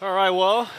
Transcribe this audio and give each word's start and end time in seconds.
All 0.00 0.14
right, 0.14 0.30
well, 0.30 0.70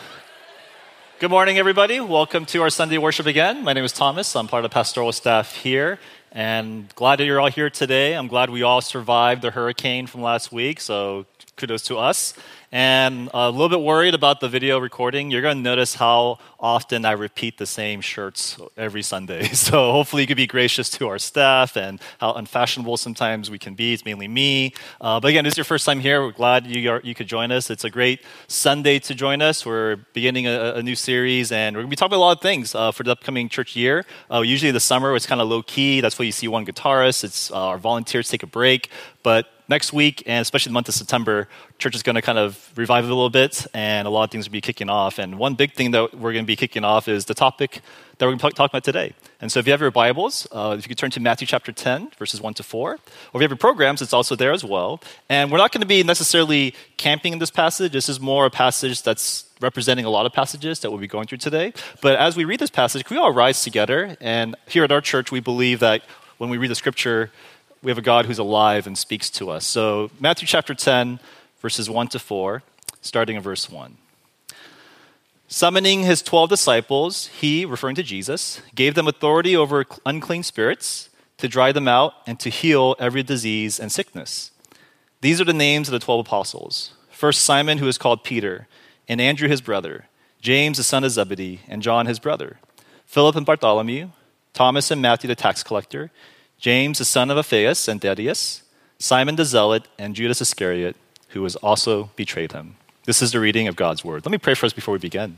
good 1.20 1.29
morning, 1.29 1.57
everybody. 1.57 1.99
Welcome 1.99 2.46
to 2.46 2.62
our 2.62 2.70
Sunday 2.70 2.98
worship 2.98 3.26
again. 3.26 3.66
My 3.66 3.74
name 3.74 3.84
is 3.84 3.92
Thomas. 3.92 4.34
I'm 4.34 4.48
part 4.48 4.64
of 4.64 4.72
the 4.72 4.74
pastoral 4.74 5.12
staff 5.12 5.54
here, 5.56 6.00
and 6.32 6.88
glad 6.95 7.19
that 7.19 7.25
you're 7.25 7.42
all 7.42 7.50
here 7.50 7.69
today. 7.69 8.13
I'm 8.13 8.29
glad 8.29 8.49
we 8.49 8.63
all 8.63 8.79
survived 8.79 9.41
the 9.41 9.51
hurricane 9.51 10.07
from 10.07 10.21
last 10.21 10.53
week, 10.53 10.79
so 10.79 11.25
kudos 11.59 11.83
to 11.83 11.97
us. 11.97 12.33
And 12.71 13.29
a 13.33 13.49
little 13.49 13.67
bit 13.67 13.81
worried 13.81 14.13
about 14.13 14.39
the 14.39 14.47
video 14.47 14.79
recording. 14.79 15.31
You're 15.31 15.41
going 15.41 15.57
to 15.57 15.63
notice 15.63 15.95
how 15.95 16.38
often 16.59 17.04
I 17.04 17.13
repeat 17.13 17.57
the 17.57 17.66
same 17.66 17.99
shirts 17.99 18.57
every 18.77 19.04
Sunday. 19.04 19.49
So 19.59 19.91
hopefully 19.91 20.23
you 20.23 20.27
could 20.27 20.38
be 20.38 20.48
gracious 20.48 20.89
to 20.91 21.07
our 21.09 21.20
staff 21.20 21.75
and 21.75 21.99
how 22.20 22.34
unfashionable 22.34 22.98
sometimes 22.98 23.52
we 23.52 23.59
can 23.59 23.75
be. 23.75 23.93
It's 23.93 24.05
mainly 24.05 24.27
me. 24.27 24.73
Uh, 25.02 25.20
but 25.20 25.27
again, 25.27 25.43
this 25.43 25.53
is 25.55 25.57
your 25.57 25.66
first 25.66 25.85
time 25.85 25.99
here. 25.99 26.23
We're 26.23 26.31
glad 26.31 26.66
you, 26.66 26.89
are, 26.89 27.02
you 27.03 27.13
could 27.13 27.27
join 27.27 27.52
us. 27.52 27.70
It's 27.70 27.84
a 27.84 27.89
great 27.89 28.21
Sunday 28.48 28.99
to 28.99 29.13
join 29.13 29.41
us. 29.41 29.66
We're 29.66 29.98
beginning 30.13 30.48
a, 30.48 30.76
a 30.76 30.84
new 30.84 30.95
series 30.95 31.52
and 31.52 31.76
we're 31.76 31.81
going 31.81 31.89
to 31.89 31.91
be 31.91 31.95
talking 31.98 32.13
about 32.13 32.23
a 32.23 32.27
lot 32.30 32.38
of 32.38 32.41
things 32.41 32.73
uh, 32.73 32.91
for 32.91 33.03
the 33.03 33.12
upcoming 33.12 33.49
church 33.49 33.76
year. 33.76 34.05
Uh, 34.31 34.41
usually 34.41 34.71
the 34.71 34.80
summer 34.80 35.16
it's 35.16 35.26
kind 35.26 35.41
of 35.41 35.49
low 35.49 35.62
key. 35.62 36.02
That's 36.02 36.17
why 36.17 36.26
you 36.26 36.31
see 36.31 36.48
one 36.48 36.66
guitarist. 36.66 37.23
It's 37.23 37.52
uh, 37.52 37.55
our 37.55 37.77
volunteers 37.77 38.30
take 38.30 38.44
a 38.44 38.48
break. 38.48 38.89
But 39.23 39.48
next 39.70 39.94
week, 39.94 40.23
and 40.26 40.41
especially 40.41 40.72
the 40.72 40.73
month 40.73 40.90
of 40.90 40.96
September, 40.96 41.48
church 41.78 41.96
is 41.96 42.04
going 42.04 42.16
to 42.16 42.22
kind 42.22 42.40
of 42.40 42.72
revive 42.76 43.05
a 43.05 43.08
little 43.08 43.30
bit, 43.30 43.68
and 43.73 44.08
a 44.08 44.12
lot 44.12 44.23
of 44.23 44.32
things 44.32 44.48
will 44.48 44.54
be 44.54 44.62
kicking 44.62 44.90
off. 44.90 45.20
And 45.20 45.38
one 45.38 45.54
big 45.54 45.73
thing 45.73 45.92
that 45.92 46.16
we're 46.16 46.34
going 46.34 46.44
to 46.44 46.48
be 46.48 46.55
kicking 46.55 46.84
off 46.84 47.08
is 47.08 47.26
the 47.26 47.36
topic 47.36 47.82
that 48.18 48.26
we're 48.26 48.36
going 48.36 48.40
to 48.40 48.50
talk 48.50 48.72
about 48.72 48.84
today. 48.84 49.14
And 49.40 49.52
so 49.52 49.59
if 49.59 49.68
you 49.68 49.72
have 49.72 49.80
your 49.80 49.92
Bibles, 49.92 50.48
uh, 50.52 50.76
if 50.78 50.86
you 50.86 50.90
could 50.90 50.98
turn 50.98 51.12
to 51.12 51.20
Matthew 51.20 51.48
chapter 51.48 51.72
10, 51.72 52.12
verses 52.18 52.42
1 52.42 52.55
to 52.55 52.64
4, 52.64 52.92
or 52.92 52.95
if 52.95 53.02
you 53.36 53.40
have 53.42 53.52
your 53.52 53.58
programs, 53.58 54.02
it's 54.02 54.12
also 54.12 54.36
there 54.36 54.52
as 54.52 54.66
well. 54.66 55.00
And 55.30 55.52
we're 55.52 55.59
not 55.59 55.72
going 55.72 55.81
to 55.81 55.88
be 55.88 56.04
necessarily 56.04 56.73
camping 56.98 57.34
in 57.34 57.40
this 57.40 57.52
passage. 57.52 57.94
This 57.94 58.09
is 58.09 58.20
more 58.20 58.48
a 58.48 58.50
passage 58.50 59.04
that's 59.04 59.45
representing 59.62 60.06
a 60.06 60.09
lot 60.09 60.26
of 60.26 60.34
passages 60.34 60.80
that 60.80 60.90
we'll 60.90 61.00
be 61.00 61.08
going 61.08 61.28
through 61.28 61.38
today. 61.38 61.73
But 62.02 62.17
as 62.17 62.36
we 62.36 62.44
read 62.44 62.59
this 62.59 62.70
passage, 62.70 63.06
can 63.06 63.16
we 63.16 63.22
all 63.22 63.33
rise 63.33 63.64
together? 63.64 64.17
And 64.20 64.56
here 64.67 64.83
at 64.83 64.92
our 64.92 65.02
church, 65.02 65.31
we 65.31 65.39
believe 65.39 65.80
that 65.80 66.02
when 66.38 66.50
we 66.50 66.58
read 66.58 66.72
the 66.72 66.76
scripture, 66.76 67.31
we 67.81 67.91
have 67.91 67.97
a 67.97 68.02
God 68.02 68.25
who's 68.25 68.39
alive 68.39 68.88
and 68.88 68.97
speaks 68.97 69.30
to 69.31 69.49
us. 69.49 69.66
So, 69.66 70.11
Matthew 70.19 70.47
chapter 70.47 70.73
10, 70.73 71.19
verses 71.61 71.89
1 71.89 72.08
to 72.09 72.19
4, 72.19 72.63
starting 73.02 73.38
in 73.38 73.41
verse 73.41 73.69
1. 73.69 73.97
Summoning 75.47 76.03
his 76.03 76.21
12 76.21 76.49
disciples, 76.49 77.27
he, 77.27 77.66
referring 77.66 77.95
to 77.95 78.03
Jesus, 78.03 78.61
gave 78.75 78.95
them 78.95 79.08
authority 79.08 79.55
over 79.55 79.86
unclean 80.05 80.44
spirits 80.44 81.09
to 81.38 81.47
drive 81.47 81.73
them 81.73 81.88
out 81.88 82.13
and 82.27 82.39
to 82.39 82.49
heal 82.49 82.95
every 82.99 83.23
disease 83.23 83.80
and 83.80 83.91
sickness. 83.91 84.52
These 85.21 85.41
are 85.41 85.45
the 85.45 85.53
names 85.53 85.88
of 85.88 85.93
the 85.93 85.99
12 85.99 86.27
apostles. 86.27 86.91
First, 87.09 87.41
Simon, 87.41 87.80
who 87.80 87.88
is 87.88 87.97
called 87.97 88.23
Peter, 88.23 88.67
and 89.08 89.19
Andrew, 89.19 89.49
his 89.49 89.61
brother, 89.61 90.05
James, 90.41 90.77
the 90.77 90.83
son 90.83 91.03
of 91.03 91.11
Zebedee, 91.11 91.61
and 91.67 91.81
John, 91.81 92.05
his 92.05 92.19
brother, 92.19 92.59
Philip 93.05 93.36
and 93.36 93.45
Bartholomew, 93.45 94.09
Thomas 94.53 94.91
and 94.91 95.02
Matthew, 95.02 95.27
the 95.27 95.36
tax 95.36 95.64
collector 95.64 96.11
James, 96.59 96.97
the 96.97 97.05
son 97.05 97.31
of 97.31 97.38
Alphaeus 97.38 97.88
and 97.88 98.02
Thaddeus, 98.02 98.63
Simon 98.97 99.38
the 99.38 99.45
Zealot, 99.45 99.88
and 99.97 100.13
Judas 100.13 100.41
Iscariot, 100.41 100.97
who 101.29 101.41
was 101.41 101.55
also 101.57 102.09
betrayed 102.17 102.52
him. 102.52 102.75
This 103.05 103.21
is 103.21 103.31
the 103.31 103.39
reading 103.39 103.69
of 103.69 103.77
God's 103.77 104.03
word. 104.03 104.25
Let 104.25 104.31
me 104.31 104.38
pray 104.38 104.55
for 104.55 104.65
us 104.65 104.73
before 104.73 104.91
we 104.91 104.99
begin. 104.99 105.37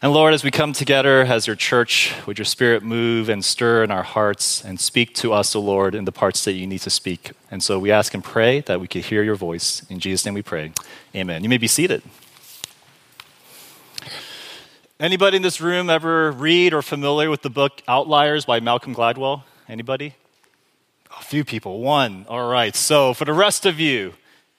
And 0.00 0.12
Lord, 0.12 0.32
as 0.32 0.44
we 0.44 0.52
come 0.52 0.72
together 0.72 1.22
as 1.22 1.48
your 1.48 1.56
church, 1.56 2.14
would 2.26 2.38
your 2.38 2.44
spirit 2.44 2.84
move 2.84 3.28
and 3.28 3.44
stir 3.44 3.82
in 3.82 3.90
our 3.90 4.04
hearts 4.04 4.64
and 4.64 4.78
speak 4.78 5.14
to 5.16 5.32
us, 5.32 5.56
O 5.56 5.60
Lord, 5.60 5.94
in 5.94 6.04
the 6.04 6.12
parts 6.12 6.44
that 6.44 6.52
you 6.52 6.68
need 6.68 6.82
to 6.82 6.90
speak. 6.90 7.32
And 7.50 7.60
so 7.60 7.78
we 7.80 7.90
ask 7.90 8.14
and 8.14 8.22
pray 8.22 8.60
that 8.60 8.80
we 8.80 8.86
could 8.86 9.06
hear 9.06 9.24
your 9.24 9.34
voice. 9.34 9.82
In 9.90 9.98
Jesus' 9.98 10.24
name 10.24 10.34
we 10.34 10.42
pray. 10.42 10.72
Amen. 11.16 11.42
You 11.42 11.48
may 11.48 11.58
be 11.58 11.66
seated. 11.66 12.02
Anybody 15.00 15.38
in 15.38 15.42
this 15.42 15.60
room 15.60 15.90
ever 15.90 16.30
read 16.30 16.72
or 16.74 16.82
familiar 16.82 17.28
with 17.28 17.42
the 17.42 17.50
book 17.50 17.82
Outliers 17.88 18.44
by 18.44 18.60
Malcolm 18.60 18.94
Gladwell? 18.94 19.42
Anybody? 19.68 20.14
A 21.18 21.22
few 21.22 21.44
people. 21.44 21.80
One. 21.80 22.26
All 22.28 22.48
right. 22.48 22.74
So, 22.74 23.14
for 23.14 23.24
the 23.24 23.32
rest 23.32 23.66
of 23.66 23.78
you, 23.78 24.14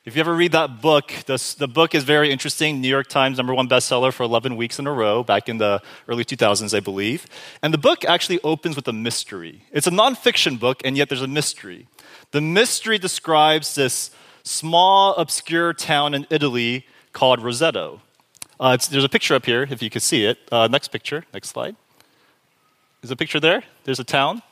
if 0.05 0.16
you 0.16 0.19
ever 0.19 0.35
read 0.35 0.51
that 0.51 0.81
book, 0.81 1.11
this, 1.25 1.55
the 1.55 1.67
book 1.67 1.95
is 1.95 2.03
very 2.03 2.31
interesting. 2.31 2.79
New 2.79 2.88
York 2.88 3.07
Times 3.07 3.38
number 3.38 3.55
one 3.55 3.67
bestseller 3.67 4.13
for 4.13 4.21
11 4.21 4.55
weeks 4.55 4.77
in 4.77 4.85
a 4.85 4.91
row, 4.93 5.23
back 5.23 5.49
in 5.49 5.57
the 5.57 5.81
early 6.07 6.23
2000s, 6.23 6.77
I 6.77 6.79
believe. 6.79 7.25
And 7.63 7.73
the 7.73 7.79
book 7.79 8.05
actually 8.05 8.39
opens 8.43 8.75
with 8.75 8.88
a 8.88 8.93
mystery. 8.93 9.63
It's 9.71 9.88
a 9.88 9.91
nonfiction 9.91 10.59
book, 10.59 10.81
and 10.85 10.95
yet 10.95 11.09
there's 11.09 11.23
a 11.23 11.27
mystery. 11.27 11.88
The 12.31 12.41
mystery 12.41 12.99
describes 12.99 13.73
this 13.73 14.11
small, 14.43 15.16
obscure 15.16 15.73
town 15.73 16.13
in 16.13 16.27
Italy 16.29 16.85
called 17.11 17.39
Roseto. 17.39 18.01
Uh, 18.59 18.77
there's 18.77 19.03
a 19.03 19.09
picture 19.09 19.33
up 19.33 19.45
here, 19.45 19.67
if 19.69 19.81
you 19.81 19.89
can 19.89 20.01
see 20.01 20.25
it. 20.25 20.37
Uh, 20.51 20.67
next 20.67 20.89
picture, 20.89 21.25
next 21.33 21.49
slide. 21.49 21.75
Is 23.01 23.09
a 23.09 23.16
picture 23.16 23.39
there? 23.39 23.63
There's 23.85 23.99
a 23.99 24.03
town. 24.03 24.43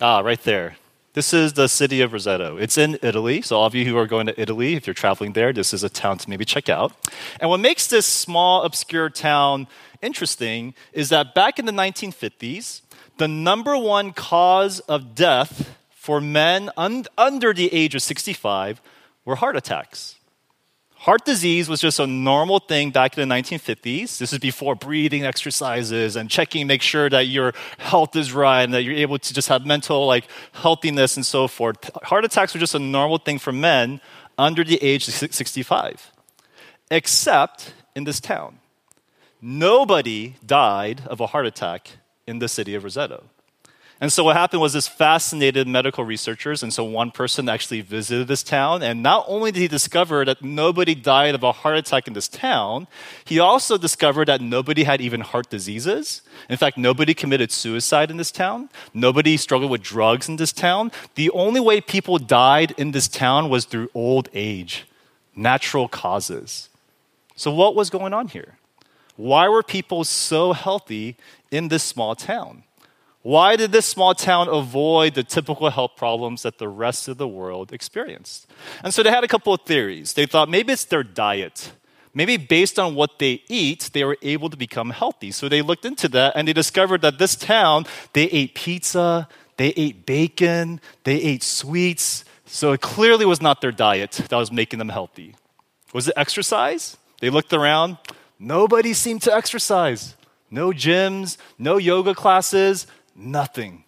Ah, 0.00 0.20
right 0.20 0.42
there. 0.42 0.76
This 1.18 1.34
is 1.34 1.54
the 1.54 1.66
city 1.66 2.00
of 2.00 2.12
Roseto. 2.12 2.62
It's 2.62 2.78
in 2.78 2.96
Italy, 3.02 3.42
so 3.42 3.56
all 3.56 3.66
of 3.66 3.74
you 3.74 3.84
who 3.84 3.96
are 3.96 4.06
going 4.06 4.26
to 4.26 4.40
Italy, 4.40 4.74
if 4.74 4.86
you're 4.86 4.94
traveling 4.94 5.32
there, 5.32 5.52
this 5.52 5.74
is 5.74 5.82
a 5.82 5.88
town 5.88 6.16
to 6.18 6.30
maybe 6.30 6.44
check 6.44 6.68
out. 6.68 6.92
And 7.40 7.50
what 7.50 7.58
makes 7.58 7.88
this 7.88 8.06
small, 8.06 8.62
obscure 8.62 9.10
town 9.10 9.66
interesting 10.00 10.74
is 10.92 11.08
that 11.08 11.34
back 11.34 11.58
in 11.58 11.66
the 11.66 11.72
1950s, 11.72 12.82
the 13.16 13.26
number 13.26 13.76
one 13.76 14.12
cause 14.12 14.78
of 14.78 15.16
death 15.16 15.76
for 15.90 16.20
men 16.20 16.70
un- 16.76 17.06
under 17.18 17.52
the 17.52 17.74
age 17.74 17.96
of 17.96 18.02
65 18.02 18.80
were 19.24 19.34
heart 19.34 19.56
attacks. 19.56 20.17
Heart 21.00 21.24
disease 21.24 21.68
was 21.68 21.80
just 21.80 22.00
a 22.00 22.08
normal 22.08 22.58
thing 22.58 22.90
back 22.90 23.16
in 23.16 23.28
the 23.28 23.34
1950s. 23.34 24.18
This 24.18 24.32
is 24.32 24.38
before 24.40 24.74
breathing 24.74 25.24
exercises 25.24 26.16
and 26.16 26.28
checking, 26.28 26.66
make 26.66 26.82
sure 26.82 27.08
that 27.08 27.28
your 27.28 27.52
health 27.78 28.16
is 28.16 28.32
right 28.32 28.62
and 28.62 28.74
that 28.74 28.82
you're 28.82 28.96
able 28.96 29.18
to 29.18 29.32
just 29.32 29.48
have 29.48 29.64
mental 29.64 30.06
like 30.06 30.24
healthiness 30.52 31.16
and 31.16 31.24
so 31.24 31.46
forth. 31.46 31.88
Heart 32.02 32.24
attacks 32.24 32.52
were 32.52 32.58
just 32.58 32.74
a 32.74 32.80
normal 32.80 33.18
thing 33.18 33.38
for 33.38 33.52
men 33.52 34.00
under 34.36 34.64
the 34.64 34.76
age 34.82 35.06
of 35.06 35.14
65, 35.14 36.12
except 36.90 37.74
in 37.94 38.02
this 38.02 38.18
town. 38.18 38.58
Nobody 39.40 40.34
died 40.44 41.02
of 41.06 41.20
a 41.20 41.28
heart 41.28 41.46
attack 41.46 41.92
in 42.26 42.40
the 42.40 42.48
city 42.48 42.74
of 42.74 42.82
Roseto. 42.82 43.22
And 44.00 44.12
so 44.12 44.22
what 44.22 44.36
happened 44.36 44.62
was 44.62 44.74
this 44.74 44.86
fascinated 44.86 45.66
medical 45.66 46.04
researchers, 46.04 46.62
and 46.62 46.72
so 46.72 46.84
one 46.84 47.10
person 47.10 47.48
actually 47.48 47.80
visited 47.80 48.28
this 48.28 48.44
town, 48.44 48.80
and 48.80 49.02
not 49.02 49.24
only 49.26 49.50
did 49.50 49.58
he 49.58 49.66
discover 49.66 50.24
that 50.24 50.40
nobody 50.40 50.94
died 50.94 51.34
of 51.34 51.42
a 51.42 51.50
heart 51.50 51.78
attack 51.78 52.06
in 52.06 52.12
this 52.12 52.28
town, 52.28 52.86
he 53.24 53.40
also 53.40 53.76
discovered 53.76 54.28
that 54.28 54.40
nobody 54.40 54.84
had 54.84 55.00
even 55.00 55.22
heart 55.22 55.50
diseases. 55.50 56.22
In 56.48 56.56
fact, 56.56 56.78
nobody 56.78 57.12
committed 57.12 57.50
suicide 57.50 58.08
in 58.08 58.18
this 58.18 58.30
town. 58.30 58.68
Nobody 58.94 59.36
struggled 59.36 59.72
with 59.72 59.82
drugs 59.82 60.28
in 60.28 60.36
this 60.36 60.52
town. 60.52 60.92
The 61.16 61.30
only 61.30 61.58
way 61.58 61.80
people 61.80 62.18
died 62.18 62.74
in 62.78 62.92
this 62.92 63.08
town 63.08 63.50
was 63.50 63.64
through 63.64 63.90
old 63.94 64.28
age, 64.32 64.86
natural 65.34 65.88
causes. 65.88 66.68
So 67.34 67.52
what 67.52 67.74
was 67.74 67.90
going 67.90 68.14
on 68.14 68.28
here? 68.28 68.58
Why 69.16 69.48
were 69.48 69.64
people 69.64 70.04
so 70.04 70.52
healthy 70.52 71.16
in 71.50 71.66
this 71.66 71.82
small 71.82 72.14
town? 72.14 72.62
Why 73.28 73.56
did 73.56 73.72
this 73.72 73.84
small 73.84 74.14
town 74.14 74.48
avoid 74.48 75.12
the 75.12 75.22
typical 75.22 75.68
health 75.68 75.96
problems 75.96 76.44
that 76.44 76.56
the 76.56 76.66
rest 76.66 77.08
of 77.08 77.18
the 77.18 77.28
world 77.28 77.74
experienced? 77.74 78.46
And 78.82 78.94
so 78.94 79.02
they 79.02 79.10
had 79.10 79.22
a 79.22 79.28
couple 79.28 79.52
of 79.52 79.60
theories. 79.66 80.14
They 80.14 80.24
thought 80.24 80.48
maybe 80.48 80.72
it's 80.72 80.86
their 80.86 81.02
diet. 81.02 81.72
Maybe 82.14 82.38
based 82.38 82.78
on 82.78 82.94
what 82.94 83.18
they 83.18 83.42
eat, 83.50 83.90
they 83.92 84.02
were 84.02 84.16
able 84.22 84.48
to 84.48 84.56
become 84.56 84.88
healthy. 84.88 85.30
So 85.30 85.46
they 85.46 85.60
looked 85.60 85.84
into 85.84 86.08
that 86.08 86.36
and 86.36 86.48
they 86.48 86.54
discovered 86.54 87.02
that 87.02 87.18
this 87.18 87.36
town, 87.36 87.84
they 88.14 88.30
ate 88.30 88.54
pizza, 88.54 89.28
they 89.58 89.74
ate 89.76 90.06
bacon, 90.06 90.80
they 91.04 91.16
ate 91.16 91.42
sweets. 91.42 92.24
So 92.46 92.72
it 92.72 92.80
clearly 92.80 93.26
was 93.26 93.42
not 93.42 93.60
their 93.60 93.72
diet 93.72 94.12
that 94.12 94.36
was 94.38 94.50
making 94.50 94.78
them 94.78 94.88
healthy. 94.88 95.34
Was 95.92 96.08
it 96.08 96.14
exercise? 96.16 96.96
They 97.20 97.28
looked 97.28 97.52
around. 97.52 97.98
Nobody 98.38 98.94
seemed 98.94 99.20
to 99.28 99.34
exercise. 99.34 100.16
No 100.50 100.70
gyms, 100.70 101.36
no 101.58 101.76
yoga 101.76 102.14
classes, 102.14 102.86
Nothing. 103.18 103.84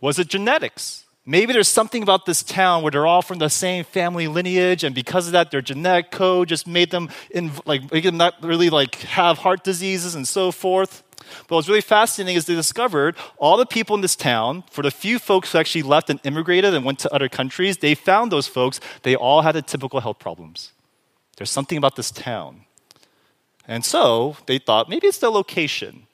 Was 0.00 0.18
it 0.18 0.28
genetics? 0.28 1.04
Maybe 1.26 1.52
there's 1.52 1.68
something 1.68 2.02
about 2.02 2.24
this 2.24 2.42
town 2.42 2.82
where 2.82 2.90
they're 2.90 3.06
all 3.06 3.20
from 3.20 3.38
the 3.38 3.50
same 3.50 3.84
family 3.84 4.28
lineage, 4.28 4.82
and 4.82 4.94
because 4.94 5.26
of 5.26 5.32
that, 5.32 5.50
their 5.50 5.60
genetic 5.60 6.10
code 6.10 6.48
just 6.48 6.66
made 6.66 6.90
them 6.90 7.10
in, 7.30 7.50
like 7.66 7.92
make 7.92 8.04
them 8.04 8.16
not 8.16 8.34
really 8.42 8.70
like 8.70 8.94
have 9.00 9.38
heart 9.38 9.62
diseases 9.62 10.14
and 10.14 10.26
so 10.26 10.52
forth. 10.52 11.02
But 11.48 11.56
what's 11.56 11.68
really 11.68 11.80
fascinating 11.80 12.36
is 12.36 12.46
they 12.46 12.54
discovered 12.54 13.16
all 13.36 13.56
the 13.56 13.66
people 13.66 13.96
in 13.96 14.00
this 14.00 14.16
town, 14.16 14.64
for 14.70 14.82
the 14.82 14.90
few 14.92 15.18
folks 15.18 15.52
who 15.52 15.58
actually 15.58 15.82
left 15.82 16.08
and 16.08 16.20
immigrated 16.24 16.72
and 16.72 16.84
went 16.84 17.00
to 17.00 17.12
other 17.12 17.28
countries, 17.28 17.78
they 17.78 17.94
found 17.94 18.30
those 18.30 18.46
folks, 18.46 18.80
they 19.02 19.16
all 19.16 19.42
had 19.42 19.56
the 19.56 19.62
typical 19.62 20.00
health 20.00 20.20
problems. 20.20 20.72
There's 21.36 21.50
something 21.50 21.76
about 21.76 21.96
this 21.96 22.10
town. 22.10 22.62
And 23.66 23.84
so 23.84 24.36
they 24.46 24.58
thought 24.58 24.88
maybe 24.88 25.08
it's 25.08 25.18
the 25.18 25.30
location. 25.30 26.05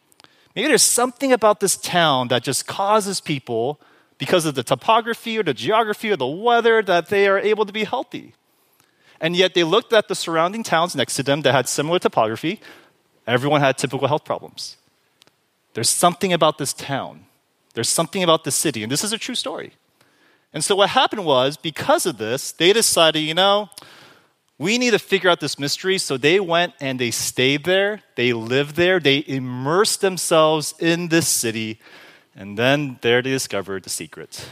Maybe 0.55 0.69
there's 0.69 0.83
something 0.83 1.33
about 1.33 1.61
this 1.61 1.77
town 1.77 2.29
that 2.29 2.43
just 2.43 2.67
causes 2.67 3.21
people, 3.21 3.81
because 4.19 4.45
of 4.47 4.55
the 4.55 4.63
topography 4.63 5.39
or 5.39 5.43
the 5.43 5.55
geography 5.55 6.11
or 6.11 6.17
the 6.17 6.27
weather, 6.27 6.83
that 6.83 7.09
they 7.09 7.27
are 7.27 7.39
able 7.39 7.67
to 7.67 7.73
be 7.73 7.85
healthy. 7.85 8.35
And 9.21 9.35
yet 9.35 9.55
they 9.55 9.65
looked 9.65 9.93
at 9.93 10.09
the 10.09 10.15
surrounding 10.15 10.63
towns 10.63 10.95
next 10.95 11.17
to 11.17 11.23
them 11.23 11.43
that 11.43 11.53
had 11.53 11.69
similar 11.69 11.99
topography. 11.99 12.61
Everyone 13.27 13.61
had 13.61 13.79
typical 13.79 14.09
health 14.09 14.25
problems. 14.25 14.77
There's 15.75 15.89
something 15.89 16.33
about 16.33 16.59
this 16.59 16.73
town. 16.73 17.27
There's 17.75 17.89
something 17.89 18.23
about 18.23 18.45
this 18.45 18.55
city. 18.55 18.83
And 18.83 18.93
this 18.93 19.03
is 19.03 19.13
a 19.13 19.19
true 19.19 19.35
story. 19.35 19.73
And 20.53 20.63
so 20.63 20.77
what 20.77 20.91
happened 20.91 21.25
was, 21.25 21.57
because 21.57 22.05
of 22.05 22.19
this, 22.19 22.53
they 22.53 22.73
decided, 22.73 23.21
you 23.21 23.35
know, 23.35 23.71
we 24.59 24.79
need 24.79 24.91
to 24.91 24.99
figure 24.99 25.31
out 25.31 25.41
this 25.41 25.59
mystery. 25.59 25.99
So 25.99 26.17
they 26.17 26.39
went 26.41 26.75
and 26.81 26.99
they 26.99 27.11
stayed 27.11 27.65
there, 27.65 28.03
they 28.15 28.33
lived 28.33 28.77
there, 28.77 29.01
they 29.01 29.25
immersed 29.27 30.01
themselves 30.01 30.75
in 30.79 31.09
this 31.09 31.29
city, 31.29 31.81
and 32.37 32.59
then 32.59 32.99
there 33.01 33.23
they 33.23 33.31
discovered 33.31 33.83
the 33.83 33.91
secret. 33.91 34.47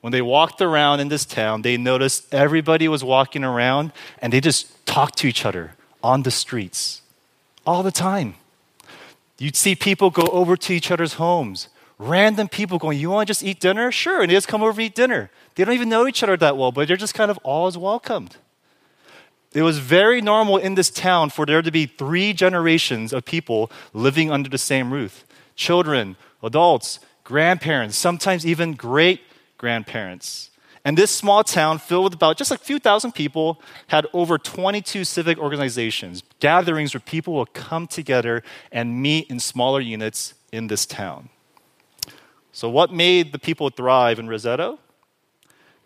When 0.00 0.12
they 0.12 0.22
walked 0.22 0.60
around 0.60 1.00
in 1.00 1.08
this 1.08 1.24
town, 1.24 1.62
they 1.62 1.76
noticed 1.76 2.32
everybody 2.32 2.86
was 2.88 3.02
walking 3.02 3.44
around 3.44 3.92
and 4.20 4.32
they 4.32 4.40
just 4.40 4.86
talked 4.86 5.18
to 5.18 5.26
each 5.26 5.44
other 5.44 5.72
on 6.02 6.22
the 6.22 6.30
streets 6.30 7.02
all 7.66 7.82
the 7.82 7.90
time. 7.90 8.34
You'd 9.38 9.56
see 9.56 9.74
people 9.74 10.10
go 10.10 10.26
over 10.32 10.56
to 10.56 10.72
each 10.72 10.90
other's 10.90 11.14
homes. 11.14 11.68
Random 11.98 12.48
people 12.48 12.78
going, 12.78 12.98
You 12.98 13.10
want 13.10 13.26
to 13.26 13.30
just 13.30 13.42
eat 13.42 13.60
dinner? 13.60 13.90
Sure. 13.90 14.22
And 14.22 14.30
they 14.30 14.34
just 14.34 14.48
come 14.48 14.62
over 14.62 14.80
to 14.80 14.86
eat 14.86 14.94
dinner. 14.94 15.30
They 15.54 15.64
don't 15.64 15.74
even 15.74 15.88
know 15.88 16.06
each 16.06 16.22
other 16.22 16.36
that 16.36 16.56
well, 16.56 16.70
but 16.70 16.86
they're 16.86 16.96
just 16.96 17.14
kind 17.14 17.30
of 17.30 17.38
always 17.38 17.76
welcomed. 17.76 18.36
It 19.58 19.62
was 19.62 19.80
very 19.80 20.20
normal 20.20 20.56
in 20.56 20.76
this 20.76 20.88
town 20.88 21.30
for 21.30 21.44
there 21.44 21.62
to 21.62 21.72
be 21.72 21.86
three 21.86 22.32
generations 22.32 23.12
of 23.12 23.24
people 23.24 23.72
living 23.92 24.30
under 24.30 24.48
the 24.48 24.56
same 24.56 24.92
roof 24.92 25.24
children, 25.56 26.14
adults, 26.44 27.00
grandparents, 27.24 27.98
sometimes 27.98 28.46
even 28.46 28.74
great 28.74 29.20
grandparents. 29.56 30.52
And 30.84 30.96
this 30.96 31.10
small 31.10 31.42
town, 31.42 31.80
filled 31.80 32.04
with 32.04 32.14
about 32.14 32.38
just 32.38 32.52
a 32.52 32.56
few 32.56 32.78
thousand 32.78 33.16
people, 33.16 33.60
had 33.88 34.06
over 34.12 34.38
22 34.38 35.02
civic 35.02 35.38
organizations, 35.38 36.22
gatherings 36.38 36.94
where 36.94 37.00
people 37.00 37.34
would 37.34 37.52
come 37.52 37.88
together 37.88 38.44
and 38.70 39.02
meet 39.02 39.28
in 39.28 39.40
smaller 39.40 39.80
units 39.80 40.34
in 40.52 40.68
this 40.68 40.86
town. 40.86 41.30
So, 42.52 42.68
what 42.68 42.92
made 42.92 43.32
the 43.32 43.40
people 43.40 43.70
thrive 43.70 44.20
in 44.20 44.28
Roseto? 44.28 44.78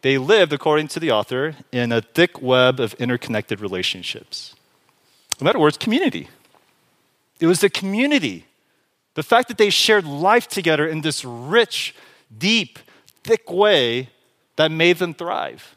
They 0.02 0.18
lived, 0.18 0.52
according 0.52 0.88
to 0.88 1.00
the 1.00 1.12
author, 1.12 1.56
in 1.70 1.92
a 1.92 2.02
thick 2.02 2.42
web 2.42 2.80
of 2.80 2.94
interconnected 2.94 3.60
relationships. 3.60 4.54
In 5.40 5.46
other 5.46 5.60
words, 5.60 5.78
community. 5.78 6.28
It 7.40 7.46
was 7.46 7.60
the 7.60 7.70
community, 7.70 8.46
the 9.14 9.22
fact 9.22 9.48
that 9.48 9.58
they 9.58 9.70
shared 9.70 10.04
life 10.04 10.48
together 10.48 10.86
in 10.86 11.00
this 11.00 11.24
rich, 11.24 11.94
deep, 12.36 12.78
thick 13.24 13.50
way 13.50 14.10
that 14.56 14.70
made 14.70 14.98
them 14.98 15.14
thrive. 15.14 15.76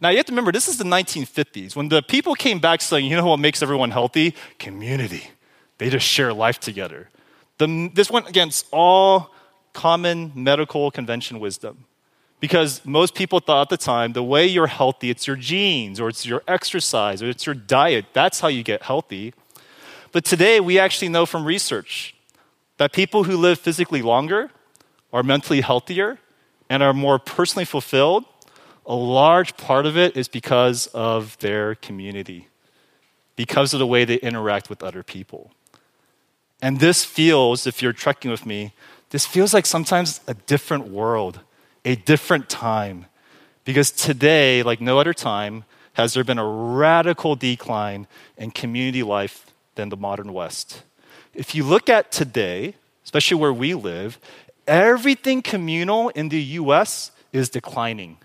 Now, 0.00 0.08
you 0.10 0.16
have 0.16 0.26
to 0.26 0.32
remember, 0.32 0.52
this 0.52 0.68
is 0.68 0.78
the 0.78 0.84
1950s. 0.84 1.76
When 1.76 1.88
the 1.88 2.02
people 2.02 2.34
came 2.34 2.58
back 2.58 2.80
saying, 2.80 3.06
you 3.06 3.16
know 3.16 3.26
what 3.26 3.40
makes 3.40 3.62
everyone 3.62 3.90
healthy? 3.90 4.34
Community. 4.58 5.30
They 5.78 5.90
just 5.90 6.06
share 6.06 6.32
life 6.32 6.58
together. 6.58 7.08
The, 7.58 7.90
this 7.92 8.10
went 8.10 8.28
against 8.28 8.66
all 8.72 9.34
common 9.72 10.32
medical 10.34 10.90
convention 10.90 11.38
wisdom. 11.38 11.84
Because 12.40 12.84
most 12.84 13.14
people 13.14 13.38
thought 13.38 13.62
at 13.62 13.68
the 13.68 13.76
time 13.76 14.14
the 14.14 14.22
way 14.22 14.46
you're 14.46 14.66
healthy, 14.66 15.10
it's 15.10 15.26
your 15.26 15.36
genes, 15.36 16.00
or 16.00 16.08
it's 16.08 16.24
your 16.24 16.42
exercise, 16.48 17.22
or 17.22 17.28
it's 17.28 17.44
your 17.44 17.54
diet. 17.54 18.06
That's 18.14 18.40
how 18.40 18.48
you 18.48 18.62
get 18.62 18.82
healthy. 18.82 19.34
But 20.10 20.24
today, 20.24 20.58
we 20.58 20.78
actually 20.78 21.10
know 21.10 21.26
from 21.26 21.44
research 21.44 22.14
that 22.78 22.92
people 22.92 23.24
who 23.24 23.36
live 23.36 23.60
physically 23.60 24.00
longer 24.00 24.50
are 25.12 25.22
mentally 25.22 25.60
healthier 25.60 26.18
and 26.70 26.82
are 26.82 26.94
more 26.94 27.18
personally 27.18 27.66
fulfilled, 27.66 28.24
a 28.86 28.94
large 28.94 29.56
part 29.56 29.84
of 29.86 29.96
it 29.96 30.16
is 30.16 30.26
because 30.26 30.86
of 30.88 31.36
their 31.38 31.74
community, 31.74 32.48
because 33.36 33.74
of 33.74 33.78
the 33.78 33.86
way 33.86 34.04
they 34.04 34.16
interact 34.16 34.70
with 34.70 34.82
other 34.82 35.02
people. 35.02 35.52
And 36.62 36.80
this 36.80 37.04
feels, 37.04 37.66
if 37.66 37.82
you're 37.82 37.92
trekking 37.92 38.30
with 38.30 38.46
me, 38.46 38.72
this 39.10 39.26
feels 39.26 39.52
like 39.52 39.66
sometimes 39.66 40.20
a 40.26 40.34
different 40.34 40.88
world, 40.88 41.40
a 41.84 41.96
different 41.96 42.48
time. 42.48 43.06
Because 43.64 43.90
today, 43.90 44.62
like 44.62 44.80
no 44.80 44.98
other 44.98 45.14
time, 45.14 45.64
has 45.94 46.14
there 46.14 46.24
been 46.24 46.38
a 46.38 46.46
radical 46.46 47.36
decline 47.36 48.06
in 48.36 48.50
community 48.50 49.02
life 49.02 49.46
than 49.74 49.88
the 49.88 49.96
modern 49.96 50.32
West. 50.32 50.82
If 51.34 51.54
you 51.54 51.64
look 51.64 51.88
at 51.88 52.12
today, 52.12 52.74
especially 53.04 53.38
where 53.38 53.52
we 53.52 53.74
live, 53.74 54.18
everything 54.66 55.42
communal 55.42 56.10
in 56.10 56.28
the 56.28 56.40
US 56.40 57.10
is 57.32 57.48
declining. 57.48 58.18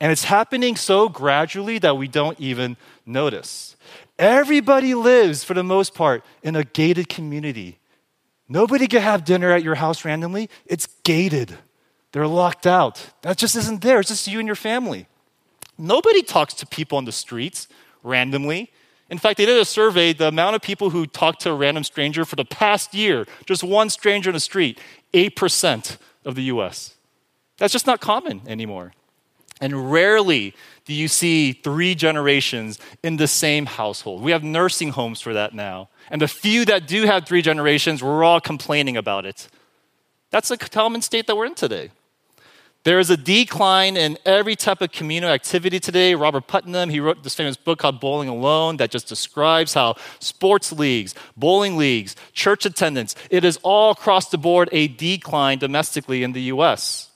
And 0.00 0.12
it's 0.12 0.24
happening 0.24 0.76
so 0.76 1.08
gradually 1.08 1.78
that 1.78 1.96
we 1.96 2.08
don't 2.08 2.38
even 2.40 2.76
notice. 3.06 3.76
Everybody 4.18 4.94
lives, 4.94 5.44
for 5.44 5.54
the 5.54 5.64
most 5.64 5.94
part, 5.94 6.24
in 6.42 6.56
a 6.56 6.64
gated 6.64 7.08
community. 7.08 7.78
Nobody 8.48 8.86
can 8.86 9.02
have 9.02 9.24
dinner 9.24 9.50
at 9.50 9.62
your 9.62 9.76
house 9.76 10.04
randomly. 10.04 10.50
It's 10.66 10.86
gated. 11.04 11.56
They're 12.14 12.28
locked 12.28 12.64
out. 12.64 13.10
That 13.22 13.38
just 13.38 13.56
isn't 13.56 13.80
there. 13.80 13.98
It's 13.98 14.08
just 14.08 14.28
you 14.28 14.38
and 14.38 14.46
your 14.46 14.54
family. 14.54 15.08
Nobody 15.76 16.22
talks 16.22 16.54
to 16.54 16.64
people 16.64 16.96
on 16.96 17.06
the 17.06 17.10
streets 17.10 17.66
randomly. 18.04 18.70
In 19.10 19.18
fact, 19.18 19.36
they 19.36 19.44
did 19.44 19.60
a 19.60 19.64
survey 19.64 20.12
the 20.12 20.28
amount 20.28 20.54
of 20.54 20.62
people 20.62 20.90
who 20.90 21.06
talked 21.06 21.40
to 21.40 21.50
a 21.50 21.54
random 21.56 21.82
stranger 21.82 22.24
for 22.24 22.36
the 22.36 22.44
past 22.44 22.94
year, 22.94 23.26
just 23.46 23.64
one 23.64 23.90
stranger 23.90 24.30
in 24.30 24.34
the 24.34 24.38
street, 24.38 24.78
8% 25.12 25.96
of 26.24 26.36
the 26.36 26.44
US. 26.44 26.94
That's 27.58 27.72
just 27.72 27.88
not 27.88 28.00
common 28.00 28.42
anymore. 28.46 28.92
And 29.60 29.90
rarely 29.90 30.54
do 30.84 30.94
you 30.94 31.08
see 31.08 31.50
three 31.50 31.96
generations 31.96 32.78
in 33.02 33.16
the 33.16 33.26
same 33.26 33.66
household. 33.66 34.22
We 34.22 34.30
have 34.30 34.44
nursing 34.44 34.90
homes 34.90 35.20
for 35.20 35.34
that 35.34 35.52
now. 35.52 35.88
And 36.12 36.22
the 36.22 36.28
few 36.28 36.64
that 36.66 36.86
do 36.86 37.06
have 37.06 37.26
three 37.26 37.42
generations, 37.42 38.04
we're 38.04 38.22
all 38.22 38.40
complaining 38.40 38.96
about 38.96 39.26
it. 39.26 39.48
That's 40.30 40.48
the 40.50 40.56
common 40.58 41.02
state 41.02 41.26
that 41.26 41.36
we're 41.36 41.46
in 41.46 41.56
today. 41.56 41.90
There 42.84 42.98
is 42.98 43.08
a 43.08 43.16
decline 43.16 43.96
in 43.96 44.18
every 44.26 44.56
type 44.56 44.82
of 44.82 44.92
communal 44.92 45.30
activity 45.30 45.80
today. 45.80 46.14
Robert 46.14 46.46
Putnam, 46.46 46.90
he 46.90 47.00
wrote 47.00 47.22
this 47.22 47.34
famous 47.34 47.56
book 47.56 47.78
called 47.78 47.98
Bowling 47.98 48.28
Alone 48.28 48.76
that 48.76 48.90
just 48.90 49.08
describes 49.08 49.72
how 49.72 49.96
sports 50.18 50.70
leagues, 50.70 51.14
bowling 51.34 51.78
leagues, 51.78 52.14
church 52.34 52.66
attendance, 52.66 53.14
it 53.30 53.42
is 53.42 53.58
all 53.62 53.92
across 53.92 54.28
the 54.28 54.36
board 54.36 54.68
a 54.70 54.88
decline 54.88 55.58
domestically 55.58 56.22
in 56.22 56.32
the 56.32 56.42
US. 56.42 57.08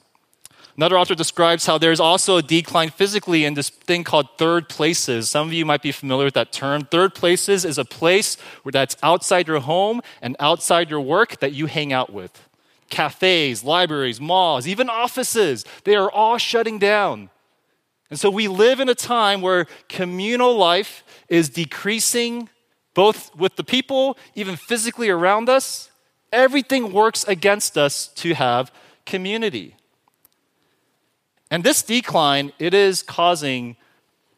Another 0.78 0.98
author 0.98 1.14
describes 1.14 1.66
how 1.66 1.76
there's 1.76 2.00
also 2.00 2.38
a 2.38 2.42
decline 2.42 2.88
physically 2.88 3.44
in 3.44 3.52
this 3.52 3.68
thing 3.68 4.04
called 4.04 4.38
third 4.38 4.70
places. 4.70 5.28
Some 5.28 5.48
of 5.48 5.52
you 5.52 5.66
might 5.66 5.82
be 5.82 5.92
familiar 5.92 6.24
with 6.24 6.34
that 6.34 6.50
term. 6.50 6.82
Third 6.82 7.14
places 7.14 7.66
is 7.66 7.76
a 7.76 7.84
place 7.84 8.38
that's 8.64 8.96
outside 9.02 9.48
your 9.48 9.60
home 9.60 10.00
and 10.22 10.34
outside 10.40 10.88
your 10.88 11.02
work 11.02 11.40
that 11.40 11.52
you 11.52 11.66
hang 11.66 11.92
out 11.92 12.10
with 12.10 12.47
cafes, 12.88 13.62
libraries, 13.64 14.20
malls, 14.20 14.66
even 14.66 14.88
offices, 14.88 15.64
they 15.84 15.94
are 15.94 16.10
all 16.10 16.38
shutting 16.38 16.78
down. 16.78 17.30
And 18.10 18.18
so 18.18 18.30
we 18.30 18.48
live 18.48 18.80
in 18.80 18.88
a 18.88 18.94
time 18.94 19.40
where 19.42 19.66
communal 19.88 20.56
life 20.56 21.04
is 21.28 21.48
decreasing, 21.48 22.48
both 22.94 23.34
with 23.36 23.56
the 23.56 23.64
people, 23.64 24.16
even 24.34 24.56
physically 24.56 25.10
around 25.10 25.48
us. 25.48 25.90
Everything 26.32 26.92
works 26.92 27.24
against 27.24 27.76
us 27.76 28.08
to 28.08 28.34
have 28.34 28.72
community. 29.04 29.74
And 31.50 31.64
this 31.64 31.82
decline, 31.82 32.52
it 32.58 32.74
is 32.74 33.02
causing 33.02 33.76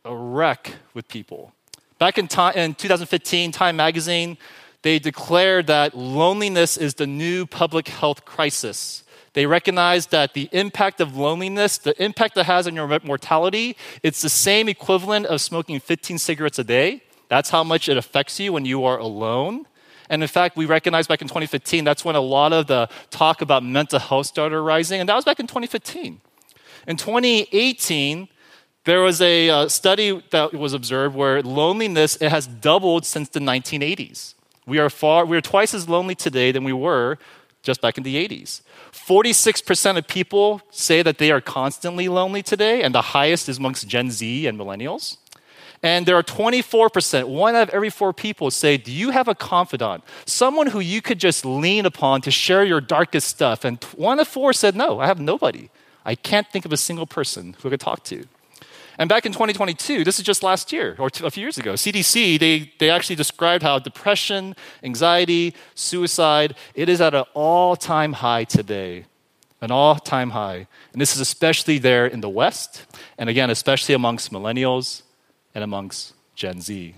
a 0.05 0.15
wreck 0.15 0.75
with 0.95 1.09
people. 1.09 1.53
Back 1.99 2.19
in, 2.19 2.29
time, 2.29 2.57
in 2.57 2.75
2015, 2.75 3.53
Time 3.53 3.77
magazine 3.77 4.39
they 4.83 4.99
declared 4.99 5.67
that 5.67 5.97
loneliness 5.97 6.77
is 6.77 6.95
the 6.95 7.07
new 7.07 7.47
public 7.47 7.89
health 7.89 8.25
crisis. 8.25 9.05
They 9.33 9.47
recognize 9.47 10.07
that 10.09 10.35
the 10.35 10.49
impact 10.53 11.01
of 11.01 11.17
loneliness, 11.17 11.79
the 11.79 12.01
impact 12.03 12.37
it 12.37 12.47
has 12.47 12.67
on 12.67 12.75
your 12.75 12.89
mortality, 13.05 13.77
it's 14.03 14.23
the 14.23 14.29
same 14.29 14.69
equivalent 14.69 15.27
of 15.27 15.41
smoking 15.41 15.79
15 15.79 16.19
cigarettes 16.19 16.59
a 16.59 16.65
day. 16.65 17.03
That's 17.29 17.51
how 17.51 17.63
much 17.63 17.89
it 17.89 17.97
affects 17.97 18.41
you 18.41 18.53
when 18.53 18.65
you 18.65 18.85
are 18.85 18.99
alone. 18.99 19.67
And 20.09 20.23
in 20.23 20.29
fact, 20.29 20.57
we 20.57 20.67
recognized 20.67 21.09
back 21.09 21.23
in 21.23 21.29
2015, 21.29 21.85
that's 21.85 22.05
when 22.05 22.17
a 22.17 22.21
lot 22.21 22.53
of 22.53 22.67
the 22.67 22.89
talk 23.11 23.41
about 23.43 23.63
mental 23.63 24.01
health 24.01 24.27
started 24.27 24.61
rising, 24.61 24.99
and 24.99 25.09
that 25.09 25.15
was 25.15 25.25
back 25.25 25.39
in 25.39 25.47
2015. 25.47 26.21
In 26.89 26.97
2018, 26.97 28.29
there 28.85 29.03
was 29.03 29.21
a 29.21 29.49
uh, 29.49 29.69
study 29.69 30.21
that 30.31 30.53
was 30.53 30.73
observed 30.73 31.15
where 31.15 31.43
loneliness 31.43 32.17
it 32.17 32.31
has 32.31 32.49
doubled 32.49 33.07
since 33.07 33.29
the 33.29 33.39
1980s. 33.39 34.35
We 34.71 34.79
are 34.79 34.89
far, 34.89 35.27
we 35.27 35.37
are 35.37 35.41
twice 35.41 35.75
as 35.75 35.89
lonely 35.89 36.15
today 36.15 36.53
than 36.53 36.63
we 36.63 36.73
were 36.73 37.19
just 37.61 37.81
back 37.81 37.99
in 37.99 38.05
the 38.05 38.15
80s. 38.29 38.61
46% 38.93 39.99
of 39.99 40.07
people 40.07 40.63
say 40.71 41.03
that 41.03 41.19
they 41.19 41.33
are 41.33 41.41
constantly 41.41 42.07
lonely 42.07 42.41
today, 42.41 42.81
and 42.85 42.95
the 42.95 43.03
highest 43.03 43.49
is 43.49 43.59
amongst 43.59 43.89
Gen 43.89 44.13
Z 44.13 44.47
and 44.47 44.57
millennials. 44.57 45.17
And 45.83 46.07
there 46.07 46.15
are 46.15 46.23
24%, 46.23 47.25
one 47.25 47.57
out 47.57 47.69
of 47.69 47.75
every 47.75 47.91
four 47.91 48.13
people 48.13 48.49
say, 48.53 48.77
Do 48.77 48.93
you 48.93 49.11
have 49.11 49.27
a 49.27 49.35
confidant? 49.35 50.05
Someone 50.25 50.69
who 50.69 50.79
you 50.79 51.03
could 51.03 51.19
just 51.19 51.45
lean 51.45 51.85
upon 51.85 52.21
to 52.21 52.31
share 52.31 52.63
your 52.63 52.81
darkest 52.81 53.27
stuff. 53.27 53.65
And 53.65 53.83
one 53.97 54.21
of 54.21 54.29
four 54.29 54.53
said, 54.53 54.77
No, 54.77 55.01
I 55.01 55.09
have 55.09 55.19
nobody. 55.19 55.69
I 56.05 56.15
can't 56.15 56.47
think 56.47 56.65
of 56.65 56.73
a 56.73 56.77
single 56.77 57.07
person 57.07 57.57
who 57.61 57.69
I 57.69 57.71
could 57.73 57.81
talk 57.81 58.05
to. 58.05 58.25
And 59.01 59.09
back 59.09 59.25
in 59.25 59.33
2022, 59.33 60.05
this 60.05 60.19
is 60.19 60.27
just 60.27 60.43
last 60.43 60.75
year 60.75 60.95
or 60.99 61.09
a 61.25 61.31
few 61.31 61.41
years 61.41 61.57
ago, 61.57 61.73
CDC, 61.73 62.39
they, 62.39 62.71
they 62.79 62.91
actually 62.91 63.17
described 63.17 63.63
how 63.63 63.79
depression, 63.79 64.55
anxiety, 64.85 65.55
suicide, 65.75 66.55
it 66.75 66.91
is 66.91 67.01
at 67.01 67.15
an 67.15 67.25
all 67.33 67.77
time 67.77 68.13
high 68.13 68.45
today. 68.45 69.07
An 69.63 69.71
all 69.71 69.95
time 69.95 70.31
high. 70.31 70.67
And 70.93 71.01
this 71.01 71.15
is 71.15 71.21
especially 71.23 71.79
there 71.79 72.07
in 72.07 72.21
the 72.21 72.29
West, 72.29 72.85
and 73.17 73.31
again, 73.31 73.49
especially 73.49 73.95
amongst 73.95 74.33
millennials 74.33 75.01
and 75.55 75.65
amongst 75.65 76.13
Gen 76.35 76.61
Z. 76.61 76.95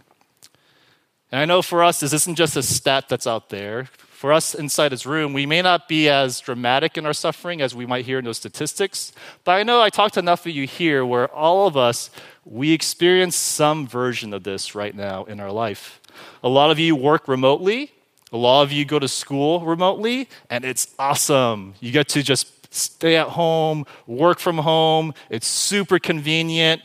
And 1.30 1.40
I 1.40 1.44
know 1.44 1.62
for 1.62 1.84
us, 1.84 2.00
this 2.00 2.12
isn't 2.12 2.34
just 2.34 2.56
a 2.56 2.64
stat 2.64 3.08
that's 3.08 3.28
out 3.28 3.48
there. 3.48 3.88
For 4.22 4.32
us 4.32 4.54
inside 4.54 4.90
this 4.90 5.04
room, 5.04 5.32
we 5.32 5.46
may 5.46 5.62
not 5.62 5.88
be 5.88 6.08
as 6.08 6.38
dramatic 6.38 6.96
in 6.96 7.06
our 7.06 7.12
suffering 7.12 7.60
as 7.60 7.74
we 7.74 7.86
might 7.86 8.04
hear 8.04 8.20
in 8.20 8.24
those 8.24 8.36
statistics, 8.36 9.12
but 9.42 9.50
I 9.50 9.64
know 9.64 9.82
I 9.82 9.90
talked 9.90 10.14
to 10.14 10.20
enough 10.20 10.46
of 10.46 10.52
you 10.52 10.64
here 10.64 11.04
where 11.04 11.26
all 11.26 11.66
of 11.66 11.76
us, 11.76 12.08
we 12.44 12.70
experience 12.70 13.34
some 13.34 13.84
version 13.84 14.32
of 14.32 14.44
this 14.44 14.76
right 14.76 14.94
now 14.94 15.24
in 15.24 15.40
our 15.40 15.50
life. 15.50 16.00
A 16.44 16.48
lot 16.48 16.70
of 16.70 16.78
you 16.78 16.94
work 16.94 17.26
remotely, 17.26 17.90
a 18.30 18.36
lot 18.36 18.62
of 18.62 18.70
you 18.70 18.84
go 18.84 19.00
to 19.00 19.08
school 19.08 19.58
remotely, 19.62 20.28
and 20.48 20.64
it's 20.64 20.94
awesome. 21.00 21.74
You 21.80 21.90
get 21.90 22.06
to 22.10 22.22
just 22.22 22.72
stay 22.72 23.16
at 23.16 23.26
home, 23.26 23.86
work 24.06 24.38
from 24.38 24.58
home, 24.58 25.14
it's 25.30 25.48
super 25.48 25.98
convenient, 25.98 26.80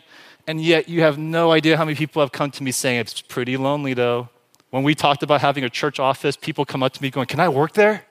and 0.47 0.59
yet 0.59 0.89
you 0.89 1.01
have 1.01 1.19
no 1.19 1.51
idea 1.51 1.77
how 1.77 1.85
many 1.85 1.95
people 1.95 2.19
have 2.19 2.31
come 2.31 2.49
to 2.49 2.63
me 2.63 2.71
saying 2.71 2.99
it's 2.99 3.21
pretty 3.21 3.57
lonely 3.57 3.93
though. 3.93 4.29
When 4.77 4.83
we 4.83 4.93
talked 4.93 5.23
about 5.23 5.41
having 5.41 5.63
a 5.63 5.71
church 5.71 5.99
office, 5.99 6.37
people 6.37 6.63
come 6.63 6.83
up 6.83 6.93
to 6.93 7.01
me 7.01 7.09
going, 7.09 7.25
Can 7.25 7.39
I 7.39 7.49
work 7.49 7.73
there? 7.73 8.05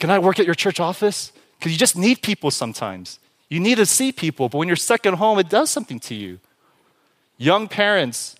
Can 0.00 0.10
I 0.10 0.18
work 0.18 0.40
at 0.40 0.46
your 0.46 0.56
church 0.56 0.80
office? 0.80 1.30
Because 1.56 1.70
you 1.70 1.78
just 1.78 1.96
need 1.96 2.22
people 2.22 2.50
sometimes. 2.50 3.20
You 3.48 3.60
need 3.60 3.76
to 3.76 3.86
see 3.86 4.10
people, 4.10 4.48
but 4.48 4.58
when 4.58 4.66
you're 4.66 4.76
second 4.76 5.14
home, 5.14 5.38
it 5.38 5.48
does 5.48 5.70
something 5.70 6.00
to 6.00 6.16
you. 6.16 6.40
Young 7.38 7.68
parents, 7.68 8.34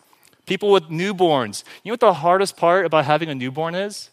people 0.44 0.72
with 0.72 0.88
newborns. 0.88 1.62
You 1.84 1.90
know 1.90 1.92
what 1.92 2.00
the 2.00 2.14
hardest 2.14 2.56
part 2.56 2.84
about 2.84 3.04
having 3.04 3.28
a 3.28 3.34
newborn 3.36 3.76
is? 3.76 4.10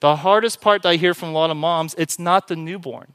The 0.00 0.16
hardest 0.16 0.62
part 0.62 0.82
that 0.82 0.88
I 0.88 0.96
hear 0.96 1.12
from 1.12 1.28
a 1.28 1.32
lot 1.32 1.50
of 1.50 1.58
moms, 1.58 1.94
it's 1.98 2.18
not 2.18 2.48
the 2.48 2.56
newborn. 2.56 3.12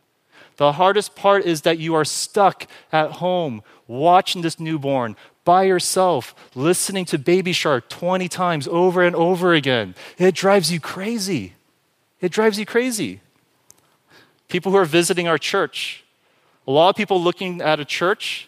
The 0.57 0.73
hardest 0.73 1.15
part 1.15 1.43
is 1.43 1.61
that 1.61 1.79
you 1.79 1.95
are 1.95 2.05
stuck 2.05 2.67
at 2.91 3.13
home 3.13 3.63
watching 3.88 4.43
this 4.43 4.59
newborn, 4.59 5.15
by 5.43 5.63
yourself, 5.63 6.36
listening 6.55 7.05
to 7.05 7.17
Baby 7.17 7.53
Shark 7.53 7.89
20 7.89 8.27
times 8.27 8.67
over 8.67 9.01
and 9.01 9.15
over 9.15 9.53
again. 9.53 9.95
It 10.17 10.36
drives 10.36 10.71
you 10.71 10.79
crazy. 10.79 11.53
It 12.19 12.31
drives 12.31 12.60
you 12.60 12.65
crazy. 12.65 13.21
People 14.48 14.71
who 14.71 14.77
are 14.77 14.86
visiting 14.86 15.27
our 15.27 15.38
church, 15.38 16.03
a 16.67 16.71
lot 16.71 16.89
of 16.89 16.95
people 16.95 17.21
looking 17.21 17.62
at 17.62 17.79
a 17.79 17.86
church, 17.86 18.48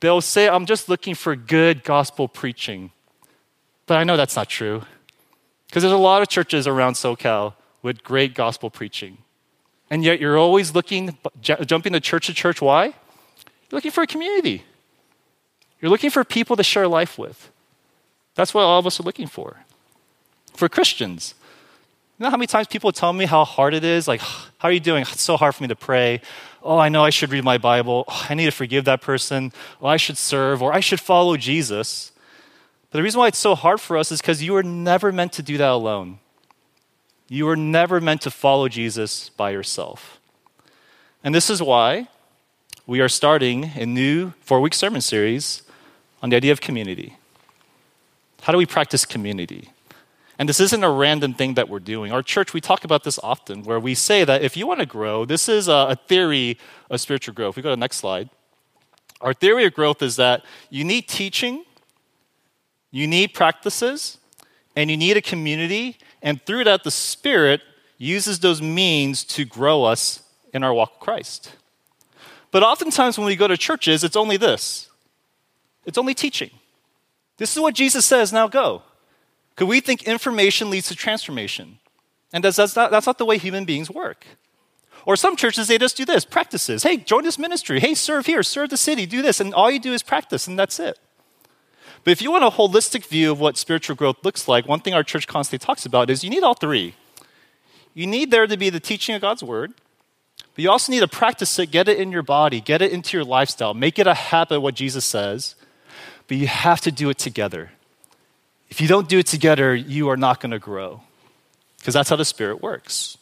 they'll 0.00 0.20
say, 0.20 0.48
I'm 0.48 0.66
just 0.66 0.88
looking 0.88 1.14
for 1.14 1.34
good 1.34 1.84
gospel 1.84 2.28
preaching. 2.28 2.90
But 3.86 3.98
I 3.98 4.04
know 4.04 4.16
that's 4.16 4.36
not 4.36 4.48
true. 4.48 4.82
Because 5.66 5.82
there's 5.82 5.92
a 5.92 5.96
lot 5.96 6.20
of 6.20 6.28
churches 6.28 6.66
around 6.66 6.94
SoCal 6.94 7.54
with 7.80 8.04
great 8.04 8.34
gospel 8.34 8.68
preaching. 8.68 9.18
And 9.88 10.04
yet 10.04 10.20
you're 10.20 10.38
always 10.38 10.74
looking, 10.74 11.16
jumping 11.40 11.94
to 11.94 12.00
church 12.00 12.26
to 12.26 12.34
church. 12.34 12.60
Why? 12.60 12.86
You're 12.86 12.94
looking 13.70 13.90
for 13.90 14.02
a 14.02 14.06
community. 14.06 14.64
You're 15.82 15.90
looking 15.90 16.10
for 16.10 16.24
people 16.24 16.56
to 16.56 16.62
share 16.62 16.86
life 16.86 17.18
with. 17.18 17.50
That's 18.36 18.54
what 18.54 18.62
all 18.62 18.78
of 18.78 18.86
us 18.86 19.00
are 19.00 19.02
looking 19.02 19.26
for. 19.26 19.58
For 20.54 20.68
Christians, 20.68 21.34
you 22.18 22.24
know 22.24 22.30
how 22.30 22.36
many 22.36 22.46
times 22.46 22.68
people 22.68 22.92
tell 22.92 23.12
me 23.12 23.24
how 23.24 23.44
hard 23.44 23.74
it 23.74 23.82
is? 23.82 24.06
Like, 24.06 24.20
how 24.58 24.68
are 24.68 24.72
you 24.72 24.80
doing? 24.80 25.02
It's 25.02 25.20
so 25.20 25.36
hard 25.36 25.56
for 25.56 25.64
me 25.64 25.68
to 25.68 25.76
pray. 25.76 26.22
Oh, 26.62 26.78
I 26.78 26.88
know 26.88 27.04
I 27.04 27.10
should 27.10 27.30
read 27.30 27.42
my 27.42 27.58
Bible. 27.58 28.04
Oh, 28.06 28.26
I 28.30 28.34
need 28.34 28.44
to 28.44 28.52
forgive 28.52 28.84
that 28.84 29.02
person. 29.02 29.52
Oh, 29.82 29.88
I 29.88 29.96
should 29.96 30.16
serve, 30.16 30.62
or 30.62 30.72
I 30.72 30.80
should 30.80 31.00
follow 31.00 31.36
Jesus. 31.36 32.12
But 32.90 32.98
the 32.98 33.02
reason 33.02 33.18
why 33.18 33.28
it's 33.28 33.38
so 33.38 33.56
hard 33.56 33.80
for 33.80 33.98
us 33.98 34.12
is 34.12 34.20
because 34.20 34.42
you 34.42 34.52
were 34.52 34.62
never 34.62 35.10
meant 35.10 35.32
to 35.32 35.42
do 35.42 35.58
that 35.58 35.70
alone. 35.70 36.20
You 37.28 37.46
were 37.46 37.56
never 37.56 38.00
meant 38.00 38.20
to 38.22 38.30
follow 38.30 38.68
Jesus 38.68 39.30
by 39.30 39.50
yourself. 39.50 40.20
And 41.24 41.34
this 41.34 41.50
is 41.50 41.60
why 41.60 42.08
we 42.86 43.00
are 43.00 43.08
starting 43.08 43.72
a 43.74 43.86
new 43.86 44.32
four 44.42 44.60
week 44.60 44.74
sermon 44.74 45.00
series 45.00 45.62
on 46.22 46.30
the 46.30 46.36
idea 46.36 46.52
of 46.52 46.60
community. 46.60 47.16
How 48.42 48.52
do 48.52 48.58
we 48.58 48.66
practice 48.66 49.04
community? 49.04 49.70
And 50.38 50.48
this 50.48 50.60
isn't 50.60 50.82
a 50.82 50.90
random 50.90 51.34
thing 51.34 51.54
that 51.54 51.68
we're 51.68 51.78
doing. 51.78 52.10
Our 52.10 52.22
church, 52.22 52.54
we 52.54 52.60
talk 52.60 52.84
about 52.84 53.04
this 53.04 53.18
often, 53.22 53.62
where 53.64 53.78
we 53.78 53.94
say 53.94 54.24
that 54.24 54.42
if 54.42 54.56
you 54.56 54.66
want 54.66 54.80
to 54.80 54.86
grow, 54.86 55.24
this 55.24 55.48
is 55.48 55.68
a, 55.68 55.96
theory 56.08 56.58
of 56.90 57.00
spiritual 57.00 57.34
growth. 57.34 57.56
We 57.56 57.62
go 57.62 57.70
to 57.70 57.76
the 57.76 57.80
next 57.80 57.98
slide. 57.98 58.30
Our 59.20 59.34
theory 59.34 59.64
of 59.66 59.74
growth 59.74 60.02
is 60.02 60.16
that 60.16 60.44
you 60.70 60.84
need 60.84 61.02
teaching, 61.02 61.64
you 62.90 63.06
need 63.06 63.34
practices, 63.34 64.18
and 64.74 64.90
you 64.90 64.96
need 64.96 65.16
a 65.16 65.22
community. 65.22 65.98
And 66.22 66.44
through 66.44 66.64
that, 66.64 66.82
the 66.82 66.90
Spirit 66.90 67.60
uses 67.98 68.40
those 68.40 68.60
means 68.60 69.22
to 69.24 69.44
grow 69.44 69.84
us 69.84 70.22
in 70.52 70.64
our 70.64 70.74
walk 70.74 70.94
with 70.94 71.00
Christ. 71.00 71.54
But 72.50 72.62
oftentimes 72.62 73.16
when 73.16 73.26
we 73.26 73.36
go 73.36 73.46
to 73.46 73.56
churches, 73.56 74.02
it's 74.02 74.16
only 74.16 74.36
this 74.36 74.88
it's 75.84 75.98
only 75.98 76.14
teaching. 76.14 76.50
This 77.38 77.56
is 77.56 77.60
what 77.60 77.74
Jesus 77.74 78.04
says, 78.04 78.32
now 78.32 78.48
go. 78.48 78.82
Could 79.56 79.68
we 79.68 79.80
think 79.80 80.04
information 80.04 80.70
leads 80.70 80.88
to 80.88 80.96
transformation. 80.96 81.78
And 82.32 82.42
that's, 82.42 82.56
that's, 82.56 82.74
not, 82.74 82.90
that's 82.90 83.06
not 83.06 83.18
the 83.18 83.26
way 83.26 83.38
human 83.38 83.64
beings 83.64 83.90
work. 83.90 84.24
Or 85.04 85.16
some 85.16 85.36
churches, 85.36 85.68
they 85.68 85.78
just 85.78 85.96
do 85.96 86.04
this 86.04 86.24
practices. 86.24 86.84
Hey, 86.84 86.96
join 86.96 87.24
this 87.24 87.38
ministry. 87.38 87.80
Hey, 87.80 87.94
serve 87.94 88.26
here, 88.26 88.42
serve 88.42 88.70
the 88.70 88.76
city, 88.76 89.04
do 89.04 89.20
this. 89.20 89.40
And 89.40 89.52
all 89.52 89.70
you 89.70 89.80
do 89.80 89.92
is 89.92 90.02
practice, 90.02 90.46
and 90.46 90.58
that's 90.58 90.78
it. 90.78 90.98
But 92.04 92.12
if 92.12 92.22
you 92.22 92.30
want 92.30 92.44
a 92.44 92.50
holistic 92.50 93.06
view 93.06 93.30
of 93.30 93.40
what 93.40 93.56
spiritual 93.56 93.96
growth 93.96 94.24
looks 94.24 94.48
like, 94.48 94.66
one 94.66 94.80
thing 94.80 94.94
our 94.94 95.04
church 95.04 95.26
constantly 95.26 95.64
talks 95.64 95.86
about 95.86 96.10
is 96.10 96.24
you 96.24 96.30
need 96.30 96.42
all 96.42 96.54
three. 96.54 96.94
You 97.94 98.06
need 98.06 98.30
there 98.30 98.46
to 98.46 98.56
be 98.56 98.70
the 98.70 98.80
teaching 98.80 99.14
of 99.14 99.20
God's 99.20 99.42
word, 99.42 99.74
but 100.54 100.62
you 100.62 100.70
also 100.70 100.90
need 100.90 101.00
to 101.00 101.08
practice 101.08 101.58
it, 101.58 101.70
get 101.70 101.88
it 101.88 101.98
in 101.98 102.10
your 102.10 102.22
body, 102.22 102.60
get 102.60 102.82
it 102.82 102.92
into 102.92 103.16
your 103.16 103.24
lifestyle, 103.24 103.74
make 103.74 103.98
it 103.98 104.06
a 104.06 104.14
habit, 104.14 104.60
what 104.60 104.74
Jesus 104.74 105.04
says 105.04 105.54
but 106.28 106.36
you 106.36 106.46
have 106.46 106.80
to 106.82 106.92
do 106.92 107.10
it 107.10 107.18
together. 107.18 107.70
If 108.70 108.80
you 108.80 108.88
don't 108.88 109.08
do 109.08 109.18
it 109.18 109.26
together, 109.26 109.74
you 109.74 110.08
are 110.08 110.16
not 110.16 110.40
going 110.40 110.52
to 110.52 110.58
grow 110.58 111.02
because 111.78 111.94
that's 111.94 112.08
how 112.08 112.16
the 112.16 112.24
Spirit 112.24 112.62
works. 112.62 113.18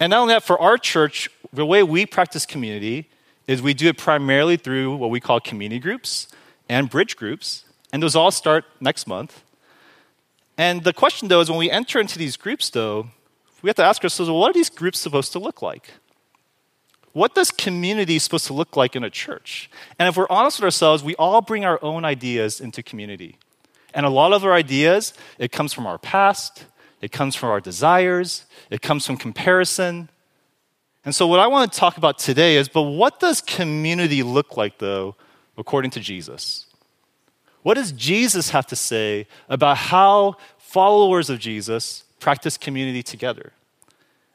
And 0.00 0.10
not 0.10 0.20
only 0.20 0.34
that, 0.34 0.44
for 0.44 0.58
our 0.60 0.78
church, 0.78 1.28
the 1.52 1.66
way 1.66 1.82
we 1.82 2.06
practice 2.06 2.46
community 2.46 3.08
is 3.46 3.60
we 3.60 3.74
do 3.74 3.88
it 3.88 3.98
primarily 3.98 4.56
through 4.56 4.96
what 4.96 5.10
we 5.10 5.20
call 5.20 5.40
community 5.40 5.80
groups 5.80 6.28
and 6.68 6.88
bridge 6.88 7.16
groups, 7.16 7.64
and 7.92 8.02
those 8.02 8.14
all 8.14 8.30
start 8.30 8.64
next 8.80 9.06
month. 9.06 9.42
And 10.56 10.84
the 10.84 10.92
question, 10.92 11.28
though, 11.28 11.40
is 11.40 11.48
when 11.48 11.58
we 11.58 11.70
enter 11.70 11.98
into 11.98 12.18
these 12.18 12.36
groups, 12.36 12.70
though, 12.70 13.08
we 13.62 13.68
have 13.68 13.76
to 13.76 13.84
ask 13.84 14.04
ourselves, 14.04 14.30
well, 14.30 14.38
what 14.38 14.50
are 14.50 14.54
these 14.54 14.70
groups 14.70 14.98
supposed 14.98 15.32
to 15.32 15.38
look 15.38 15.62
like? 15.62 15.94
What 17.18 17.34
does 17.34 17.50
community 17.50 18.18
supposed 18.20 18.46
to 18.46 18.52
look 18.52 18.76
like 18.76 18.94
in 18.94 19.02
a 19.02 19.10
church? 19.10 19.68
And 19.98 20.08
if 20.08 20.16
we're 20.16 20.28
honest 20.30 20.58
with 20.58 20.64
ourselves, 20.64 21.02
we 21.02 21.16
all 21.16 21.40
bring 21.40 21.64
our 21.64 21.78
own 21.82 22.04
ideas 22.04 22.60
into 22.60 22.80
community. 22.80 23.38
And 23.92 24.06
a 24.06 24.08
lot 24.08 24.32
of 24.32 24.44
our 24.44 24.52
ideas, 24.52 25.14
it 25.36 25.50
comes 25.50 25.72
from 25.72 25.84
our 25.84 25.98
past, 25.98 26.66
it 27.00 27.10
comes 27.10 27.34
from 27.34 27.48
our 27.50 27.60
desires, 27.60 28.46
it 28.70 28.82
comes 28.82 29.04
from 29.04 29.16
comparison. 29.16 30.10
And 31.04 31.12
so, 31.12 31.26
what 31.26 31.40
I 31.40 31.48
want 31.48 31.72
to 31.72 31.78
talk 31.78 31.96
about 31.96 32.18
today 32.18 32.56
is 32.56 32.68
but 32.68 32.82
what 32.82 33.18
does 33.18 33.40
community 33.40 34.22
look 34.22 34.56
like, 34.56 34.78
though, 34.78 35.16
according 35.56 35.90
to 35.92 36.00
Jesus? 36.00 36.66
What 37.62 37.74
does 37.74 37.90
Jesus 37.90 38.50
have 38.50 38.66
to 38.68 38.76
say 38.76 39.26
about 39.48 39.76
how 39.76 40.36
followers 40.58 41.30
of 41.30 41.40
Jesus 41.40 42.04
practice 42.20 42.56
community 42.56 43.02
together? 43.02 43.52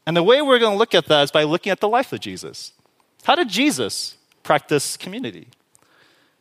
And 0.05 0.17
the 0.17 0.23
way 0.23 0.41
we're 0.41 0.59
going 0.59 0.73
to 0.73 0.77
look 0.77 0.93
at 0.93 1.05
that 1.07 1.23
is 1.23 1.31
by 1.31 1.43
looking 1.43 1.71
at 1.71 1.79
the 1.79 1.87
life 1.87 2.11
of 2.11 2.19
Jesus. 2.19 2.73
How 3.23 3.35
did 3.35 3.49
Jesus 3.49 4.17
practice 4.43 4.97
community? 4.97 5.47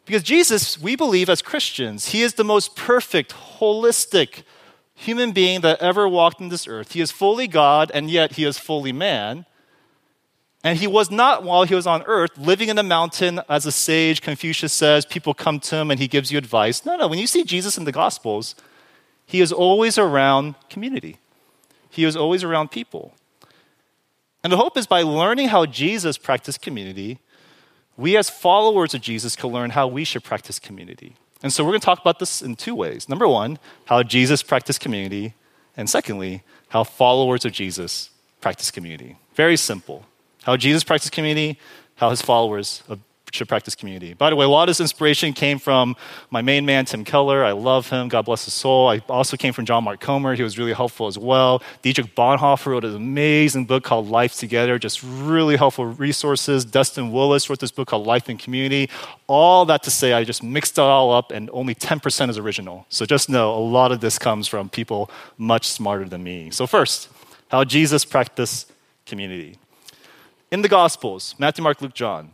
Because 0.04 0.23
Jesus, 0.23 0.81
we 0.81 0.97
believe 0.97 1.28
as 1.28 1.42
Christians, 1.42 2.07
he 2.07 2.23
is 2.23 2.35
the 2.35 2.45
most 2.45 2.75
perfect, 2.75 3.33
holistic 3.61 4.42
human 4.95 5.33
being 5.33 5.61
that 5.61 5.81
ever 5.81 6.09
walked 6.09 6.40
in 6.40 6.49
this 6.49 6.66
earth. 6.66 6.92
He 6.92 7.00
is 7.00 7.12
fully 7.12 7.47
God, 7.47 7.90
and 7.95 8.11
yet 8.11 8.33
he 8.33 8.45
is 8.45 8.59
fully 8.59 8.92
man. 8.92 9.47
And 10.64 10.78
he 10.78 10.87
was 10.87 11.11
not, 11.11 11.42
while 11.42 11.64
he 11.64 11.75
was 11.75 11.87
on 11.87 12.02
earth, 12.04 12.37
living 12.38 12.69
in 12.69 12.78
a 12.78 12.85
mountain 12.85 13.40
as 13.49 13.66
a 13.66 13.73
sage, 13.73 14.21
Confucius 14.21 14.73
says, 14.73 15.04
people 15.04 15.35
come 15.35 15.59
to 15.61 15.76
him 15.76 15.90
and 15.90 15.99
he 15.99 16.07
gives 16.07 16.31
you 16.31 16.38
advice. 16.38 16.85
No, 16.85 16.97
no, 16.97 17.09
when 17.09 17.19
you 17.19 17.26
see 17.26 17.42
Jesus 17.42 17.76
in 17.76 17.85
the 17.85 17.92
Gospels, 17.92 18.54
he 19.26 19.40
is 19.40 19.52
always 19.52 19.99
around 19.99 20.54
community, 20.69 21.19
he 21.90 22.04
is 22.04 22.16
always 22.16 22.45
around 22.45 22.71
people. 22.71 23.14
And 24.42 24.52
the 24.52 24.56
hope 24.56 24.76
is 24.76 24.87
by 24.87 25.02
learning 25.02 25.49
how 25.49 25.66
Jesus 25.66 26.18
practiced 26.18 26.62
community, 26.62 27.18
we 27.96 28.16
as 28.16 28.28
followers 28.28 28.94
of 28.94 29.00
Jesus 29.00 29.37
can 29.37 29.50
learn 29.50 29.70
how 29.70 29.87
we 29.87 30.04
should 30.04 30.25
practice 30.25 30.58
community. 30.58 31.14
And 31.42 31.52
so 31.52 31.64
we're 31.64 31.72
going 31.72 31.80
to 31.80 31.84
talk 31.84 32.00
about 32.00 32.18
this 32.18 32.42
in 32.42 32.56
two 32.56 32.75
ways. 32.75 33.08
Number 33.08 33.28
one, 33.28 33.58
how 33.87 34.02
Jesus 34.02 34.42
practiced 34.42 34.80
community. 34.80 35.34
And 35.76 35.88
secondly, 35.88 36.42
how 36.68 36.84
followers 36.84 37.44
of 37.44 37.52
Jesus 37.52 38.11
practice 38.40 38.70
community. 38.70 39.16
Very 39.34 39.56
simple. 39.56 40.04
How 40.42 40.56
Jesus 40.56 40.84
practiced 40.84 41.12
community, 41.12 41.58
how 41.96 42.11
his 42.11 42.22
followers 42.22 42.82
should 43.32 43.48
practice 43.48 43.74
community. 43.74 44.14
By 44.14 44.30
the 44.30 44.36
way, 44.36 44.44
a 44.44 44.48
lot 44.48 44.64
of 44.64 44.68
this 44.68 44.80
inspiration 44.80 45.32
came 45.32 45.58
from 45.58 45.96
my 46.30 46.42
main 46.42 46.66
man, 46.66 46.84
Tim 46.84 47.04
Keller. 47.04 47.44
I 47.44 47.52
love 47.52 47.88
him. 47.88 48.08
God 48.08 48.22
bless 48.22 48.44
his 48.44 48.54
soul. 48.54 48.88
I 48.88 48.98
also 49.08 49.36
came 49.36 49.52
from 49.52 49.64
John 49.64 49.84
Mark 49.84 50.00
Comer. 50.00 50.34
He 50.34 50.42
was 50.42 50.58
really 50.58 50.72
helpful 50.72 51.06
as 51.06 51.18
well. 51.18 51.62
Dietrich 51.82 52.14
Bonhoeffer 52.14 52.66
wrote 52.66 52.84
an 52.84 52.94
amazing 52.94 53.64
book 53.64 53.84
called 53.84 54.08
Life 54.08 54.36
Together, 54.36 54.78
just 54.78 55.02
really 55.02 55.56
helpful 55.56 55.86
resources. 55.86 56.64
Dustin 56.64 57.10
Willis 57.10 57.48
wrote 57.48 57.60
this 57.60 57.70
book 57.70 57.88
called 57.88 58.06
Life 58.06 58.28
in 58.28 58.36
Community. 58.36 58.90
All 59.26 59.64
that 59.66 59.82
to 59.84 59.90
say, 59.90 60.12
I 60.12 60.24
just 60.24 60.42
mixed 60.42 60.78
it 60.78 60.82
all 60.82 61.12
up, 61.12 61.30
and 61.32 61.48
only 61.52 61.74
10% 61.74 62.28
is 62.28 62.38
original. 62.38 62.86
So 62.88 63.06
just 63.06 63.28
know 63.28 63.54
a 63.54 63.58
lot 63.58 63.92
of 63.92 64.00
this 64.00 64.18
comes 64.18 64.46
from 64.46 64.68
people 64.68 65.10
much 65.38 65.66
smarter 65.66 66.04
than 66.04 66.22
me. 66.22 66.50
So, 66.50 66.66
first, 66.66 67.08
how 67.48 67.64
Jesus 67.64 68.04
practiced 68.04 68.72
community. 69.06 69.58
In 70.50 70.62
the 70.62 70.68
Gospels, 70.68 71.34
Matthew, 71.38 71.62
Mark, 71.62 71.80
Luke, 71.80 71.94
John, 71.94 72.30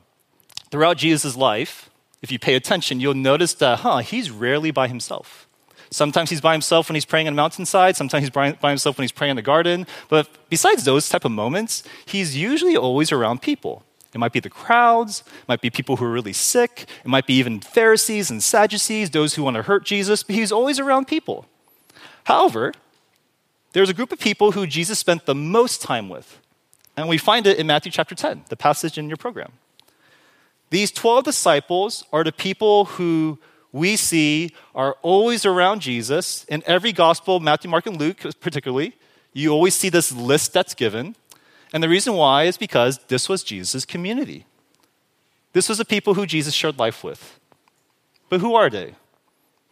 throughout 0.70 0.96
Jesus' 0.96 1.36
life, 1.36 1.90
if 2.22 2.32
you 2.32 2.38
pay 2.38 2.54
attention, 2.54 3.00
you'll 3.00 3.14
notice 3.14 3.54
that, 3.54 3.80
huh, 3.80 3.98
he's 3.98 4.30
rarely 4.30 4.70
by 4.70 4.88
himself. 4.88 5.46
Sometimes 5.90 6.30
he's 6.30 6.40
by 6.40 6.52
himself 6.52 6.88
when 6.88 6.94
he's 6.94 7.04
praying 7.04 7.26
on 7.28 7.32
a 7.32 7.36
mountainside. 7.36 7.96
Sometimes 7.96 8.22
he's 8.22 8.30
by 8.30 8.52
himself 8.68 8.98
when 8.98 9.04
he's 9.04 9.12
praying 9.12 9.30
in 9.30 9.36
the 9.36 9.42
garden. 9.42 9.86
But 10.08 10.28
besides 10.50 10.84
those 10.84 11.08
type 11.08 11.24
of 11.24 11.32
moments, 11.32 11.82
he's 12.04 12.36
usually 12.36 12.76
always 12.76 13.10
around 13.10 13.40
people. 13.40 13.84
It 14.12 14.18
might 14.18 14.32
be 14.32 14.40
the 14.40 14.50
crowds, 14.50 15.22
it 15.26 15.48
might 15.48 15.60
be 15.60 15.68
people 15.70 15.96
who 15.96 16.04
are 16.06 16.10
really 16.10 16.32
sick, 16.32 16.86
it 17.04 17.08
might 17.08 17.26
be 17.26 17.34
even 17.34 17.60
Pharisees 17.60 18.30
and 18.30 18.42
Sadducees, 18.42 19.10
those 19.10 19.34
who 19.34 19.42
want 19.42 19.56
to 19.56 19.62
hurt 19.62 19.84
Jesus, 19.84 20.22
but 20.22 20.34
he's 20.34 20.50
always 20.50 20.80
around 20.80 21.06
people. 21.06 21.46
However, 22.24 22.72
there's 23.72 23.90
a 23.90 23.94
group 23.94 24.10
of 24.10 24.18
people 24.18 24.52
who 24.52 24.66
Jesus 24.66 24.98
spent 24.98 25.26
the 25.26 25.34
most 25.34 25.82
time 25.82 26.08
with. 26.08 26.40
And 26.96 27.08
we 27.08 27.18
find 27.18 27.46
it 27.46 27.58
in 27.58 27.66
Matthew 27.66 27.92
chapter 27.92 28.14
10, 28.14 28.44
the 28.48 28.56
passage 28.56 28.96
in 28.98 29.08
your 29.08 29.18
program. 29.18 29.52
These 30.70 30.90
12 30.92 31.24
disciples 31.24 32.04
are 32.12 32.24
the 32.24 32.32
people 32.32 32.84
who 32.86 33.38
we 33.72 33.96
see 33.96 34.54
are 34.74 34.96
always 35.02 35.44
around 35.46 35.80
Jesus. 35.80 36.44
In 36.44 36.62
every 36.66 36.92
gospel, 36.92 37.40
Matthew, 37.40 37.70
Mark, 37.70 37.86
and 37.86 37.98
Luke 37.98 38.22
particularly, 38.40 38.94
you 39.32 39.50
always 39.50 39.74
see 39.74 39.88
this 39.88 40.12
list 40.12 40.52
that's 40.52 40.74
given. 40.74 41.16
And 41.72 41.82
the 41.82 41.88
reason 41.88 42.14
why 42.14 42.44
is 42.44 42.56
because 42.56 42.98
this 43.08 43.28
was 43.28 43.42
Jesus' 43.42 43.84
community. 43.84 44.46
This 45.52 45.68
was 45.68 45.78
the 45.78 45.84
people 45.84 46.14
who 46.14 46.26
Jesus 46.26 46.54
shared 46.54 46.78
life 46.78 47.02
with. 47.02 47.38
But 48.28 48.40
who 48.40 48.54
are 48.54 48.70
they? 48.70 48.94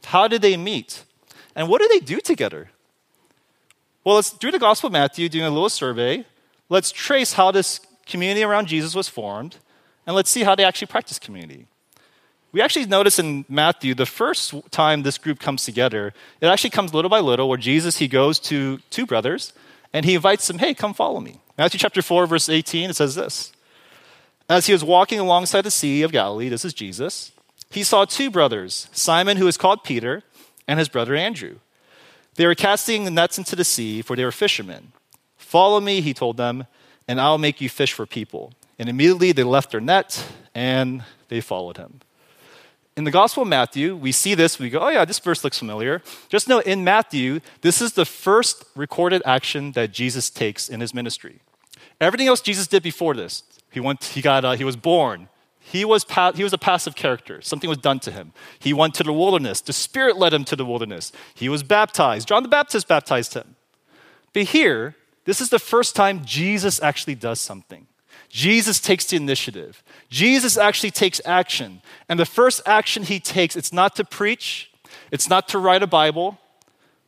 How 0.05 0.29
did 0.29 0.43
they 0.43 0.57
meet? 0.57 1.05
And 1.55 1.69
what 1.69 1.81
do 1.81 1.89
they 1.89 2.01
do 2.01 2.21
together? 2.21 2.71
Well, 4.05 4.17
let's 4.17 4.31
do 4.31 4.51
the 4.51 4.59
Gospel 4.59 4.87
of 4.89 4.93
Matthew, 4.93 5.29
doing 5.29 5.45
a 5.45 5.51
little 5.51 5.69
survey. 5.69 6.25
Let's 6.69 6.93
trace 6.93 7.33
how 7.35 7.51
this 7.51 7.81
community 8.07 8.45
around 8.45 8.69
Jesus 8.69 8.95
was 8.95 9.09
formed 9.09 9.57
and 10.07 10.15
let's 10.15 10.31
see 10.31 10.45
how 10.45 10.55
they 10.55 10.65
actually 10.65 10.87
practice 10.87 11.19
community. 11.19 11.67
We 12.53 12.63
actually 12.63 12.87
notice 12.87 13.19
in 13.19 13.45
Matthew, 13.49 13.95
the 13.95 14.07
first 14.07 14.55
time 14.71 15.03
this 15.03 15.19
group 15.19 15.41
comes 15.41 15.65
together, 15.65 16.15
it 16.41 16.47
actually 16.47 16.71
comes 16.71 16.95
little 16.95 17.11
by 17.11 17.21
little 17.21 17.49
where 17.49 17.59
Jesus, 17.59 17.99
he 17.99 18.09
goes 18.09 18.39
to 18.41 18.79
two 18.89 19.05
brothers 19.05 19.53
and 19.93 20.07
he 20.07 20.15
invites 20.15 20.47
them, 20.47 20.59
hey, 20.59 20.73
come 20.73 20.95
follow 20.95 21.21
me. 21.21 21.41
Matthew 21.59 21.79
chapter 21.79 22.03
4, 22.03 22.27
verse 22.27 22.49
18, 22.49 22.91
it 22.91 22.97
says 22.97 23.15
this. 23.15 23.53
As 24.49 24.67
he 24.67 24.73
was 24.73 24.85
walking 24.85 25.19
alongside 25.19 25.63
the 25.63 25.71
Sea 25.71 26.03
of 26.03 26.13
Galilee, 26.13 26.49
this 26.49 26.65
is 26.65 26.73
Jesus, 26.73 27.33
he 27.71 27.83
saw 27.83 28.05
two 28.05 28.31
brothers, 28.31 28.89
Simon, 28.93 29.37
who 29.37 29.49
is 29.49 29.57
called 29.57 29.85
Peter, 29.85 30.23
and 30.69 30.79
his 30.79 30.89
brother 30.89 31.15
Andrew. 31.15 31.57
They 32.37 32.47
were 32.47 32.55
casting 32.55 33.05
the 33.05 33.11
nets 33.11 33.39
into 33.39 33.57
the 33.57 33.65
sea, 33.65 34.03
for 34.03 34.15
they 34.15 34.25
were 34.25 34.33
fishermen. 34.33 34.93
Follow 35.37 35.81
me, 35.81 36.01
he 36.01 36.15
told 36.15 36.37
them, 36.37 36.67
and 37.09 37.21
I'll 37.21 37.39
make 37.39 37.61
you 37.61 37.69
fish 37.69 37.93
for 37.93 38.07
people. 38.07 38.53
And 38.79 38.89
immediately 38.89 39.33
they 39.33 39.43
left 39.43 39.71
their 39.71 39.81
net 39.81 40.27
and 40.55 41.05
they 41.29 41.41
followed 41.41 41.77
him. 41.77 42.01
In 42.97 43.05
the 43.05 43.11
Gospel 43.11 43.43
of 43.43 43.49
Matthew, 43.49 43.95
we 43.95 44.11
see 44.11 44.35
this, 44.35 44.59
we 44.59 44.71
go, 44.71 44.81
oh 44.81 44.89
yeah, 44.89 45.05
this 45.05 45.19
verse 45.19 45.45
looks 45.45 45.59
familiar. 45.59 46.03
Just 46.31 46.49
know 46.49 46.61
in 46.61 46.83
Matthew, 46.83 47.41
this 47.61 47.83
is 47.83 47.93
the 47.93 48.07
first 48.07 48.65
recorded 48.75 49.23
action 49.27 49.73
that 49.73 49.93
Jesus 49.93 50.31
takes 50.31 50.69
in 50.69 50.81
his 50.81 50.95
ministry. 50.95 51.41
Everything 52.01 52.27
else 52.27 52.41
Jesus 52.41 52.67
did 52.67 52.83
before 52.83 53.15
this, 53.15 53.43
he, 53.71 53.81
went, 53.81 54.03
he, 54.03 54.23
got, 54.23 54.47
uh, 54.47 54.53
he 54.53 54.65
was 54.65 54.77
born, 54.77 55.29
he 55.61 55.85
was, 55.85 56.05
pa- 56.05 56.33
he 56.33 56.45
was 56.45 56.53
a 56.53 56.59
passive 56.59 56.95
character. 56.95 57.43
Something 57.43 57.69
was 57.69 57.79
done 57.79 57.99
to 58.01 58.13
him. 58.13 58.33
He 58.59 58.73
went 58.73 58.95
to 58.95 59.03
the 59.03 59.13
wilderness. 59.13 59.61
The 59.61 59.73
Spirit 59.73 60.17
led 60.17 60.33
him 60.33 60.45
to 60.45 60.55
the 60.55 60.65
wilderness. 60.65 61.11
He 61.35 61.49
was 61.49 61.65
baptized. 61.65 62.29
John 62.29 62.45
the 62.45 62.49
Baptist 62.49 62.87
baptized 62.87 63.35
him. 63.35 63.57
But 64.33 64.45
here, 64.45 64.95
this 65.25 65.41
is 65.41 65.51
the 65.51 65.59
first 65.59 65.97
time 65.97 66.25
Jesus 66.25 66.81
actually 66.81 67.17
does 67.17 67.41
something. 67.41 67.89
Jesus 68.29 68.81
takes 68.81 69.05
the 69.05 69.17
initiative. 69.17 69.83
Jesus 70.11 70.57
actually 70.57 70.91
takes 70.91 71.21
action. 71.25 71.81
And 72.09 72.19
the 72.19 72.27
first 72.27 72.61
action 72.67 73.05
he 73.05 73.21
takes, 73.21 73.57
it's 73.57 73.73
not 73.73 73.97
to 73.97 74.05
preach, 74.05 74.71
it's 75.11 75.29
not 75.29 75.49
to 75.49 75.59
write 75.59 75.83
a 75.83 75.87
Bible, 75.87 76.39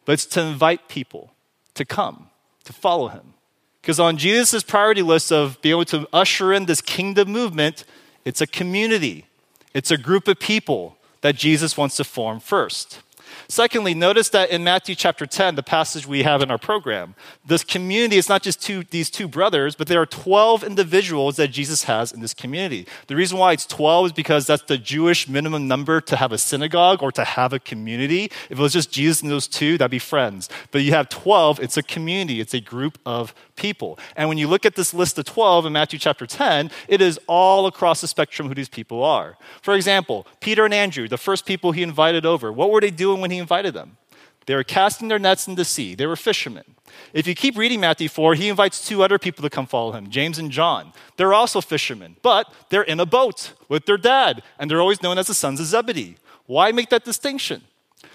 but 0.04 0.12
it's 0.12 0.26
to 0.26 0.40
invite 0.40 0.88
people 0.88 1.32
to 1.74 1.84
come, 1.84 2.30
to 2.64 2.72
follow 2.72 3.08
him. 3.08 3.34
Because 3.80 4.00
on 4.00 4.16
Jesus' 4.16 4.62
priority 4.62 5.02
list 5.02 5.32
of 5.32 5.60
being 5.62 5.72
able 5.72 5.84
to 5.86 6.08
usher 6.12 6.52
in 6.52 6.66
this 6.66 6.80
kingdom 6.80 7.30
movement, 7.30 7.84
it's 8.24 8.40
a 8.40 8.46
community, 8.46 9.26
it's 9.74 9.90
a 9.90 9.96
group 9.96 10.28
of 10.28 10.38
people 10.38 10.96
that 11.20 11.36
Jesus 11.36 11.76
wants 11.76 11.96
to 11.96 12.04
form 12.04 12.40
first. 12.40 13.00
Secondly, 13.48 13.94
notice 13.94 14.28
that 14.30 14.50
in 14.50 14.64
Matthew 14.64 14.94
chapter 14.94 15.26
10, 15.26 15.54
the 15.54 15.62
passage 15.62 16.06
we 16.06 16.22
have 16.22 16.42
in 16.42 16.50
our 16.50 16.58
program, 16.58 17.14
this 17.44 17.64
community 17.64 18.16
is 18.16 18.28
not 18.28 18.42
just 18.42 18.62
two, 18.62 18.84
these 18.90 19.10
two 19.10 19.28
brothers, 19.28 19.74
but 19.74 19.86
there 19.86 20.00
are 20.00 20.06
12 20.06 20.64
individuals 20.64 21.36
that 21.36 21.48
Jesus 21.48 21.84
has 21.84 22.12
in 22.12 22.20
this 22.20 22.34
community. 22.34 22.86
The 23.06 23.16
reason 23.16 23.38
why 23.38 23.52
it's 23.52 23.66
12 23.66 24.06
is 24.06 24.12
because 24.12 24.46
that's 24.46 24.62
the 24.62 24.78
Jewish 24.78 25.28
minimum 25.28 25.68
number 25.68 26.00
to 26.00 26.16
have 26.16 26.32
a 26.32 26.38
synagogue 26.38 27.02
or 27.02 27.12
to 27.12 27.24
have 27.24 27.52
a 27.52 27.58
community. 27.58 28.24
If 28.50 28.52
it 28.52 28.58
was 28.58 28.72
just 28.72 28.92
Jesus 28.92 29.22
and 29.22 29.30
those 29.30 29.46
two, 29.46 29.78
that'd 29.78 29.90
be 29.90 29.98
friends. 29.98 30.48
But 30.70 30.82
you 30.82 30.92
have 30.92 31.08
12, 31.08 31.60
it's 31.60 31.76
a 31.76 31.82
community, 31.82 32.40
it's 32.40 32.54
a 32.54 32.60
group 32.60 32.98
of 33.04 33.34
people. 33.58 33.98
And 34.16 34.28
when 34.28 34.38
you 34.38 34.48
look 34.48 34.64
at 34.64 34.76
this 34.76 34.94
list 34.94 35.18
of 35.18 35.26
12 35.26 35.66
in 35.66 35.72
Matthew 35.72 35.98
chapter 35.98 36.26
10, 36.26 36.70
it 36.86 37.02
is 37.02 37.20
all 37.26 37.66
across 37.66 38.00
the 38.00 38.08
spectrum 38.08 38.48
who 38.48 38.54
these 38.54 38.68
people 38.68 39.04
are. 39.04 39.36
For 39.60 39.74
example, 39.74 40.26
Peter 40.40 40.64
and 40.64 40.72
Andrew, 40.72 41.08
the 41.08 41.18
first 41.18 41.44
people 41.44 41.72
he 41.72 41.82
invited 41.82 42.24
over, 42.24 42.50
what 42.52 42.70
were 42.70 42.80
they 42.80 42.90
doing 42.90 43.20
when 43.20 43.30
he 43.30 43.38
invited 43.38 43.74
them. 43.74 43.98
They 44.46 44.54
were 44.54 44.64
casting 44.64 45.08
their 45.08 45.18
nets 45.18 45.46
in 45.46 45.56
the 45.56 45.64
sea. 45.64 45.94
They 45.94 46.06
were 46.06 46.16
fishermen. 46.16 46.64
If 47.12 47.26
you 47.26 47.34
keep 47.34 47.58
reading 47.58 47.80
Matthew 47.80 48.08
4, 48.08 48.34
he 48.34 48.48
invites 48.48 48.86
two 48.86 49.02
other 49.02 49.18
people 49.18 49.42
to 49.42 49.50
come 49.50 49.66
follow 49.66 49.92
him, 49.92 50.08
James 50.08 50.38
and 50.38 50.50
John. 50.50 50.94
They're 51.18 51.34
also 51.34 51.60
fishermen, 51.60 52.16
but 52.22 52.50
they're 52.70 52.80
in 52.82 52.98
a 52.98 53.04
boat 53.04 53.52
with 53.68 53.84
their 53.84 53.98
dad, 53.98 54.42
and 54.58 54.70
they're 54.70 54.80
always 54.80 55.02
known 55.02 55.18
as 55.18 55.26
the 55.26 55.34
sons 55.34 55.60
of 55.60 55.66
Zebedee. 55.66 56.16
Why 56.46 56.72
make 56.72 56.88
that 56.88 57.04
distinction? 57.04 57.62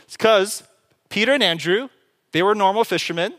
It's 0.05 0.17
because 0.17 0.63
Peter 1.09 1.33
and 1.33 1.43
Andrew, 1.43 1.89
they 2.31 2.41
were 2.41 2.55
normal 2.55 2.83
fishermen, 2.83 3.35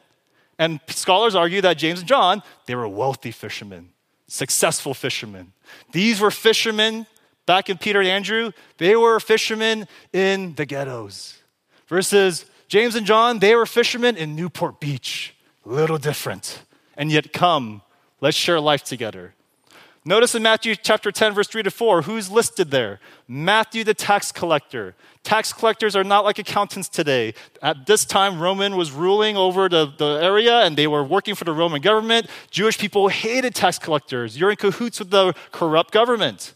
and 0.59 0.81
scholars 0.89 1.35
argue 1.35 1.61
that 1.63 1.79
James 1.79 2.01
and 2.01 2.09
John, 2.09 2.43
they 2.67 2.75
were 2.75 2.89
wealthy 2.89 3.31
fishermen, 3.31 3.91
successful 4.27 4.95
fishermen. 4.95 5.53
These 5.93 6.21
were 6.21 6.31
fishermen 6.31 7.07
back 7.47 7.69
in 7.69 7.79
Peter 7.79 8.01
and 8.01 8.09
Andrew, 8.09 8.53
they 8.79 8.97
were 8.97 9.21
fishermen 9.21 9.87
in 10.13 10.55
the 10.55 10.67
ghettos. 10.67 11.39
Versus 11.87 12.47
James 12.69 12.95
and 12.95 13.07
John, 13.07 13.39
they 13.39 13.55
were 13.55 13.67
fishermen 13.67 14.17
in 14.17 14.35
Newport 14.35 14.81
Beach. 14.81 15.35
Little 15.65 15.99
different. 15.99 16.63
And 16.97 17.11
yet, 17.11 17.33
come, 17.33 17.83
let's 18.21 18.37
share 18.37 18.61
life 18.61 18.85
together. 18.85 19.35
Notice 20.07 20.35
in 20.35 20.43
Matthew 20.43 20.77
chapter 20.77 21.11
10, 21.11 21.33
verse 21.33 21.49
3 21.49 21.63
to 21.63 21.71
4, 21.71 22.03
who's 22.03 22.31
listed 22.31 22.71
there? 22.71 23.01
Matthew 23.27 23.85
the 23.85 23.95
tax 23.95 24.33
collector. 24.33 24.95
Tax 25.23 25.51
collectors 25.51 25.97
are 25.97 26.05
not 26.05 26.27
like 26.27 26.39
accountants 26.39 26.91
today. 26.91 27.33
At 27.63 27.87
this 27.87 28.05
time, 28.05 28.39
Roman 28.39 28.77
was 28.77 28.93
ruling 28.93 29.39
over 29.39 29.67
the, 29.67 29.91
the 29.97 30.21
area 30.23 30.61
and 30.61 30.77
they 30.77 30.87
were 30.87 31.03
working 31.03 31.35
for 31.35 31.45
the 31.45 31.55
Roman 31.55 31.81
government. 31.81 32.27
Jewish 32.51 32.77
people 32.77 33.09
hated 33.09 33.55
tax 33.55 33.79
collectors. 33.79 34.39
You're 34.39 34.51
in 34.51 34.57
cahoots 34.57 34.99
with 34.99 35.09
the 35.09 35.33
corrupt 35.53 35.91
government. 35.91 36.53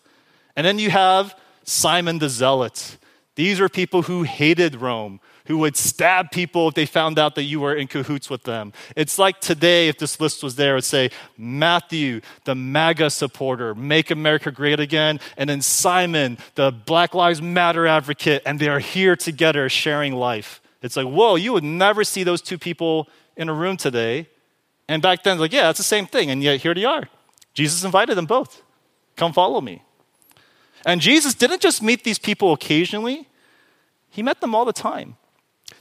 And 0.55 0.67
then 0.67 0.79
you 0.79 0.91
have 0.91 1.35
Simon 1.65 2.19
the 2.19 2.29
Zealot. 2.29 2.99
These 3.35 3.61
are 3.61 3.71
people 3.71 4.03
who 4.03 4.25
hated 4.25 4.77
Rome, 4.77 5.21
who 5.49 5.59
would 5.59 5.77
stab 5.77 6.31
people 6.31 6.69
if 6.69 6.75
they 6.75 6.87
found 6.87 7.19
out 7.19 7.35
that 7.35 7.45
you 7.45 7.59
were 7.59 7.75
in 7.75 7.89
cahoots 7.89 8.29
with 8.29 8.45
them. 8.45 8.73
It's 8.95 9.19
like 9.19 9.41
today, 9.41 9.89
if 9.89 9.99
this 9.99 10.21
list 10.21 10.43
was 10.43 10.57
there, 10.57 10.73
it 10.73 10.77
would 10.77 10.85
say 10.85 11.11
Matthew, 11.39 12.21
the 12.45 12.55
MAGA 12.55 13.09
supporter, 13.11 13.75
Make 13.75 14.11
America 14.11 14.53
Great 14.53 14.79
Again, 14.79 15.19
and 15.39 15.49
then 15.49 15.63
Simon, 15.63 16.37
the 16.55 16.71
Black 16.71 17.15
Lives 17.15 17.41
Matter 17.41 17.87
advocate, 17.87 18.43
and 18.45 18.61
they 18.61 18.69
are 18.69 18.79
here 18.79 19.17
together 19.17 19.69
sharing 19.71 20.13
life. 20.13 20.61
It's 20.83 20.97
like, 20.97 21.07
whoa, 21.07 21.37
you 21.37 21.55
would 21.55 21.65
never 21.65 22.05
see 22.05 22.25
those 22.25 22.43
two 22.43 22.59
people 22.59 23.09
in 23.35 23.49
a 23.49 23.55
room 23.55 23.79
today. 23.79 24.29
And 24.87 25.01
back 25.01 25.23
then, 25.23 25.39
like, 25.39 25.53
yeah, 25.53 25.71
it's 25.71 25.79
the 25.79 25.85
same 25.85 26.07
thing. 26.07 26.31
And 26.31 26.43
yet 26.43 26.61
here 26.61 26.75
they 26.75 26.85
are. 26.85 27.09
Jesus 27.55 27.85
invited 27.85 28.17
them 28.17 28.27
both. 28.27 28.63
Come 29.17 29.33
follow 29.33 29.63
me. 29.63 29.83
And 30.85 31.01
Jesus 31.01 31.35
didn't 31.35 31.63
just 31.63 31.83
meet 31.83 32.05
these 32.05 32.19
people 32.19 32.53
occasionally, 32.53 33.29
he 34.11 34.23
met 34.23 34.41
them 34.41 34.55
all 34.55 34.65
the 34.65 34.73
time. 34.73 35.17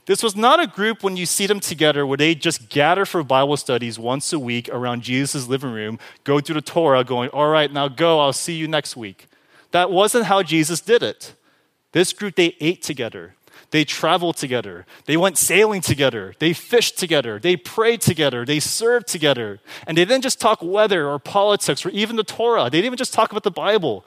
This 0.05 0.23
was 0.23 0.35
not 0.35 0.61
a 0.61 0.67
group 0.67 1.03
when 1.03 1.17
you 1.17 1.25
see 1.25 1.47
them 1.47 1.59
together 1.59 2.05
where 2.05 2.17
they 2.17 2.33
just 2.33 2.69
gather 2.69 3.05
for 3.05 3.23
Bible 3.23 3.57
studies 3.57 3.99
once 3.99 4.31
a 4.31 4.39
week 4.39 4.69
around 4.69 5.01
Jesus' 5.01 5.47
living 5.47 5.71
room, 5.71 5.99
go 6.23 6.39
through 6.39 6.55
the 6.55 6.61
Torah, 6.61 7.03
going, 7.03 7.29
All 7.29 7.49
right, 7.49 7.71
now 7.71 7.87
go, 7.87 8.19
I'll 8.19 8.33
see 8.33 8.53
you 8.53 8.67
next 8.67 8.95
week. 8.95 9.27
That 9.71 9.91
wasn't 9.91 10.25
how 10.25 10.43
Jesus 10.43 10.79
did 10.79 11.03
it. 11.03 11.33
This 11.91 12.13
group, 12.13 12.35
they 12.35 12.55
ate 12.59 12.81
together. 12.81 13.35
They 13.71 13.83
traveled 13.83 14.37
together. 14.37 14.85
They 15.05 15.17
went 15.17 15.37
sailing 15.37 15.81
together. 15.81 16.33
They 16.39 16.53
fished 16.53 16.97
together. 16.97 17.37
They 17.37 17.57
prayed 17.57 17.99
together. 17.99 18.45
They 18.45 18.61
served 18.61 19.07
together. 19.07 19.59
And 19.85 19.97
they 19.97 20.05
didn't 20.05 20.23
just 20.23 20.39
talk 20.39 20.61
weather 20.61 21.09
or 21.09 21.19
politics 21.19 21.85
or 21.85 21.89
even 21.89 22.15
the 22.15 22.23
Torah. 22.23 22.65
They 22.65 22.77
didn't 22.77 22.85
even 22.85 22.97
just 22.97 23.13
talk 23.13 23.31
about 23.31 23.43
the 23.43 23.51
Bible. 23.51 24.05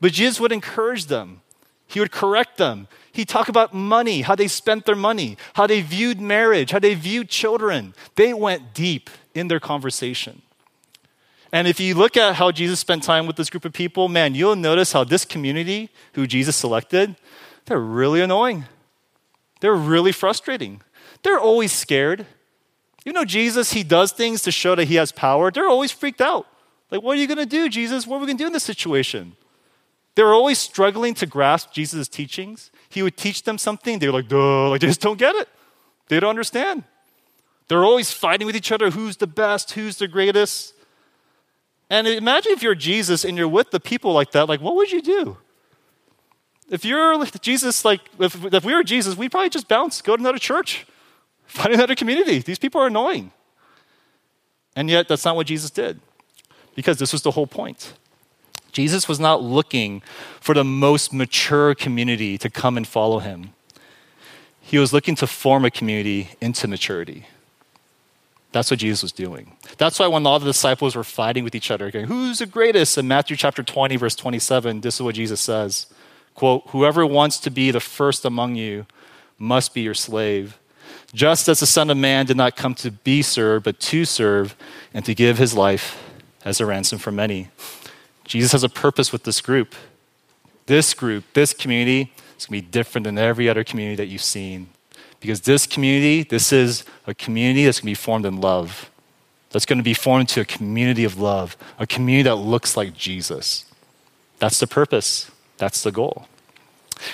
But 0.00 0.12
Jesus 0.12 0.40
would 0.40 0.52
encourage 0.52 1.06
them. 1.06 1.42
He 1.86 2.00
would 2.00 2.10
correct 2.10 2.56
them. 2.56 2.88
He'd 3.18 3.28
talk 3.28 3.48
about 3.48 3.74
money, 3.74 4.20
how 4.20 4.36
they 4.36 4.46
spent 4.46 4.86
their 4.86 4.94
money, 4.94 5.36
how 5.54 5.66
they 5.66 5.80
viewed 5.80 6.20
marriage, 6.20 6.70
how 6.70 6.78
they 6.78 6.94
viewed 6.94 7.28
children. 7.28 7.92
They 8.14 8.32
went 8.32 8.74
deep 8.74 9.10
in 9.34 9.48
their 9.48 9.58
conversation. 9.58 10.42
And 11.52 11.66
if 11.66 11.80
you 11.80 11.96
look 11.96 12.16
at 12.16 12.36
how 12.36 12.52
Jesus 12.52 12.78
spent 12.78 13.02
time 13.02 13.26
with 13.26 13.34
this 13.34 13.50
group 13.50 13.64
of 13.64 13.72
people, 13.72 14.06
man, 14.06 14.36
you'll 14.36 14.54
notice 14.54 14.92
how 14.92 15.02
this 15.02 15.24
community 15.24 15.90
who 16.12 16.28
Jesus 16.28 16.54
selected, 16.54 17.16
they're 17.64 17.80
really 17.80 18.20
annoying. 18.20 18.66
They're 19.58 19.74
really 19.74 20.12
frustrating. 20.12 20.80
They're 21.24 21.40
always 21.40 21.72
scared. 21.72 22.24
You 23.04 23.12
know, 23.12 23.24
Jesus, 23.24 23.72
he 23.72 23.82
does 23.82 24.12
things 24.12 24.42
to 24.42 24.52
show 24.52 24.76
that 24.76 24.84
he 24.84 24.94
has 24.94 25.10
power. 25.10 25.50
They're 25.50 25.66
always 25.66 25.90
freaked 25.90 26.20
out. 26.20 26.46
Like, 26.92 27.02
what 27.02 27.16
are 27.16 27.20
you 27.20 27.26
going 27.26 27.38
to 27.38 27.46
do, 27.46 27.68
Jesus? 27.68 28.06
What 28.06 28.18
are 28.18 28.20
we 28.20 28.26
going 28.26 28.38
to 28.38 28.44
do 28.44 28.46
in 28.46 28.52
this 28.52 28.62
situation? 28.62 29.34
They're 30.14 30.32
always 30.32 30.60
struggling 30.60 31.14
to 31.14 31.26
grasp 31.26 31.72
Jesus' 31.72 32.06
teachings. 32.06 32.70
He 32.88 33.02
would 33.02 33.16
teach 33.16 33.42
them 33.42 33.58
something. 33.58 33.98
They're 33.98 34.12
like, 34.12 34.28
duh, 34.28 34.68
like 34.70 34.80
they 34.80 34.86
just 34.86 35.00
don't 35.00 35.18
get 35.18 35.34
it. 35.34 35.48
They 36.08 36.20
don't 36.20 36.30
understand. 36.30 36.84
They're 37.68 37.84
always 37.84 38.10
fighting 38.12 38.46
with 38.46 38.56
each 38.56 38.72
other 38.72 38.90
who's 38.90 39.18
the 39.18 39.26
best, 39.26 39.72
who's 39.72 39.98
the 39.98 40.08
greatest. 40.08 40.74
And 41.90 42.06
imagine 42.06 42.52
if 42.52 42.62
you're 42.62 42.74
Jesus 42.74 43.24
and 43.24 43.36
you're 43.36 43.48
with 43.48 43.70
the 43.70 43.80
people 43.80 44.12
like 44.12 44.32
that, 44.32 44.48
like, 44.48 44.60
what 44.60 44.74
would 44.76 44.90
you 44.90 45.02
do? 45.02 45.36
If 46.70 46.84
you're 46.84 47.24
Jesus, 47.40 47.84
like, 47.84 48.00
if, 48.18 48.42
if 48.44 48.64
we 48.64 48.74
were 48.74 48.82
Jesus, 48.82 49.16
we'd 49.16 49.30
probably 49.30 49.48
just 49.50 49.68
bounce, 49.68 50.02
go 50.02 50.16
to 50.16 50.20
another 50.20 50.38
church, 50.38 50.86
find 51.46 51.72
another 51.74 51.94
community. 51.94 52.40
These 52.40 52.58
people 52.58 52.80
are 52.80 52.86
annoying. 52.86 53.32
And 54.76 54.88
yet, 54.88 55.08
that's 55.08 55.24
not 55.24 55.34
what 55.34 55.46
Jesus 55.46 55.70
did, 55.70 56.00
because 56.74 56.98
this 56.98 57.12
was 57.12 57.22
the 57.22 57.32
whole 57.32 57.46
point. 57.46 57.94
Jesus 58.72 59.08
was 59.08 59.18
not 59.18 59.42
looking 59.42 60.02
for 60.40 60.54
the 60.54 60.64
most 60.64 61.12
mature 61.12 61.74
community 61.74 62.38
to 62.38 62.50
come 62.50 62.76
and 62.76 62.86
follow 62.86 63.18
him. 63.18 63.54
He 64.60 64.78
was 64.78 64.92
looking 64.92 65.14
to 65.16 65.26
form 65.26 65.64
a 65.64 65.70
community 65.70 66.30
into 66.40 66.68
maturity. 66.68 67.26
That's 68.52 68.70
what 68.70 68.80
Jesus 68.80 69.02
was 69.02 69.12
doing. 69.12 69.56
That's 69.76 69.98
why 69.98 70.06
when 70.06 70.26
all 70.26 70.38
the 70.38 70.46
disciples 70.46 70.96
were 70.96 71.04
fighting 71.04 71.44
with 71.44 71.54
each 71.54 71.70
other, 71.70 71.90
going, 71.90 72.06
Who's 72.06 72.38
the 72.38 72.46
greatest? 72.46 72.96
In 72.96 73.08
Matthew 73.08 73.36
chapter 73.36 73.62
20, 73.62 73.96
verse 73.96 74.14
27, 74.14 74.80
this 74.80 74.96
is 74.96 75.02
what 75.02 75.14
Jesus 75.14 75.40
says 75.40 75.86
quote, 76.34 76.62
Whoever 76.68 77.04
wants 77.04 77.40
to 77.40 77.50
be 77.50 77.70
the 77.70 77.80
first 77.80 78.24
among 78.24 78.54
you 78.54 78.86
must 79.38 79.74
be 79.74 79.80
your 79.82 79.94
slave. 79.94 80.58
Just 81.12 81.48
as 81.48 81.60
the 81.60 81.66
Son 81.66 81.90
of 81.90 81.96
Man 81.96 82.26
did 82.26 82.36
not 82.36 82.56
come 82.56 82.74
to 82.76 82.90
be 82.90 83.22
served, 83.22 83.64
but 83.64 83.80
to 83.80 84.04
serve 84.04 84.54
and 84.94 85.04
to 85.04 85.14
give 85.14 85.38
his 85.38 85.54
life 85.54 86.02
as 86.44 86.60
a 86.60 86.66
ransom 86.66 86.98
for 86.98 87.10
many. 87.10 87.48
Jesus 88.28 88.52
has 88.52 88.62
a 88.62 88.68
purpose 88.68 89.10
with 89.10 89.24
this 89.24 89.40
group. 89.40 89.74
This 90.66 90.92
group, 90.92 91.24
this 91.32 91.54
community, 91.54 92.12
is 92.36 92.46
going 92.46 92.60
to 92.60 92.66
be 92.66 92.70
different 92.70 93.06
than 93.06 93.16
every 93.16 93.48
other 93.48 93.64
community 93.64 93.96
that 93.96 94.06
you've 94.06 94.22
seen. 94.22 94.68
Because 95.18 95.40
this 95.40 95.66
community, 95.66 96.22
this 96.22 96.52
is 96.52 96.84
a 97.06 97.14
community 97.14 97.64
that's 97.64 97.80
going 97.80 97.94
to 97.94 97.98
be 97.98 98.04
formed 98.04 98.26
in 98.26 98.40
love. 98.40 98.90
That's 99.50 99.64
going 99.64 99.78
to 99.78 99.82
be 99.82 99.94
formed 99.94 100.28
into 100.28 100.42
a 100.42 100.44
community 100.44 101.04
of 101.04 101.18
love, 101.18 101.56
a 101.78 101.86
community 101.86 102.24
that 102.24 102.36
looks 102.36 102.76
like 102.76 102.92
Jesus. 102.92 103.64
That's 104.38 104.60
the 104.60 104.66
purpose, 104.66 105.30
that's 105.56 105.82
the 105.82 105.90
goal. 105.90 106.28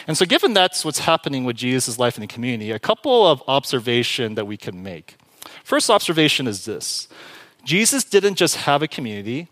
And 0.08 0.18
so, 0.18 0.26
given 0.26 0.52
that's 0.52 0.84
what's 0.84 1.00
happening 1.00 1.44
with 1.44 1.56
Jesus' 1.56 1.98
life 1.98 2.16
in 2.16 2.22
the 2.22 2.26
community, 2.26 2.72
a 2.72 2.78
couple 2.78 3.26
of 3.26 3.40
observation 3.46 4.34
that 4.34 4.46
we 4.46 4.56
can 4.56 4.82
make. 4.82 5.16
First 5.62 5.90
observation 5.90 6.48
is 6.48 6.64
this 6.64 7.06
Jesus 7.64 8.02
didn't 8.02 8.34
just 8.34 8.56
have 8.56 8.82
a 8.82 8.88
community, 8.88 9.48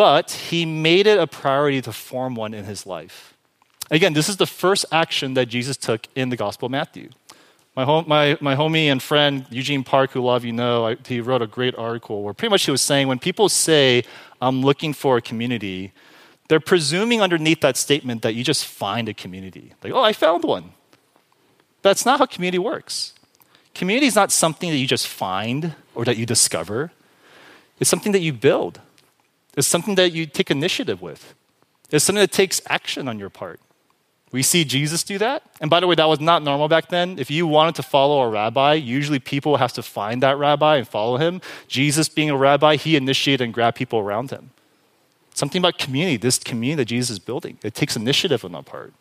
but 0.00 0.30
he 0.30 0.64
made 0.64 1.06
it 1.06 1.18
a 1.18 1.26
priority 1.26 1.82
to 1.82 1.92
form 1.92 2.34
one 2.34 2.54
in 2.54 2.64
his 2.64 2.86
life. 2.86 3.34
Again, 3.90 4.14
this 4.14 4.30
is 4.30 4.38
the 4.38 4.46
first 4.46 4.86
action 4.90 5.34
that 5.34 5.44
Jesus 5.50 5.76
took 5.76 6.06
in 6.16 6.30
the 6.30 6.38
Gospel 6.38 6.64
of 6.64 6.72
Matthew. 6.72 7.10
My, 7.76 7.84
my, 8.06 8.38
my 8.40 8.56
homie 8.56 8.86
and 8.86 9.02
friend, 9.02 9.44
Eugene 9.50 9.84
Park, 9.84 10.12
who 10.12 10.22
a 10.22 10.22
lot 10.22 10.36
of 10.36 10.44
you 10.46 10.54
know, 10.54 10.86
I, 10.86 10.96
he 11.06 11.20
wrote 11.20 11.42
a 11.42 11.46
great 11.46 11.74
article 11.76 12.22
where 12.22 12.32
pretty 12.32 12.48
much 12.48 12.64
he 12.64 12.70
was 12.70 12.80
saying 12.80 13.08
when 13.08 13.18
people 13.18 13.50
say, 13.50 14.02
I'm 14.40 14.62
looking 14.62 14.94
for 14.94 15.18
a 15.18 15.20
community, 15.20 15.92
they're 16.48 16.60
presuming 16.60 17.20
underneath 17.20 17.60
that 17.60 17.76
statement 17.76 18.22
that 18.22 18.34
you 18.34 18.42
just 18.42 18.64
find 18.64 19.06
a 19.06 19.12
community. 19.12 19.74
Like, 19.84 19.92
oh, 19.92 20.02
I 20.02 20.14
found 20.14 20.44
one. 20.44 20.72
That's 21.82 22.06
not 22.06 22.20
how 22.20 22.24
community 22.24 22.58
works. 22.58 23.12
Community 23.74 24.06
is 24.06 24.16
not 24.16 24.32
something 24.32 24.70
that 24.70 24.78
you 24.78 24.86
just 24.86 25.06
find 25.06 25.74
or 25.94 26.06
that 26.06 26.16
you 26.16 26.24
discover, 26.24 26.90
it's 27.78 27.90
something 27.90 28.12
that 28.12 28.20
you 28.20 28.32
build, 28.32 28.80
it's 29.60 29.68
something 29.68 29.94
that 29.94 30.12
you 30.12 30.26
take 30.26 30.50
initiative 30.50 31.00
with, 31.00 31.34
it's 31.90 32.04
something 32.04 32.20
that 32.20 32.32
takes 32.32 32.60
action 32.66 33.06
on 33.06 33.18
your 33.18 33.30
part. 33.30 33.60
We 34.32 34.42
see 34.42 34.64
Jesus 34.64 35.02
do 35.02 35.18
that. 35.18 35.42
And 35.60 35.68
by 35.68 35.80
the 35.80 35.86
way, 35.88 35.96
that 35.96 36.08
was 36.08 36.20
not 36.20 36.42
normal 36.42 36.68
back 36.68 36.88
then. 36.88 37.18
If 37.18 37.30
you 37.30 37.46
wanted 37.46 37.74
to 37.76 37.82
follow 37.82 38.20
a 38.20 38.28
rabbi, 38.28 38.74
usually 38.74 39.18
people 39.18 39.56
have 39.56 39.72
to 39.72 39.82
find 39.82 40.22
that 40.22 40.38
rabbi 40.38 40.76
and 40.76 40.86
follow 40.86 41.16
him. 41.16 41.40
Jesus, 41.66 42.08
being 42.08 42.30
a 42.30 42.36
rabbi, 42.36 42.76
he 42.76 42.94
initiated 42.94 43.44
and 43.44 43.54
grabbed 43.54 43.76
people 43.76 43.98
around 43.98 44.30
him. 44.30 44.50
Something 45.34 45.60
about 45.60 45.78
community, 45.78 46.16
this 46.16 46.38
community 46.38 46.76
that 46.76 46.84
Jesus 46.86 47.10
is 47.10 47.18
building. 47.18 47.58
It 47.64 47.74
takes 47.74 47.96
initiative 47.96 48.44
on 48.44 48.54
our 48.54 48.62
part. 48.62 48.92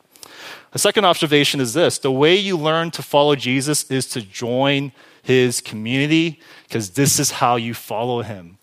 The 0.72 0.80
second 0.80 1.06
observation 1.06 1.60
is 1.60 1.74
this 1.74 1.98
the 1.98 2.12
way 2.12 2.36
you 2.36 2.58
learn 2.58 2.92
to 2.92 3.02
follow 3.02 3.36
Jesus 3.36 3.90
is 3.90 4.08
to 4.10 4.22
join 4.22 4.92
his 5.22 5.62
community, 5.62 6.40
because 6.64 6.92
this 6.92 7.20
is 7.20 7.32
how 7.32 7.56
you 7.56 7.74
follow 7.74 8.22
him. 8.22 8.58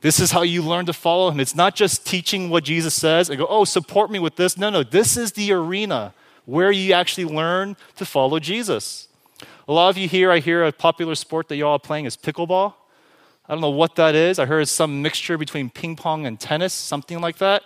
This 0.00 0.18
is 0.18 0.30
how 0.30 0.42
you 0.42 0.62
learn 0.62 0.86
to 0.86 0.92
follow 0.92 1.30
him. 1.30 1.40
It's 1.40 1.54
not 1.54 1.74
just 1.74 2.06
teaching 2.06 2.48
what 2.48 2.64
Jesus 2.64 2.94
says 2.94 3.28
and 3.28 3.38
go, 3.38 3.46
oh, 3.48 3.64
support 3.64 4.10
me 4.10 4.18
with 4.18 4.36
this. 4.36 4.56
No, 4.56 4.70
no, 4.70 4.82
this 4.82 5.16
is 5.16 5.32
the 5.32 5.52
arena 5.52 6.14
where 6.46 6.70
you 6.70 6.94
actually 6.94 7.26
learn 7.26 7.76
to 7.96 8.06
follow 8.06 8.38
Jesus. 8.38 9.08
A 9.68 9.72
lot 9.72 9.90
of 9.90 9.98
you 9.98 10.08
here, 10.08 10.30
I 10.30 10.38
hear 10.38 10.64
a 10.64 10.72
popular 10.72 11.14
sport 11.14 11.48
that 11.48 11.56
y'all 11.56 11.72
are 11.72 11.78
playing 11.78 12.06
is 12.06 12.16
pickleball. 12.16 12.74
I 13.46 13.52
don't 13.52 13.60
know 13.60 13.70
what 13.70 13.96
that 13.96 14.14
is. 14.14 14.38
I 14.38 14.46
heard 14.46 14.60
it's 14.60 14.70
some 14.70 15.02
mixture 15.02 15.36
between 15.36 15.70
ping 15.70 15.96
pong 15.96 16.24
and 16.24 16.40
tennis, 16.40 16.72
something 16.72 17.20
like 17.20 17.36
that. 17.38 17.62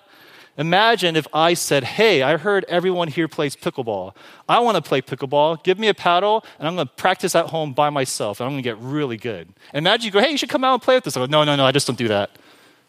Imagine 0.56 1.16
if 1.16 1.26
I 1.32 1.54
said, 1.54 1.84
Hey, 1.84 2.22
I 2.22 2.36
heard 2.36 2.64
everyone 2.68 3.08
here 3.08 3.26
plays 3.26 3.56
pickleball. 3.56 4.14
I 4.48 4.60
want 4.60 4.76
to 4.76 4.82
play 4.82 5.02
pickleball. 5.02 5.62
Give 5.64 5.78
me 5.78 5.88
a 5.88 5.94
paddle, 5.94 6.44
and 6.58 6.68
I'm 6.68 6.76
going 6.76 6.86
to 6.86 6.94
practice 6.94 7.34
at 7.34 7.46
home 7.46 7.72
by 7.72 7.90
myself, 7.90 8.40
and 8.40 8.46
I'm 8.46 8.52
going 8.52 8.62
to 8.62 8.68
get 8.68 8.78
really 8.78 9.16
good. 9.16 9.48
And 9.72 9.84
imagine 9.84 10.06
you 10.06 10.10
go, 10.12 10.20
Hey, 10.20 10.30
you 10.30 10.36
should 10.36 10.48
come 10.48 10.64
out 10.64 10.74
and 10.74 10.82
play 10.82 10.94
with 10.94 11.06
us. 11.06 11.16
I 11.16 11.20
go, 11.20 11.26
No, 11.26 11.44
no, 11.44 11.56
no, 11.56 11.64
I 11.64 11.72
just 11.72 11.86
don't 11.86 11.98
do 11.98 12.08
that. 12.08 12.30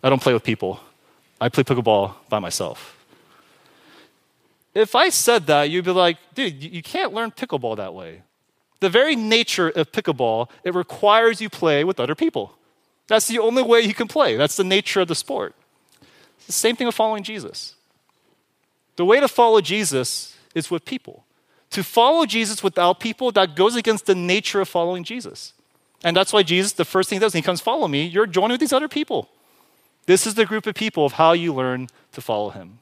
I 0.04 0.10
don't 0.10 0.22
play 0.22 0.34
with 0.34 0.44
people. 0.44 0.80
I 1.42 1.50
play 1.50 1.64
pickleball 1.64 2.14
by 2.30 2.40
myself. 2.40 2.92
If 4.76 4.94
I 4.94 5.10
said 5.10 5.48
that, 5.48 5.70
you'd 5.70 5.86
be 5.86 5.92
like, 5.92 6.18
Dude, 6.36 6.64
you 6.64 6.84
can't 6.84 7.14
learn 7.14 7.32
pickleball 7.32 7.78
that 7.78 7.94
way. 7.94 8.22
The 8.80 8.90
very 8.90 9.16
nature 9.16 9.70
of 9.70 9.92
pickleball, 9.92 10.50
it 10.64 10.76
requires 10.76 11.42
you 11.42 11.50
play 11.50 11.84
with 11.84 12.00
other 12.00 12.14
people. 12.14 12.56
That's 13.08 13.28
the 13.28 13.40
only 13.40 13.64
way 13.64 13.82
you 13.82 13.94
can 13.94 14.08
play. 14.08 14.36
That's 14.36 14.58
the 14.58 14.64
nature 14.64 15.02
of 15.02 15.08
the 15.08 15.16
sport. 15.16 15.56
The 16.46 16.54
same 16.54 16.76
thing 16.76 16.88
with 16.88 16.96
following 16.96 17.24
Jesus. 17.24 17.76
The 18.96 19.06
way 19.06 19.20
to 19.20 19.28
follow 19.28 19.62
Jesus 19.62 20.36
is 20.54 20.72
with 20.72 20.86
people. 20.86 21.26
To 21.72 21.84
follow 21.84 22.26
Jesus 22.26 22.64
without 22.64 23.00
people, 23.00 23.32
that 23.34 23.56
goes 23.56 23.76
against 23.76 24.06
the 24.06 24.16
nature 24.16 24.62
of 24.62 24.70
following 24.70 25.04
Jesus. 25.04 25.54
And 26.04 26.16
that's 26.16 26.32
why 26.32 26.44
Jesus, 26.44 26.74
the 26.74 26.86
first 26.86 27.10
thing 27.10 27.18
he 27.18 27.22
does, 27.22 27.34
he 27.34 27.42
comes, 27.42 27.62
follow 27.62 27.88
me, 27.88 28.06
you're 28.06 28.28
joining 28.28 28.52
with 28.52 28.60
these 28.60 28.74
other 28.74 28.88
people. 28.88 29.30
This 30.06 30.28
is 30.28 30.36
the 30.36 30.46
group 30.46 30.68
of 30.68 30.76
people 30.76 31.06
of 31.06 31.14
how 31.14 31.34
you 31.34 31.54
learn 31.54 31.88
to 32.12 32.22
follow 32.22 32.52
him. 32.52 32.80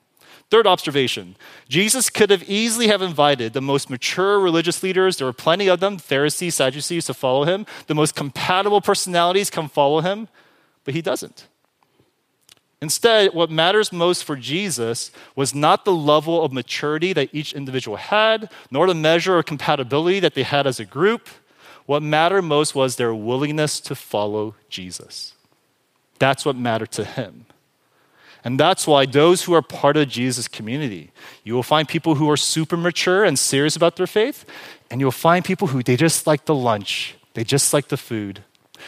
Third 0.49 0.67
observation 0.67 1.36
Jesus 1.67 2.10
could 2.10 2.30
have 2.30 2.47
easily 2.47 2.88
have 2.88 3.02
invited 3.02 3.54
the 3.54 3.62
most 3.62 3.89
mature 3.89 4.39
religious 4.39 4.84
leaders, 4.84 5.17
there 5.17 5.26
were 5.26 5.34
plenty 5.34 5.67
of 5.67 5.80
them, 5.80 5.97
Pharisees, 5.97 6.56
Sadducees, 6.56 7.06
to 7.06 7.13
follow 7.13 7.45
him. 7.45 7.65
The 7.88 7.95
most 7.95 8.13
compatible 8.13 8.82
personalities 8.82 9.49
come 9.49 9.69
follow 9.69 10.02
him, 10.02 10.28
but 10.84 10.93
he 10.93 11.02
doesn't. 11.02 11.47
Instead, 12.84 13.34
what 13.34 13.50
matters 13.50 13.93
most 13.93 14.26
for 14.26 14.36
Jesus 14.36 15.10
was 15.38 15.56
not 15.56 15.86
the 15.86 15.93
level 15.93 16.43
of 16.43 16.52
maturity 16.52 17.13
that 17.13 17.30
each 17.32 17.54
individual 17.54 17.96
had, 17.96 18.52
nor 18.69 18.88
the 18.88 18.93
measure 18.93 19.38
of 19.38 19.46
compatibility 19.46 20.19
that 20.19 20.34
they 20.34 20.43
had 20.43 20.67
as 20.67 20.82
a 20.82 20.86
group. 20.86 21.30
What 21.86 22.04
mattered 22.04 22.41
most 22.41 22.76
was 22.76 22.98
their 22.98 23.15
willingness 23.15 23.80
to 23.80 23.96
follow 23.96 24.56
Jesus. 24.67 25.34
That's 26.19 26.43
what 26.43 26.58
mattered 26.58 26.91
to 26.91 27.06
him. 27.06 27.46
And 28.43 28.60
that's 28.60 28.86
why 28.86 29.06
those 29.06 29.43
who 29.43 29.54
are 29.54 29.62
part 29.62 29.96
of 29.96 30.10
Jesus' 30.10 30.50
community, 30.50 31.12
you 31.46 31.54
will 31.54 31.63
find 31.63 31.88
people 31.88 32.15
who 32.15 32.30
are 32.30 32.36
super 32.36 32.76
mature 32.76 33.24
and 33.24 33.39
serious 33.39 33.78
about 33.78 33.96
their 33.96 34.08
faith, 34.08 34.43
and 34.91 35.00
you'll 35.00 35.12
find 35.12 35.46
people 35.46 35.69
who 35.69 35.84
they 35.84 35.96
just 35.96 36.28
like 36.28 36.43
the 36.43 36.54
lunch, 36.54 37.15
they 37.34 37.46
just 37.46 37.74
like 37.74 37.88
the 37.88 37.96
food. 37.96 38.43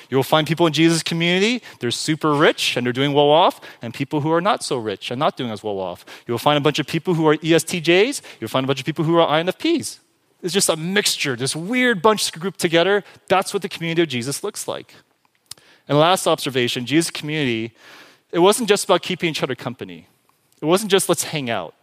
You 0.09 0.17
will 0.17 0.23
find 0.23 0.47
people 0.47 0.67
in 0.67 0.73
Jesus' 0.73 1.03
community, 1.03 1.61
they're 1.79 1.91
super 1.91 2.33
rich 2.33 2.77
and 2.77 2.85
they're 2.85 2.93
doing 2.93 3.13
well 3.13 3.29
off, 3.29 3.61
and 3.81 3.93
people 3.93 4.21
who 4.21 4.31
are 4.31 4.41
not 4.41 4.63
so 4.63 4.77
rich 4.77 5.11
and 5.11 5.19
not 5.19 5.37
doing 5.37 5.51
as 5.51 5.63
well 5.63 5.79
off. 5.79 6.05
You'll 6.27 6.37
find 6.37 6.57
a 6.57 6.61
bunch 6.61 6.79
of 6.79 6.87
people 6.87 7.13
who 7.13 7.27
are 7.27 7.37
ESTJs, 7.37 8.21
you'll 8.39 8.49
find 8.49 8.63
a 8.63 8.67
bunch 8.67 8.79
of 8.79 8.85
people 8.85 9.05
who 9.05 9.17
are 9.17 9.27
INFPs. 9.27 9.99
It's 10.41 10.53
just 10.53 10.69
a 10.69 10.75
mixture, 10.75 11.35
this 11.35 11.55
weird 11.55 12.01
bunch 12.01 12.31
grouped 12.33 12.59
together. 12.59 13.03
That's 13.27 13.53
what 13.53 13.61
the 13.61 13.69
community 13.69 14.03
of 14.03 14.09
Jesus 14.09 14.43
looks 14.43 14.67
like. 14.67 14.93
And 15.87 15.97
last 15.97 16.27
observation 16.27 16.85
Jesus' 16.85 17.11
community, 17.11 17.73
it 18.31 18.39
wasn't 18.39 18.69
just 18.69 18.83
about 18.85 19.01
keeping 19.01 19.29
each 19.29 19.43
other 19.43 19.55
company, 19.55 20.07
it 20.61 20.65
wasn't 20.65 20.91
just 20.91 21.09
let's 21.09 21.25
hang 21.25 21.49
out. 21.49 21.73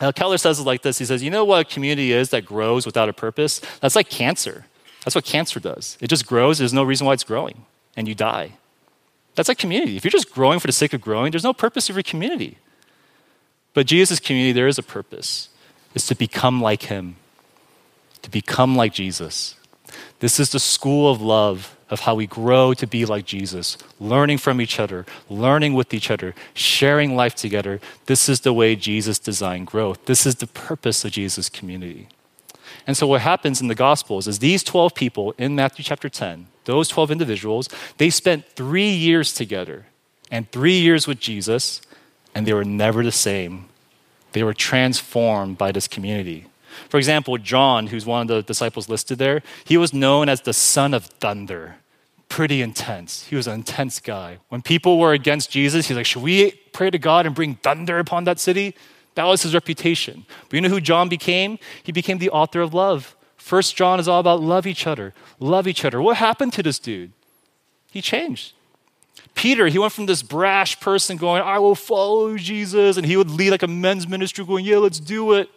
Now, 0.00 0.10
Keller 0.10 0.38
says 0.38 0.58
it 0.58 0.64
like 0.64 0.82
this 0.82 0.98
He 0.98 1.04
says, 1.04 1.22
You 1.22 1.30
know 1.30 1.44
what 1.44 1.60
a 1.60 1.64
community 1.64 2.12
is 2.12 2.30
that 2.30 2.44
grows 2.44 2.84
without 2.84 3.08
a 3.08 3.12
purpose? 3.12 3.60
That's 3.80 3.96
like 3.96 4.08
cancer. 4.08 4.66
That's 5.04 5.14
what 5.14 5.24
cancer 5.24 5.60
does. 5.60 5.98
It 6.00 6.08
just 6.08 6.26
grows, 6.26 6.58
there's 6.58 6.72
no 6.72 6.82
reason 6.82 7.06
why 7.06 7.12
it's 7.12 7.24
growing, 7.24 7.66
and 7.96 8.08
you 8.08 8.14
die. 8.14 8.52
That's 9.34 9.48
like 9.48 9.58
community. 9.58 9.96
If 9.96 10.04
you're 10.04 10.10
just 10.10 10.32
growing 10.32 10.60
for 10.60 10.66
the 10.66 10.72
sake 10.72 10.92
of 10.92 11.00
growing, 11.00 11.32
there's 11.32 11.44
no 11.44 11.52
purpose 11.52 11.90
of 11.90 11.96
your 11.96 12.02
community. 12.02 12.58
But 13.74 13.86
Jesus' 13.86 14.20
community, 14.20 14.52
there 14.52 14.68
is 14.68 14.78
a 14.78 14.82
purpose. 14.82 15.48
Is 15.94 16.06
to 16.06 16.14
become 16.16 16.60
like 16.60 16.84
him, 16.84 17.16
to 18.22 18.30
become 18.30 18.74
like 18.74 18.92
Jesus. 18.92 19.54
This 20.18 20.40
is 20.40 20.50
the 20.50 20.58
school 20.58 21.10
of 21.10 21.20
love 21.20 21.76
of 21.88 22.00
how 22.00 22.16
we 22.16 22.26
grow 22.26 22.74
to 22.74 22.86
be 22.86 23.04
like 23.04 23.26
Jesus, 23.26 23.78
learning 24.00 24.38
from 24.38 24.60
each 24.60 24.80
other, 24.80 25.06
learning 25.28 25.74
with 25.74 25.94
each 25.94 26.10
other, 26.10 26.34
sharing 26.52 27.14
life 27.14 27.36
together. 27.36 27.80
This 28.06 28.28
is 28.28 28.40
the 28.40 28.52
way 28.52 28.74
Jesus 28.74 29.20
designed 29.20 29.68
growth. 29.68 30.06
This 30.06 30.26
is 30.26 30.36
the 30.36 30.48
purpose 30.48 31.04
of 31.04 31.12
Jesus' 31.12 31.48
community. 31.48 32.08
And 32.86 32.96
so 32.96 33.06
what 33.06 33.22
happens 33.22 33.60
in 33.60 33.68
the 33.68 33.74
Gospels 33.74 34.28
is 34.28 34.38
these 34.38 34.62
12 34.62 34.94
people 34.94 35.34
in 35.38 35.54
Matthew 35.54 35.84
chapter 35.84 36.08
10, 36.08 36.46
those 36.64 36.88
12 36.88 37.10
individuals, 37.10 37.68
they 37.96 38.10
spent 38.10 38.46
three 38.50 38.90
years 38.90 39.32
together 39.32 39.86
and 40.30 40.50
three 40.50 40.78
years 40.78 41.06
with 41.06 41.18
Jesus, 41.18 41.80
and 42.34 42.46
they 42.46 42.52
were 42.52 42.64
never 42.64 43.02
the 43.02 43.12
same. 43.12 43.66
They 44.32 44.42
were 44.42 44.54
transformed 44.54 45.56
by 45.56 45.72
this 45.72 45.88
community. 45.88 46.46
For 46.88 46.98
example, 46.98 47.38
John, 47.38 47.86
who's 47.86 48.04
one 48.04 48.22
of 48.22 48.28
the 48.28 48.42
disciples 48.42 48.88
listed 48.88 49.18
there, 49.18 49.42
he 49.64 49.76
was 49.76 49.94
known 49.94 50.28
as 50.28 50.40
the 50.40 50.52
son 50.52 50.92
of 50.92 51.06
thunder. 51.06 51.76
Pretty 52.28 52.60
intense. 52.62 53.26
He 53.26 53.36
was 53.36 53.46
an 53.46 53.54
intense 53.54 54.00
guy. 54.00 54.38
When 54.48 54.60
people 54.60 54.98
were 54.98 55.12
against 55.12 55.50
Jesus, 55.50 55.86
he's 55.86 55.96
like, 55.96 56.06
Should 56.06 56.22
we 56.22 56.50
pray 56.72 56.90
to 56.90 56.98
God 56.98 57.26
and 57.26 57.34
bring 57.34 57.54
thunder 57.56 57.98
upon 57.98 58.24
that 58.24 58.40
city? 58.40 58.74
That 59.14 59.24
was 59.24 59.42
his 59.42 59.54
reputation. 59.54 60.26
But 60.48 60.54
you 60.54 60.60
know 60.60 60.68
who 60.68 60.80
John 60.80 61.08
became? 61.08 61.58
He 61.82 61.92
became 61.92 62.18
the 62.18 62.30
author 62.30 62.60
of 62.60 62.74
love. 62.74 63.16
First 63.36 63.76
John 63.76 64.00
is 64.00 64.08
all 64.08 64.20
about 64.20 64.40
love 64.40 64.66
each 64.66 64.86
other, 64.86 65.12
love 65.38 65.68
each 65.68 65.84
other. 65.84 66.00
What 66.00 66.16
happened 66.16 66.52
to 66.54 66.62
this 66.62 66.78
dude? 66.78 67.12
He 67.90 68.00
changed. 68.00 68.54
Peter, 69.34 69.66
he 69.66 69.78
went 69.78 69.92
from 69.92 70.06
this 70.06 70.22
brash 70.22 70.80
person 70.80 71.16
going, 71.16 71.42
I 71.42 71.58
will 71.58 71.74
follow 71.74 72.36
Jesus, 72.36 72.96
and 72.96 73.04
he 73.06 73.16
would 73.16 73.30
lead 73.30 73.50
like 73.50 73.62
a 73.62 73.68
men's 73.68 74.08
ministry 74.08 74.44
going, 74.44 74.64
Yeah, 74.64 74.78
let's 74.78 74.98
do 74.98 75.32
it. 75.32 75.48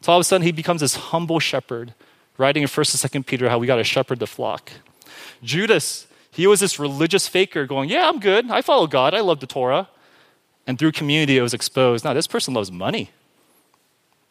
So 0.00 0.12
all 0.12 0.18
of 0.18 0.22
a 0.22 0.24
sudden 0.24 0.44
he 0.44 0.52
becomes 0.52 0.80
this 0.80 0.96
humble 0.96 1.40
shepherd, 1.40 1.94
writing 2.36 2.62
in 2.62 2.68
1st 2.68 3.04
and 3.04 3.24
2nd 3.24 3.26
Peter 3.26 3.48
how 3.48 3.58
we 3.58 3.66
got 3.66 3.76
to 3.76 3.84
shepherd 3.84 4.20
the 4.20 4.26
flock. 4.26 4.70
Judas, 5.42 6.06
he 6.30 6.46
was 6.46 6.60
this 6.60 6.78
religious 6.78 7.28
faker 7.28 7.66
going, 7.66 7.88
Yeah, 7.88 8.08
I'm 8.08 8.20
good. 8.20 8.50
I 8.50 8.62
follow 8.62 8.86
God. 8.86 9.14
I 9.14 9.20
love 9.20 9.40
the 9.40 9.46
Torah. 9.46 9.88
And 10.68 10.78
through 10.78 10.92
community, 10.92 11.38
it 11.38 11.42
was 11.42 11.54
exposed 11.54 12.04
now, 12.04 12.12
this 12.12 12.26
person 12.26 12.52
loves 12.52 12.70
money. 12.70 13.10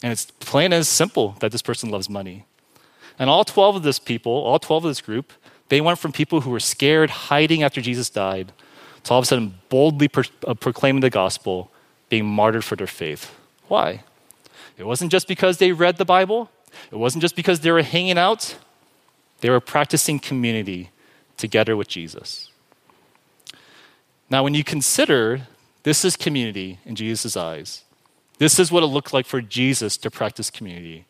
And 0.04 0.14
it's 0.14 0.26
plain 0.26 0.72
and 0.72 0.86
simple 0.86 1.36
that 1.40 1.52
this 1.52 1.64
person 1.64 1.90
loves 1.90 2.10
money. 2.10 2.46
And 3.18 3.28
all 3.28 3.44
12 3.44 3.78
of 3.78 3.84
this 3.84 3.98
people, 3.98 4.32
all 4.32 4.60
12 4.60 4.86
of 4.86 4.90
this 4.92 5.02
group, 5.02 5.34
they 5.70 5.82
went 5.82 5.98
from 5.98 6.12
people 6.12 6.42
who 6.42 6.52
were 6.52 6.60
scared, 6.60 7.10
hiding 7.10 7.64
after 7.64 7.82
Jesus 7.82 8.12
died, 8.12 8.54
to 9.04 9.14
all 9.14 9.20
of 9.20 9.24
a 9.24 9.26
sudden 9.26 9.56
boldly 9.70 10.08
pro- 10.08 10.24
uh, 10.46 10.54
proclaiming 10.54 11.02
the 11.02 11.10
gospel, 11.10 11.72
being 12.08 12.26
martyred 12.26 12.64
for 12.64 12.76
their 12.76 12.86
faith. 12.86 13.36
Why? 13.68 14.04
It 14.78 14.86
wasn't 14.86 15.12
just 15.12 15.28
because 15.28 15.58
they 15.58 15.72
read 15.72 15.98
the 15.98 16.06
Bible, 16.06 16.52
it 16.92 16.98
wasn't 16.98 17.24
just 17.24 17.36
because 17.36 17.62
they 17.62 17.72
were 17.72 17.82
hanging 17.82 18.20
out, 18.20 18.58
they 19.42 19.50
were 19.50 19.60
practicing 19.60 20.20
community 20.20 20.92
together 21.36 21.76
with 21.76 21.88
Jesus. 21.88 22.52
Now, 24.30 24.44
when 24.44 24.54
you 24.54 24.64
consider 24.64 25.48
this 25.88 26.04
is 26.04 26.18
community 26.18 26.80
in 26.84 26.96
Jesus' 26.96 27.38
eyes. 27.38 27.86
This 28.40 28.60
is 28.60 28.74
what 28.74 28.84
it 28.84 28.88
looked 28.88 29.14
like 29.14 29.26
for 29.26 29.40
Jesus 29.40 29.96
to 30.00 30.12
practice 30.12 30.50
community. 30.50 31.06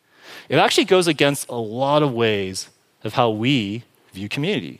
It 0.50 0.58
actually 0.58 0.86
goes 0.86 1.08
against 1.08 1.50
a 1.50 1.56
lot 1.56 2.04
of 2.04 2.14
ways 2.14 2.70
of 3.04 3.14
how 3.14 3.32
we 3.32 3.86
view 4.14 4.30
community. 4.30 4.80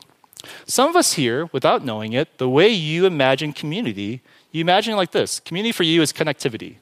Some 0.66 0.88
of 0.88 0.94
us 0.94 1.14
here, 1.14 1.46
without 1.50 1.84
knowing 1.84 2.12
it, 2.12 2.38
the 2.38 2.48
way 2.48 2.68
you 2.68 3.06
imagine 3.06 3.52
community, 3.52 4.22
you 4.52 4.60
imagine 4.60 4.94
it 4.94 4.96
like 4.96 5.10
this 5.10 5.40
community 5.40 5.72
for 5.72 5.82
you 5.82 6.00
is 6.00 6.12
connectivity. 6.12 6.76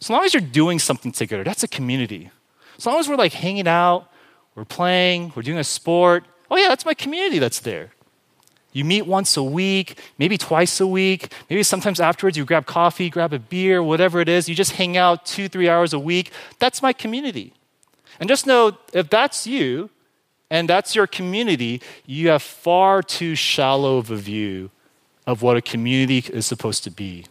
As 0.00 0.08
long 0.08 0.24
as 0.24 0.32
you're 0.32 0.40
doing 0.40 0.78
something 0.78 1.10
together, 1.10 1.42
that's 1.42 1.64
a 1.64 1.68
community. 1.68 2.30
As 2.78 2.86
long 2.86 3.00
as 3.00 3.08
we're 3.08 3.16
like 3.16 3.32
hanging 3.32 3.66
out, 3.66 4.08
we're 4.54 4.64
playing, 4.64 5.32
we're 5.34 5.42
doing 5.42 5.58
a 5.58 5.64
sport, 5.64 6.22
oh 6.48 6.56
yeah, 6.56 6.68
that's 6.68 6.86
my 6.86 6.94
community 6.94 7.40
that's 7.40 7.58
there. 7.58 7.90
You 8.76 8.84
meet 8.84 9.06
once 9.06 9.38
a 9.38 9.42
week, 9.42 9.98
maybe 10.18 10.36
twice 10.36 10.80
a 10.80 10.86
week, 10.86 11.32
maybe 11.48 11.62
sometimes 11.62 11.98
afterwards 11.98 12.36
you 12.36 12.44
grab 12.44 12.66
coffee, 12.66 13.08
grab 13.08 13.32
a 13.32 13.38
beer, 13.38 13.82
whatever 13.82 14.20
it 14.20 14.28
is. 14.28 14.50
You 14.50 14.54
just 14.54 14.72
hang 14.72 14.98
out 14.98 15.24
two, 15.24 15.48
three 15.48 15.66
hours 15.66 15.94
a 15.94 15.98
week. 15.98 16.30
That's 16.58 16.82
my 16.82 16.92
community. 16.92 17.54
And 18.20 18.28
just 18.28 18.46
know 18.46 18.76
if 18.92 19.08
that's 19.08 19.46
you 19.46 19.88
and 20.50 20.68
that's 20.68 20.94
your 20.94 21.06
community, 21.06 21.80
you 22.04 22.28
have 22.28 22.42
far 22.42 23.02
too 23.02 23.34
shallow 23.34 23.96
of 23.96 24.10
a 24.10 24.16
view 24.16 24.70
of 25.26 25.40
what 25.40 25.56
a 25.56 25.62
community 25.62 26.18
is 26.30 26.44
supposed 26.44 26.84
to 26.84 26.90
be. 26.90 27.24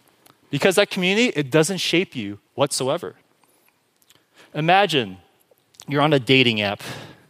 Because 0.49 0.77
that 0.77 0.89
community, 0.89 1.27
it 1.36 1.51
doesn't 1.51 1.77
shape 1.77 2.15
you 2.15 2.39
whatsoever. 2.55 3.13
Imagine 4.55 5.17
you're 5.88 6.01
on 6.01 6.12
a 6.12 6.19
dating 6.19 6.62
app. 6.62 6.81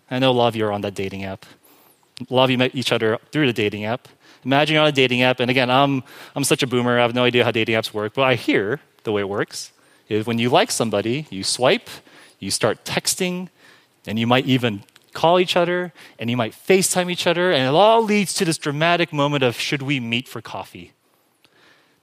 I 0.09 0.19
know 0.19 0.31
a 0.31 0.37
lot 0.39 0.47
of 0.47 0.55
you 0.55 0.65
are 0.65 0.71
on 0.71 0.79
that 0.81 0.95
dating 0.95 1.25
app. 1.25 1.45
Met 2.29 2.75
each 2.75 2.91
other 2.91 3.19
through 3.31 3.47
the 3.47 3.53
dating 3.53 3.85
app. 3.85 4.07
Imagine 4.43 4.75
you're 4.75 4.83
on 4.83 4.89
a 4.89 4.91
dating 4.91 5.23
app, 5.23 5.39
and 5.39 5.49
again, 5.49 5.69
I'm, 5.69 6.03
I'm 6.35 6.43
such 6.43 6.61
a 6.63 6.67
boomer, 6.67 6.99
I 6.99 7.01
have 7.01 7.15
no 7.15 7.23
idea 7.23 7.43
how 7.43 7.51
dating 7.51 7.75
apps 7.75 7.93
work, 7.93 8.13
but 8.13 8.21
I 8.21 8.35
hear 8.35 8.79
the 9.03 9.11
way 9.11 9.21
it 9.21 9.29
works 9.29 9.71
is 10.07 10.25
when 10.25 10.37
you 10.37 10.49
like 10.49 10.69
somebody, 10.69 11.25
you 11.29 11.43
swipe, 11.43 11.89
you 12.39 12.51
start 12.51 12.85
texting, 12.85 13.49
and 14.05 14.19
you 14.19 14.27
might 14.27 14.45
even 14.45 14.83
call 15.13 15.39
each 15.39 15.55
other, 15.55 15.93
and 16.19 16.29
you 16.29 16.37
might 16.37 16.51
FaceTime 16.51 17.09
each 17.09 17.25
other, 17.25 17.51
and 17.51 17.63
it 17.63 17.73
all 17.73 18.03
leads 18.03 18.33
to 18.35 18.45
this 18.45 18.57
dramatic 18.57 19.11
moment 19.11 19.43
of 19.43 19.59
should 19.59 19.81
we 19.81 19.99
meet 19.99 20.27
for 20.27 20.41
coffee? 20.41 20.93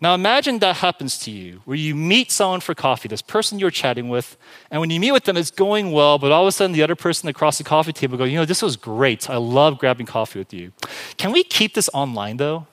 Now 0.03 0.17
imagine 0.17 0.59
that 0.59 0.79
happens 0.79 1.17
to 1.21 1.31
you, 1.31 1.63
where 1.65 1.77
you 1.77 1.95
meet 1.95 2.33
someone 2.33 2.59
for 2.59 2.75
coffee, 2.75 3.07
this 3.07 3.23
person 3.23 3.61
you're 3.61 3.71
chatting 3.71 4.09
with, 4.09 4.37
and 4.69 4.81
when 4.81 4.91
you 4.91 4.99
meet 4.99 5.13
with 5.13 5.23
them, 5.23 5.37
it's 5.37 5.53
going 5.53 5.93
well, 5.93 6.19
but 6.19 6.33
all 6.33 6.43
of 6.43 6.49
a 6.49 6.53
sudden 6.53 6.73
the 6.73 6.83
other 6.83 6.97
person 6.97 7.29
across 7.29 7.57
the 7.57 7.63
coffee 7.63 7.93
table 7.93 8.19
goes, 8.19 8.29
you 8.29 8.37
know, 8.37 8.45
this 8.45 8.63
was 8.63 8.77
great. 8.77 9.31
I 9.31 9.37
love 9.37 9.79
grabbing 9.79 10.07
coffee 10.07 10.41
with 10.41 10.53
you. 10.53 10.73
Can 11.19 11.31
we 11.31 11.45
keep 11.45 11.75
this 11.75 11.89
online 11.95 12.39
though? 12.39 12.67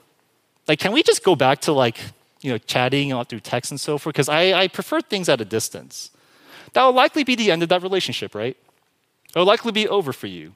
Like, 0.68 0.80
can 0.80 0.92
we 0.92 1.04
just 1.04 1.24
go 1.24 1.36
back 1.36 1.62
to 1.62 1.72
like, 1.72 2.00
you 2.42 2.52
know, 2.52 2.58
chatting 2.58 3.24
through 3.26 3.42
text 3.42 3.70
and 3.70 3.80
so 3.80 4.00
forth? 4.00 4.16
Because 4.16 4.28
I, 4.28 4.54
I 4.54 4.68
prefer 4.68 5.00
things 5.00 5.30
at 5.30 5.40
a 5.40 5.46
distance. 5.46 6.10
That 6.74 6.84
will 6.84 6.94
likely 6.94 7.24
be 7.24 7.36
the 7.36 7.52
end 7.52 7.62
of 7.62 7.70
that 7.70 7.84
relationship, 7.84 8.34
right? 8.34 8.58
It 9.36 9.38
will 9.38 9.46
likely 9.46 9.72
be 9.72 9.88
over 9.88 10.14
for 10.14 10.26
you 10.26 10.56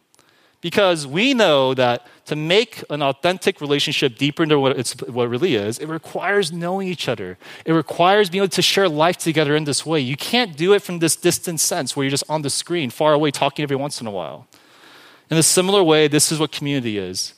because 0.63 1.05
we 1.05 1.33
know 1.33 1.73
that 1.73 2.07
to 2.25 2.37
make 2.37 2.83
an 2.89 3.03
authentic 3.03 3.59
relationship 3.59 4.17
deeper 4.17 4.43
into 4.43 4.57
what, 4.57 4.79
it's, 4.79 4.93
what 5.01 5.25
it 5.25 5.27
really 5.27 5.55
is, 5.55 5.77
it 5.77 5.89
requires 5.89 6.53
knowing 6.53 6.87
each 6.87 7.09
other. 7.09 7.37
It 7.65 7.73
requires 7.73 8.29
being 8.29 8.43
able 8.43 8.51
to 8.51 8.61
share 8.61 8.87
life 8.87 9.17
together 9.17 9.57
in 9.57 9.65
this 9.65 9.85
way. 9.85 9.99
You 9.99 10.15
can't 10.15 10.55
do 10.55 10.71
it 10.71 10.81
from 10.81 10.99
this 10.99 11.17
distant 11.17 11.59
sense 11.59 11.97
where 11.97 12.05
you're 12.05 12.11
just 12.11 12.23
on 12.29 12.43
the 12.43 12.49
screen, 12.49 12.89
far 12.89 13.11
away, 13.11 13.29
talking 13.29 13.61
every 13.61 13.75
once 13.75 13.99
in 13.99 14.07
a 14.07 14.11
while. 14.11 14.47
In 15.29 15.35
a 15.35 15.43
similar 15.43 15.83
way, 15.83 16.07
this 16.07 16.31
is 16.31 16.39
what 16.39 16.53
community 16.53 16.97
is. 16.97 17.33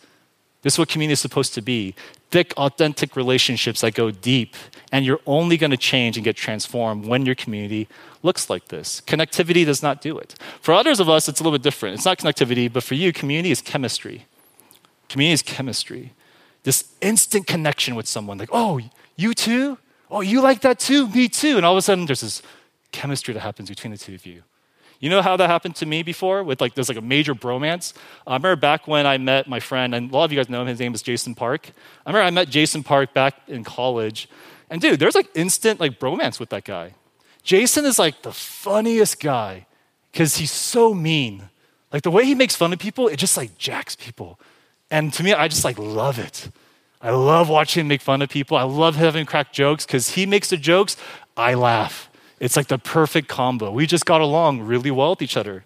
This 0.62 0.76
is 0.76 0.80
what 0.80 0.90
community 0.90 1.14
is 1.14 1.20
supposed 1.20 1.56
to 1.56 1.62
be 1.64 1.96
thick, 2.32 2.54
authentic 2.58 3.16
relationships 3.16 3.82
that 3.82 3.94
go 3.94 4.12
deep. 4.12 4.56
And 4.92 5.06
you're 5.06 5.20
only 5.26 5.58
going 5.58 5.72
to 5.72 5.78
change 5.78 6.18
and 6.18 6.24
get 6.24 6.36
transformed 6.36 7.06
when 7.06 7.26
your 7.26 7.36
community 7.36 7.88
looks 8.24 8.50
like 8.50 8.68
this. 8.70 9.02
Connectivity 9.02 9.66
does 9.66 9.84
not 9.84 10.02
do 10.02 10.18
it. 10.18 10.36
For 10.62 10.74
others 10.74 11.00
of 11.00 11.10
us, 11.10 11.28
it's 11.30 11.40
a 11.40 11.44
little 11.44 11.58
bit 11.58 11.64
different. 11.64 11.96
It's 11.96 12.06
not 12.06 12.18
connectivity, 12.18 12.72
but 12.72 12.84
for 12.84 12.96
you, 12.96 13.14
community 13.14 13.52
is 13.52 13.62
chemistry. 13.62 14.26
Community 15.10 15.34
is 15.34 15.42
chemistry. 15.42 16.14
This 16.64 16.92
instant 17.02 17.46
connection 17.46 17.96
with 17.96 18.08
someone, 18.08 18.38
like, 18.38 18.50
oh, 18.52 18.80
you 19.16 19.34
too? 19.34 19.78
Oh, 20.10 20.22
you 20.22 20.42
like 20.42 20.62
that 20.62 20.80
too? 20.80 21.08
Me 21.10 21.30
too. 21.30 21.58
And 21.58 21.66
all 21.66 21.74
of 21.74 21.78
a 21.78 21.82
sudden, 21.82 22.06
there's 22.06 22.22
this 22.22 22.42
chemistry 22.92 23.34
that 23.34 23.42
happens 23.42 23.70
between 23.70 23.92
the 23.92 23.98
two 23.98 24.16
of 24.16 24.26
you. 24.26 24.44
You 25.06 25.12
know 25.12 25.22
how 25.22 25.38
that 25.38 25.52
happened 25.52 25.76
to 25.76 25.86
me 25.86 26.02
before 26.02 26.44
with 26.44 26.60
like 26.60 26.74
there's 26.74 26.90
like 26.90 26.98
a 26.98 27.02
major 27.16 27.36
bromance? 27.36 27.94
I 28.26 28.34
remember 28.34 28.56
back 28.56 28.88
when 28.88 29.06
I 29.06 29.20
met 29.20 29.48
my 29.48 29.60
friend, 29.60 29.94
and 29.94 30.10
a 30.10 30.12
lot 30.16 30.24
of 30.24 30.32
you 30.32 30.40
guys 30.40 30.50
know 30.50 30.64
him, 30.64 30.68
his 30.68 30.80
name 30.80 30.96
is 30.96 31.04
Jason 31.04 31.36
Park. 31.36 31.70
I 32.08 32.10
remember 32.10 32.26
I 32.26 32.32
met 32.32 32.50
Jason 32.50 32.82
Park 32.82 33.14
back 33.14 33.36
in 33.48 33.64
college. 33.64 34.28
And 34.68 34.82
dude, 34.82 35.00
there's 35.00 35.14
like 35.14 35.30
instant 35.36 35.80
like 35.80 36.00
bromance 36.00 36.40
with 36.40 36.50
that 36.50 36.64
guy. 36.64 36.96
Jason 37.44 37.86
is 37.86 38.00
like 38.00 38.24
the 38.24 38.32
funniest 38.32 39.20
guy 39.20 39.68
because 40.12 40.38
he's 40.38 40.52
so 40.52 40.96
mean. 40.96 41.50
Like 41.94 42.02
the 42.02 42.10
way 42.10 42.26
he 42.26 42.34
makes 42.34 42.56
fun 42.56 42.74
of 42.74 42.80
people, 42.80 43.08
it 43.08 43.18
just 43.18 43.38
like 43.38 43.60
jacks 43.60 43.96
people. 43.96 44.40
And 44.90 45.14
to 45.14 45.22
me, 45.22 45.34
I 45.34 45.48
just 45.50 45.64
like 45.64 45.78
love 45.78 46.18
it. 46.18 46.50
I 47.00 47.12
love 47.12 47.48
watching 47.48 47.82
him 47.82 47.90
make 47.90 48.02
fun 48.02 48.24
of 48.24 48.30
people. 48.30 48.58
I 48.58 48.64
love 48.64 48.96
having 48.96 49.28
crack 49.28 49.54
jokes 49.54 49.86
because 49.86 50.16
he 50.16 50.26
makes 50.26 50.50
the 50.50 50.58
jokes, 50.58 50.98
I 51.38 51.54
laugh. 51.54 52.10
It's 52.46 52.56
like 52.56 52.68
the 52.68 52.78
perfect 52.78 53.28
combo. 53.28 53.72
We 53.72 53.88
just 53.88 54.06
got 54.06 54.22
along 54.22 54.62
really 54.62 54.92
well 54.92 55.10
with 55.10 55.24
each 55.24 55.36
other. 55.36 55.66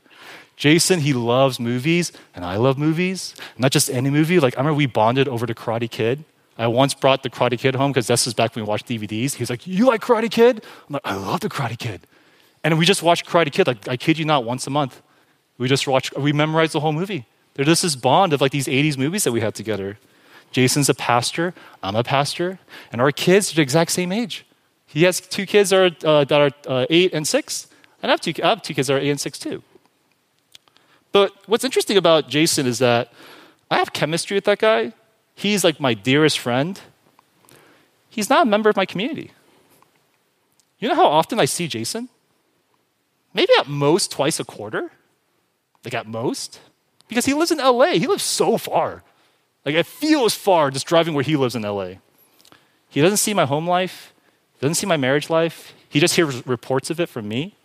Jason, 0.55 1.01
he 1.01 1.11
loves 1.11 1.59
movies, 1.59 2.13
and 2.33 2.45
I 2.45 2.55
love 2.55 2.77
movies. 2.77 3.35
Not 3.57 3.73
just 3.73 3.89
any 3.89 4.09
movie. 4.09 4.39
Like, 4.39 4.55
I 4.55 4.61
remember 4.61 4.77
we 4.77 4.85
bonded 4.85 5.27
over 5.27 5.45
the 5.45 5.53
Karate 5.53 5.91
Kid. 5.91 6.23
I 6.57 6.67
once 6.67 6.93
brought 6.93 7.21
the 7.23 7.29
Karate 7.29 7.59
Kid 7.59 7.75
home 7.75 7.91
because 7.91 8.07
this 8.07 8.23
was 8.25 8.33
back 8.33 8.55
when 8.55 8.63
we 8.63 8.69
watched 8.69 8.87
DVDs. 8.87 9.33
He 9.33 9.41
was 9.41 9.49
like, 9.49 9.67
You 9.67 9.87
like 9.87 9.99
Karate 9.99 10.31
Kid? 10.31 10.63
I'm 10.87 10.93
like, 10.93 11.01
I 11.03 11.15
love 11.15 11.41
the 11.41 11.49
Karate 11.49 11.77
Kid. 11.77 12.07
And 12.63 12.79
we 12.79 12.85
just 12.85 13.03
watched 13.03 13.25
Karate 13.25 13.51
Kid, 13.51 13.67
like, 13.67 13.89
I 13.89 13.97
kid 13.97 14.17
you 14.17 14.23
not, 14.23 14.45
once 14.45 14.65
a 14.65 14.69
month. 14.69 15.01
We 15.57 15.67
just 15.67 15.85
watched, 15.85 16.17
we 16.17 16.31
memorized 16.31 16.71
the 16.71 16.79
whole 16.79 16.93
movie. 16.93 17.25
There's 17.55 17.67
just 17.67 17.81
this 17.81 17.97
bond 17.97 18.31
of 18.31 18.39
like 18.39 18.53
these 18.53 18.67
80s 18.67 18.97
movies 18.97 19.25
that 19.25 19.33
we 19.33 19.41
had 19.41 19.53
together. 19.53 19.97
Jason's 20.53 20.87
a 20.87 20.93
pastor, 20.93 21.53
I'm 21.83 21.97
a 21.97 22.05
pastor, 22.05 22.59
and 22.89 23.01
our 23.01 23.11
kids 23.11 23.51
are 23.51 23.55
the 23.55 23.61
exact 23.63 23.91
same 23.91 24.13
age. 24.13 24.45
He 24.89 25.03
has 25.03 25.21
two 25.21 25.45
kids 25.45 25.69
that 25.69 26.03
are, 26.03 26.07
uh, 26.07 26.23
that 26.23 26.41
are 26.41 26.51
uh, 26.67 26.85
eight 26.89 27.13
and 27.13 27.27
six, 27.27 27.67
and 28.01 28.11
I 28.11 28.13
have, 28.13 28.21
two, 28.21 28.33
I 28.43 28.49
have 28.49 28.63
two 28.63 28.73
kids 28.73 28.87
that 28.87 28.95
are 28.95 28.99
eight 28.99 29.11
and 29.11 29.19
six 29.19 29.37
too. 29.37 29.61
But 31.11 31.31
what's 31.45 31.63
interesting 31.63 31.95
about 31.95 32.27
Jason 32.27 32.65
is 32.65 32.79
that 32.79 33.13
I 33.69 33.77
have 33.77 33.93
chemistry 33.93 34.35
with 34.35 34.45
that 34.45 34.57
guy. 34.57 34.93
He's 35.35 35.63
like 35.63 35.79
my 35.79 35.93
dearest 35.93 36.39
friend. 36.39 36.79
He's 38.09 38.31
not 38.31 38.47
a 38.47 38.49
member 38.49 38.69
of 38.69 38.75
my 38.75 38.85
community. 38.85 39.31
You 40.79 40.89
know 40.89 40.95
how 40.95 41.07
often 41.07 41.39
I 41.39 41.45
see 41.45 41.67
Jason? 41.67 42.09
Maybe 43.33 43.51
at 43.59 43.67
most 43.67 44.11
twice 44.11 44.39
a 44.39 44.43
quarter. 44.43 44.91
Like 45.85 45.93
at 45.93 46.07
most. 46.07 46.59
Because 47.07 47.25
he 47.25 47.35
lives 47.35 47.51
in 47.51 47.59
LA. 47.59 47.91
He 47.91 48.07
lives 48.07 48.23
so 48.23 48.57
far. 48.57 49.03
Like 49.65 49.75
it 49.75 49.85
feels 49.85 50.33
far 50.33 50.71
just 50.71 50.87
driving 50.87 51.13
where 51.13 51.23
he 51.23 51.35
lives 51.35 51.55
in 51.55 51.61
LA. 51.61 51.93
He 52.89 53.01
doesn't 53.01 53.17
see 53.17 53.35
my 53.35 53.45
home 53.45 53.67
life, 53.67 54.13
doesn't 54.61 54.75
see 54.75 54.87
my 54.87 54.97
marriage 54.97 55.29
life. 55.29 55.73
He 55.87 55.99
just 55.99 56.15
hears 56.15 56.45
reports 56.45 56.89
of 56.89 56.99
it 56.99 57.09
from 57.09 57.27
me. 57.27 57.55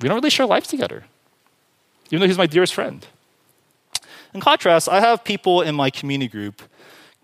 We 0.00 0.08
don't 0.08 0.16
really 0.16 0.30
share 0.30 0.46
life 0.46 0.66
together 0.66 1.04
even 2.10 2.20
though 2.20 2.26
he's 2.26 2.38
my 2.38 2.46
dearest 2.46 2.74
friend. 2.74 3.06
In 4.34 4.40
contrast, 4.40 4.88
I 4.88 5.00
have 5.00 5.24
people 5.24 5.62
in 5.62 5.74
my 5.74 5.90
community 5.90 6.28
group, 6.28 6.62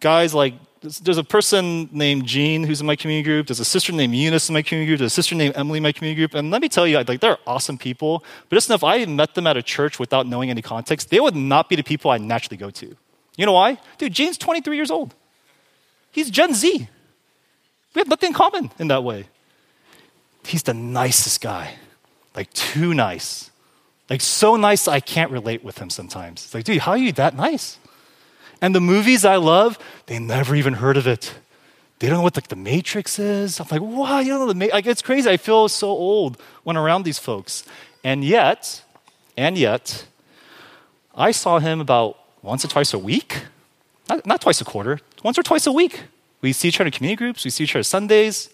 guys 0.00 0.34
like 0.34 0.54
there's 1.02 1.18
a 1.18 1.24
person 1.24 1.88
named 1.90 2.26
Jean 2.26 2.62
who's 2.62 2.80
in 2.80 2.86
my 2.86 2.94
community 2.94 3.24
group. 3.24 3.48
There's 3.48 3.58
a 3.58 3.64
sister 3.64 3.92
named 3.92 4.14
Eunice 4.14 4.48
in 4.48 4.52
my 4.52 4.62
community 4.62 4.90
group. 4.90 4.98
There's 5.00 5.12
a 5.12 5.14
sister 5.14 5.34
named 5.34 5.56
Emily 5.56 5.78
in 5.78 5.82
my 5.82 5.90
community 5.90 6.20
group. 6.20 6.34
And 6.34 6.50
let 6.52 6.62
me 6.62 6.68
tell 6.68 6.86
you, 6.86 7.02
like 7.02 7.20
they're 7.20 7.38
awesome 7.44 7.76
people. 7.76 8.22
But 8.48 8.56
just 8.56 8.68
enough, 8.68 8.84
I 8.84 9.04
met 9.06 9.34
them 9.34 9.48
at 9.48 9.56
a 9.56 9.62
church 9.62 9.98
without 9.98 10.28
knowing 10.28 10.48
any 10.48 10.62
context. 10.62 11.10
They 11.10 11.18
would 11.18 11.34
not 11.34 11.68
be 11.68 11.74
the 11.74 11.82
people 11.82 12.10
I 12.10 12.18
naturally 12.18 12.56
go 12.56 12.70
to. 12.70 12.94
You 13.36 13.46
know 13.46 13.52
why? 13.52 13.78
Dude, 13.98 14.12
Jean's 14.12 14.38
23 14.38 14.76
years 14.76 14.90
old. 14.90 15.14
He's 16.12 16.30
Gen 16.30 16.54
Z. 16.54 16.88
We 17.96 18.00
have 18.00 18.08
nothing 18.08 18.28
in 18.28 18.34
common 18.34 18.70
in 18.78 18.88
that 18.88 19.02
way. 19.02 19.24
He's 20.44 20.62
the 20.62 20.74
nicest 20.74 21.40
guy, 21.40 21.76
like 22.34 22.52
too 22.52 22.92
nice. 22.92 23.50
Like, 24.10 24.20
so 24.20 24.56
nice 24.56 24.86
I 24.86 25.00
can't 25.00 25.30
relate 25.30 25.64
with 25.64 25.78
him 25.78 25.88
sometimes. 25.88 26.44
It's 26.44 26.54
like, 26.54 26.64
dude, 26.64 26.80
how 26.80 26.92
are 26.92 26.98
you 26.98 27.10
that 27.12 27.34
nice? 27.34 27.78
And 28.60 28.74
the 28.74 28.82
movies 28.82 29.24
I 29.24 29.36
love, 29.36 29.78
they 30.06 30.18
never 30.18 30.54
even 30.54 30.74
heard 30.74 30.98
of 30.98 31.06
it. 31.06 31.36
They 31.98 32.08
don't 32.08 32.18
know 32.18 32.22
what 32.22 32.36
like 32.36 32.48
the 32.48 32.54
Matrix 32.54 33.18
is. 33.18 33.58
I'm 33.60 33.66
like, 33.70 33.80
wow, 33.80 34.20
you 34.20 34.32
know 34.32 34.46
the 34.46 34.54
Matrix. 34.54 34.74
Like, 34.74 34.86
it's 34.86 35.00
crazy. 35.00 35.30
I 35.30 35.38
feel 35.38 35.66
so 35.66 35.88
old 35.88 36.38
when 36.64 36.76
around 36.76 37.04
these 37.04 37.18
folks. 37.18 37.64
And 38.04 38.22
yet, 38.22 38.82
and 39.38 39.56
yet, 39.56 40.04
I 41.14 41.30
saw 41.30 41.60
him 41.60 41.80
about 41.80 42.18
once 42.42 42.62
or 42.62 42.68
twice 42.68 42.92
a 42.92 42.98
week. 42.98 43.44
Not, 44.06 44.26
not 44.26 44.42
twice 44.42 44.60
a 44.60 44.66
quarter, 44.66 45.00
once 45.22 45.38
or 45.38 45.42
twice 45.42 45.66
a 45.66 45.72
week. 45.72 46.02
We 46.40 46.52
see 46.52 46.68
each 46.68 46.80
other 46.80 46.86
in 46.86 46.92
community 46.92 47.16
groups, 47.16 47.44
we 47.44 47.50
see 47.50 47.64
each 47.64 47.74
other 47.74 47.82
Sundays. 47.82 48.50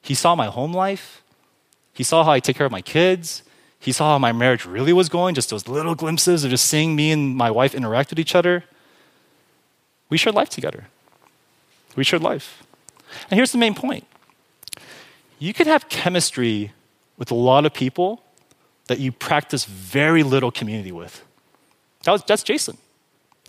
He 0.00 0.14
saw 0.14 0.34
my 0.34 0.46
home 0.46 0.72
life. 0.72 1.22
He 1.92 2.02
saw 2.02 2.24
how 2.24 2.32
I 2.32 2.40
take 2.40 2.56
care 2.56 2.66
of 2.66 2.72
my 2.72 2.82
kids. 2.82 3.42
He 3.78 3.92
saw 3.92 4.12
how 4.12 4.18
my 4.18 4.32
marriage 4.32 4.64
really 4.64 4.92
was 4.92 5.08
going, 5.08 5.34
just 5.34 5.50
those 5.50 5.68
little 5.68 5.94
glimpses 5.94 6.44
of 6.44 6.50
just 6.50 6.64
seeing 6.64 6.96
me 6.96 7.10
and 7.10 7.36
my 7.36 7.50
wife 7.50 7.74
interact 7.74 8.10
with 8.10 8.18
each 8.18 8.34
other. 8.34 8.64
We 10.08 10.18
shared 10.18 10.34
life 10.34 10.50
together. 10.50 10.86
We 11.96 12.04
shared 12.04 12.22
life. 12.22 12.64
And 13.30 13.38
here's 13.38 13.52
the 13.52 13.58
main 13.58 13.74
point 13.74 14.06
you 15.38 15.52
could 15.52 15.66
have 15.66 15.88
chemistry 15.88 16.72
with 17.18 17.30
a 17.30 17.34
lot 17.34 17.66
of 17.66 17.74
people 17.74 18.22
that 18.86 19.00
you 19.00 19.10
practice 19.10 19.64
very 19.64 20.22
little 20.22 20.50
community 20.50 20.92
with. 20.92 21.24
That 22.04 22.12
was, 22.12 22.22
that's 22.24 22.42
Jason. 22.42 22.76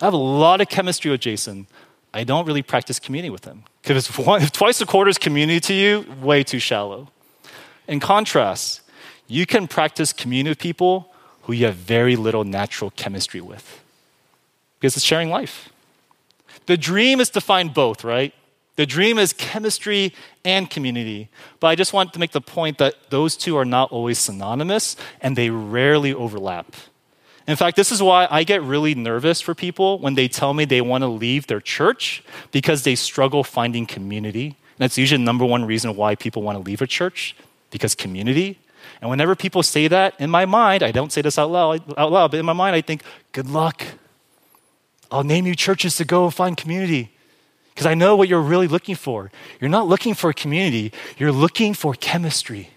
I 0.01 0.05
have 0.05 0.13
a 0.13 0.17
lot 0.17 0.61
of 0.61 0.69
chemistry 0.69 1.11
with 1.11 1.21
Jason. 1.21 1.67
I 2.13 2.23
don't 2.23 2.45
really 2.45 2.61
practice 2.61 2.99
community 2.99 3.29
with 3.31 3.41
them 3.41 3.63
Because 3.81 4.07
if 4.07 4.51
twice 4.51 4.79
a 4.81 4.85
quarter 4.85 5.09
is 5.09 5.17
community 5.17 5.59
to 5.61 5.73
you, 5.73 6.05
way 6.21 6.43
too 6.43 6.59
shallow. 6.59 7.09
In 7.87 7.99
contrast, 7.99 8.81
you 9.27 9.45
can 9.45 9.67
practice 9.67 10.13
community 10.13 10.51
with 10.51 10.59
people 10.59 11.13
who 11.43 11.53
you 11.53 11.65
have 11.65 11.75
very 11.75 12.15
little 12.15 12.43
natural 12.43 12.91
chemistry 12.91 13.41
with 13.41 13.81
because 14.79 14.95
it's 14.95 15.05
sharing 15.05 15.29
life. 15.29 15.69
The 16.65 16.77
dream 16.77 17.19
is 17.19 17.29
to 17.31 17.41
find 17.41 17.73
both, 17.73 18.03
right? 18.03 18.33
The 18.75 18.85
dream 18.85 19.17
is 19.17 19.33
chemistry 19.33 20.13
and 20.43 20.69
community. 20.69 21.29
But 21.59 21.67
I 21.67 21.75
just 21.75 21.93
want 21.93 22.13
to 22.13 22.19
make 22.19 22.31
the 22.31 22.41
point 22.41 22.77
that 22.79 22.95
those 23.09 23.37
two 23.37 23.55
are 23.57 23.65
not 23.65 23.91
always 23.91 24.17
synonymous 24.17 24.95
and 25.21 25.35
they 25.35 25.49
rarely 25.49 26.13
overlap. 26.13 26.75
In 27.47 27.55
fact, 27.57 27.75
this 27.75 27.91
is 27.91 28.01
why 28.01 28.27
I 28.31 28.43
get 28.43 28.61
really 28.61 28.95
nervous 28.95 29.41
for 29.41 29.53
people 29.53 29.99
when 29.99 30.15
they 30.15 30.27
tell 30.27 30.53
me 30.53 30.63
they 30.63 30.81
want 30.81 31.01
to 31.03 31.07
leave 31.07 31.47
their 31.47 31.59
church 31.59 32.23
because 32.51 32.83
they 32.83 32.95
struggle 32.95 33.43
finding 33.43 33.85
community. 33.85 34.45
And 34.45 34.79
that's 34.79 34.97
usually 34.97 35.17
the 35.17 35.25
number 35.25 35.45
one 35.45 35.65
reason 35.65 35.95
why 35.95 36.15
people 36.15 36.41
want 36.41 36.57
to 36.57 36.63
leave 36.63 36.81
a 36.81 36.87
church 36.87 37.35
because 37.69 37.95
community. 37.95 38.59
And 39.01 39.09
whenever 39.09 39.35
people 39.35 39.61
say 39.61 39.87
that, 39.89 40.13
in 40.19 40.29
my 40.29 40.45
mind, 40.45 40.83
I 40.83 40.91
don't 40.91 41.11
say 41.11 41.21
this 41.21 41.37
out 41.37 41.51
loud, 41.51 41.83
out 41.97 42.11
loud, 42.11 42.31
but 42.31 42.39
in 42.39 42.45
my 42.45 42.53
mind, 42.53 42.75
I 42.75 42.81
think, 42.81 43.03
good 43.33 43.49
luck. 43.49 43.83
I'll 45.11 45.23
name 45.23 45.45
you 45.45 45.55
churches 45.55 45.97
to 45.97 46.05
go 46.05 46.29
find 46.29 46.55
community. 46.55 47.11
Because 47.73 47.85
I 47.87 47.93
know 47.93 48.15
what 48.15 48.29
you're 48.29 48.41
really 48.41 48.67
looking 48.67 48.95
for. 48.95 49.31
You're 49.59 49.69
not 49.69 49.87
looking 49.87 50.13
for 50.13 50.29
a 50.29 50.33
community, 50.33 50.93
you're 51.17 51.31
looking 51.31 51.73
for 51.73 51.93
chemistry. 51.95 52.69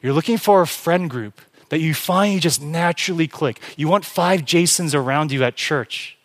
You're 0.00 0.12
looking 0.12 0.38
for 0.38 0.62
a 0.62 0.66
friend 0.66 1.10
group 1.10 1.40
that 1.68 1.80
you 1.80 1.94
find 1.94 2.34
you 2.34 2.40
just 2.40 2.62
naturally 2.62 3.28
click. 3.28 3.60
You 3.76 3.88
want 3.88 4.04
five 4.04 4.44
Jasons 4.44 4.94
around 4.94 5.32
you 5.32 5.44
at 5.44 5.56
church, 5.56 6.16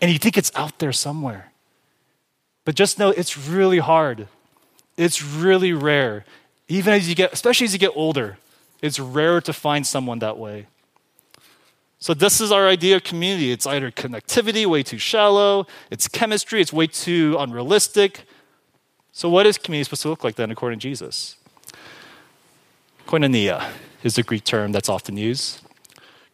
and 0.00 0.10
you 0.10 0.18
think 0.18 0.36
it's 0.36 0.52
out 0.54 0.78
there 0.78 0.92
somewhere. 0.92 1.52
But 2.64 2.74
just 2.74 2.98
know 2.98 3.10
it's 3.10 3.36
really 3.36 3.78
hard. 3.78 4.28
It's 4.96 5.22
really 5.22 5.72
rare. 5.72 6.24
Even 6.68 6.94
as 6.94 7.08
you 7.08 7.14
get, 7.14 7.32
especially 7.32 7.64
as 7.64 7.72
you 7.72 7.78
get 7.78 7.92
older, 7.94 8.38
it's 8.80 9.00
rare 9.00 9.40
to 9.40 9.52
find 9.52 9.86
someone 9.86 10.20
that 10.20 10.38
way. 10.38 10.66
So, 11.98 12.14
this 12.14 12.40
is 12.40 12.50
our 12.50 12.66
idea 12.66 12.96
of 12.96 13.04
community. 13.04 13.52
It's 13.52 13.66
either 13.66 13.90
connectivity, 13.90 14.66
way 14.66 14.82
too 14.82 14.98
shallow, 14.98 15.66
it's 15.90 16.08
chemistry, 16.08 16.60
it's 16.60 16.72
way 16.72 16.88
too 16.88 17.36
unrealistic. 17.38 18.24
So, 19.12 19.28
what 19.28 19.46
is 19.46 19.58
community 19.58 19.84
supposed 19.84 20.02
to 20.02 20.08
look 20.08 20.24
like 20.24 20.34
then, 20.34 20.50
according 20.50 20.80
to 20.80 20.82
Jesus? 20.82 21.36
Koinonia 23.06 23.70
is 24.02 24.16
the 24.16 24.22
Greek 24.22 24.44
term 24.44 24.72
that's 24.72 24.88
often 24.88 25.16
used. 25.16 25.60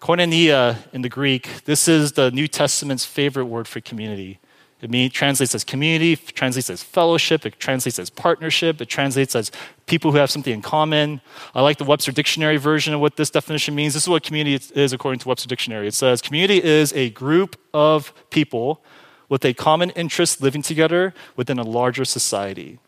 Koinonia 0.00 0.76
in 0.92 1.02
the 1.02 1.08
Greek, 1.08 1.64
this 1.64 1.88
is 1.88 2.12
the 2.12 2.30
New 2.30 2.46
Testament's 2.46 3.04
favorite 3.04 3.46
word 3.46 3.66
for 3.66 3.80
community. 3.80 4.38
It 4.80 4.90
means, 4.90 5.12
translates 5.12 5.56
as 5.56 5.64
community, 5.64 6.14
translates 6.14 6.70
as 6.70 6.84
fellowship, 6.84 7.44
it 7.44 7.58
translates 7.58 7.98
as 7.98 8.10
partnership, 8.10 8.80
it 8.80 8.86
translates 8.86 9.34
as 9.34 9.50
people 9.86 10.12
who 10.12 10.18
have 10.18 10.30
something 10.30 10.54
in 10.54 10.62
common. 10.62 11.20
I 11.52 11.62
like 11.62 11.78
the 11.78 11.84
Webster 11.84 12.12
Dictionary 12.12 12.58
version 12.58 12.94
of 12.94 13.00
what 13.00 13.16
this 13.16 13.28
definition 13.28 13.74
means. 13.74 13.94
This 13.94 14.04
is 14.04 14.08
what 14.08 14.22
community 14.22 14.64
is 14.76 14.92
according 14.92 15.18
to 15.20 15.28
Webster 15.28 15.48
Dictionary. 15.48 15.88
It 15.88 15.94
says 15.94 16.22
community 16.22 16.62
is 16.62 16.92
a 16.92 17.10
group 17.10 17.56
of 17.74 18.12
people 18.30 18.84
with 19.28 19.44
a 19.44 19.52
common 19.52 19.90
interest 19.90 20.40
living 20.40 20.62
together 20.62 21.12
within 21.34 21.58
a 21.58 21.64
larger 21.64 22.04
society. 22.04 22.78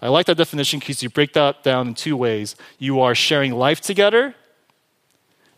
I 0.00 0.08
like 0.08 0.26
that 0.26 0.36
definition 0.36 0.80
because 0.80 1.02
you 1.02 1.08
break 1.08 1.32
that 1.34 1.62
down 1.62 1.88
in 1.88 1.94
two 1.94 2.16
ways. 2.16 2.56
You 2.78 3.00
are 3.00 3.14
sharing 3.14 3.52
life 3.52 3.80
together, 3.80 4.34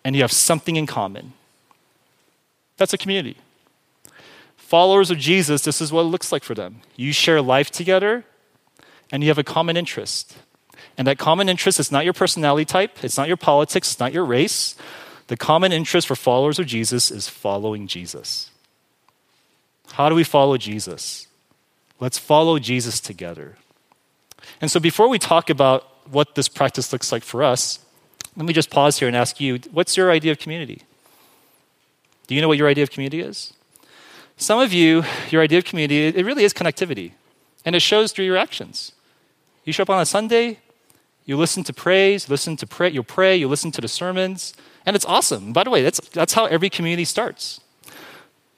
and 0.05 0.15
you 0.15 0.23
have 0.23 0.33
something 0.33 0.77
in 0.77 0.87
common. 0.87 1.33
That's 2.77 2.93
a 2.93 2.99
community. 2.99 3.39
Followers 4.57 5.11
of 5.11 5.19
Jesus, 5.19 5.63
this 5.63 5.81
is 5.81 5.93
what 5.93 6.03
it 6.03 6.05
looks 6.05 6.33
like 6.33 6.43
for 6.43 6.55
them. 6.55 6.81
You 6.97 7.13
share 7.13 7.41
life 7.41 7.71
together 7.71 8.25
and 9.13 9.23
you 9.23 9.29
have 9.29 9.39
a 9.39 9.45
common 9.45 9.77
interest. 9.77 10.37
And 10.97 11.07
that 11.07 11.19
common 11.19 11.49
interest 11.49 11.79
is 11.79 11.93
not 11.93 12.05
your 12.05 12.13
personality 12.13 12.65
type, 12.65 13.05
it's 13.05 13.17
not 13.17 13.29
your 13.29 13.37
politics, 13.37 13.93
it's 13.93 14.01
not 14.01 14.13
your 14.13 14.25
race. 14.25 14.75
The 15.29 15.37
common 15.37 15.73
interest 15.73 16.07
for 16.07 16.17
followers 16.17 16.59
of 16.59 16.67
Jesus 16.67 17.11
is 17.11 17.29
following 17.29 17.87
Jesus. 17.87 18.51
How 19.93 20.09
do 20.09 20.15
we 20.15 20.25
follow 20.25 20.57
Jesus? 20.57 21.29
Let's 22.01 22.19
follow 22.19 22.59
Jesus 22.59 23.01
together. 23.01 23.57
And 24.61 24.71
so 24.71 24.81
before 24.81 25.09
we 25.09 25.19
talk 25.19 25.51
about 25.51 26.09
what 26.11 26.35
this 26.35 26.49
practice 26.49 26.93
looks 26.93 27.13
like 27.13 27.23
for 27.23 27.43
us, 27.43 27.81
let 28.37 28.47
me 28.47 28.53
just 28.53 28.71
pause 28.71 28.99
here 28.99 29.09
and 29.09 29.17
ask 29.17 29.41
you 29.41 29.59
what's 29.71 29.97
your 29.97 30.11
idea 30.11 30.33
of 30.33 30.39
community? 30.39 30.83
Do 32.27 32.35
you 32.35 32.41
know 32.41 32.49
what 32.49 32.59
your 32.59 32.69
idea 32.69 32.83
of 32.83 32.91
community 32.91 33.21
is? 33.21 33.53
Some 34.37 34.59
of 34.59 34.73
you, 34.73 35.05
your 35.31 35.43
idea 35.43 35.59
of 35.59 35.65
community, 35.65 36.07
it 36.07 36.25
really 36.25 36.45
is 36.45 36.53
connectivity, 36.53 37.13
and 37.65 37.77
it 37.77 37.81
shows 37.81 38.13
through 38.13 38.25
your 38.25 38.37
actions. 38.37 38.93
You 39.65 39.73
show 39.73 39.83
up 39.83 39.91
on 39.91 40.01
a 40.01 40.07
Sunday, 40.07 40.59
you 41.25 41.37
listen 41.37 41.63
to 41.65 41.73
praise, 41.73 42.29
listen 42.29 42.57
to 42.57 42.67
pray, 42.67 42.91
you'll 42.91 43.05
pray, 43.05 43.37
you 43.37 43.49
listen 43.49 43.71
to 43.73 43.81
the 43.81 43.89
sermons, 43.89 44.55
and 44.85 44.97
it's 44.97 45.05
awesome. 45.05 45.53
By 45.53 45.65
the 45.65 45.71
way, 45.71 45.83
that's, 45.83 46.01
that's 46.11 46.35
how 46.35 46.47
every 46.47 46.69
community 46.69 47.05
starts. 47.05 47.61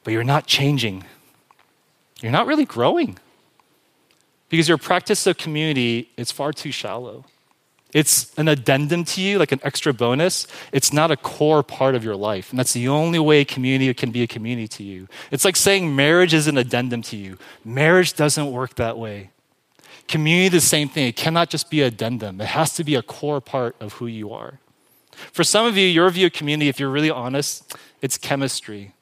But 0.03 0.13
you're 0.13 0.25
not 0.25 0.47
changing. 0.47 1.05
You're 2.23 2.33
not 2.33 2.47
really 2.47 2.65
growing. 2.65 3.19
Because 4.49 4.69
your 4.69 4.79
practice 4.79 5.27
of 5.27 5.37
community 5.37 6.11
is 6.17 6.31
far 6.31 6.53
too 6.53 6.71
shallow. 6.71 7.25
It's 7.93 8.37
an 8.39 8.49
addendum 8.49 9.05
to 9.05 9.21
you, 9.21 9.39
like 9.39 9.53
an 9.53 9.61
extra 9.63 9.93
bonus. 9.95 10.47
It's 10.73 10.93
not 10.93 11.11
a 11.11 11.17
core 11.17 11.63
part 11.63 11.95
of 11.95 12.05
your 12.05 12.17
life. 12.17 12.51
And 12.51 12.59
that's 12.59 12.73
the 12.73 12.89
only 12.89 13.19
way 13.19 13.45
community 13.45 13.93
can 13.95 14.11
be 14.11 14.23
a 14.23 14.27
community 14.27 14.69
to 14.69 14.83
you. 14.83 15.09
It's 15.31 15.45
like 15.45 15.57
saying 15.57 15.95
marriage 15.95 16.35
is 16.35 16.47
an 16.47 16.59
addendum 16.59 17.03
to 17.03 17.17
you. 17.17 17.39
Marriage 17.65 18.15
doesn't 18.15 18.51
work 18.51 18.75
that 18.75 18.99
way. 18.99 19.31
Community, 20.09 20.49
the 20.51 20.61
same 20.61 20.89
thing. 20.89 21.09
It 21.09 21.17
cannot 21.17 21.49
just 21.49 21.71
be 21.71 21.81
an 21.81 21.89
addendum, 21.89 22.41
it 22.41 22.49
has 22.49 22.75
to 22.75 22.85
be 22.85 22.95
a 22.95 23.03
core 23.03 23.41
part 23.41 23.75
of 23.81 23.95
who 23.95 24.07
you 24.07 24.33
are. 24.33 24.61
For 25.33 25.43
some 25.43 25.65
of 25.65 25.77
you, 25.77 25.87
your 25.87 26.11
view 26.11 26.27
of 26.27 26.33
community, 26.33 26.69
if 26.69 26.79
you're 26.79 26.91
really 26.91 27.11
honest, 27.11 27.75
it's 28.03 28.19
chemistry. 28.19 28.93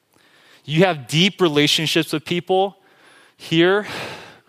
You 0.63 0.85
have 0.85 1.07
deep 1.07 1.41
relationships 1.41 2.13
with 2.13 2.23
people 2.23 2.77
here 3.35 3.85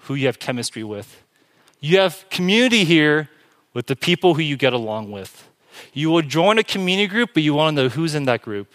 who 0.07 0.15
you 0.15 0.27
have 0.27 0.39
chemistry 0.39 0.83
with. 0.83 1.23
You 1.81 1.99
have 1.99 2.25
community 2.31 2.85
here 2.85 3.29
with 3.75 3.87
the 3.87 3.97
people 3.97 4.35
who 4.35 4.43
you 4.43 4.57
get 4.57 4.73
along 4.73 5.11
with. 5.11 5.49
You 5.93 6.11
will 6.11 6.23
join 6.23 6.59
a 6.59 6.65
community 6.65 7.07
group, 7.07 7.31
but 7.35 7.43
you 7.43 7.55
want 7.55 7.77
to 7.77 7.83
know 7.83 7.89
who's 7.89 8.15
in 8.15 8.25
that 8.25 8.43
group. 8.43 8.69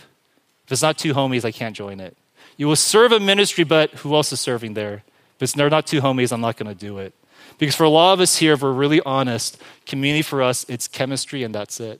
If 0.65 0.71
it's 0.71 0.81
not 0.81 0.97
two 0.97 1.13
homies, 1.13 1.43
I 1.43 1.51
can't 1.51 1.75
join 1.75 1.99
it. 1.99 2.15
You 2.57 2.67
will 2.67 2.75
serve 2.75 3.11
a 3.11 3.19
ministry, 3.19 3.63
but 3.63 3.91
who 3.91 4.13
else 4.13 4.31
is 4.31 4.39
serving 4.39 4.75
there? 4.75 5.03
If 5.39 5.53
they're 5.53 5.69
not 5.69 5.87
two 5.87 6.01
homies, 6.01 6.31
I'm 6.31 6.41
not 6.41 6.57
going 6.57 6.69
to 6.69 6.79
do 6.79 6.99
it. 6.99 7.13
Because 7.57 7.75
for 7.75 7.83
a 7.83 7.89
lot 7.89 8.13
of 8.13 8.19
us 8.19 8.37
here, 8.37 8.53
if 8.53 8.61
we're 8.61 8.71
really 8.71 9.01
honest, 9.01 9.59
community 9.85 10.21
for 10.21 10.43
us, 10.43 10.65
it's 10.69 10.87
chemistry 10.87 11.43
and 11.43 11.53
that's 11.53 11.79
it. 11.79 11.99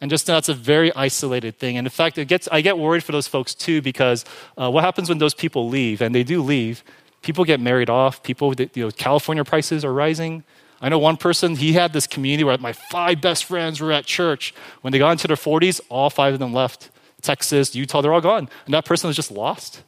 And 0.00 0.10
just 0.10 0.26
that's 0.26 0.48
a 0.48 0.54
very 0.54 0.94
isolated 0.94 1.58
thing. 1.58 1.76
And 1.78 1.86
in 1.86 1.90
fact, 1.90 2.18
it 2.18 2.28
gets, 2.28 2.48
I 2.52 2.60
get 2.60 2.78
worried 2.78 3.02
for 3.02 3.12
those 3.12 3.26
folks 3.26 3.54
too, 3.54 3.80
because 3.82 4.24
uh, 4.56 4.70
what 4.70 4.84
happens 4.84 5.08
when 5.08 5.18
those 5.18 5.34
people 5.34 5.68
leave? 5.68 6.00
And 6.02 6.14
they 6.14 6.22
do 6.22 6.42
leave. 6.42 6.84
People 7.26 7.44
get 7.44 7.58
married 7.58 7.90
off. 7.90 8.22
People, 8.22 8.54
you 8.54 8.68
know, 8.76 8.90
California 8.92 9.42
prices 9.42 9.84
are 9.84 9.92
rising. 9.92 10.44
I 10.80 10.88
know 10.88 11.00
one 11.00 11.16
person, 11.16 11.56
he 11.56 11.72
had 11.72 11.92
this 11.92 12.06
community 12.06 12.44
where 12.44 12.56
my 12.58 12.72
five 12.72 13.20
best 13.20 13.46
friends 13.46 13.80
were 13.80 13.90
at 13.90 14.06
church. 14.06 14.54
When 14.82 14.92
they 14.92 15.00
got 15.00 15.10
into 15.10 15.26
their 15.26 15.36
40s, 15.36 15.80
all 15.88 16.08
five 16.08 16.34
of 16.34 16.38
them 16.38 16.52
left. 16.52 16.88
Texas, 17.22 17.74
Utah, 17.74 18.00
they're 18.00 18.12
all 18.12 18.20
gone. 18.20 18.48
And 18.64 18.74
that 18.74 18.84
person 18.84 19.08
was 19.08 19.16
just 19.16 19.32
lost 19.32 19.82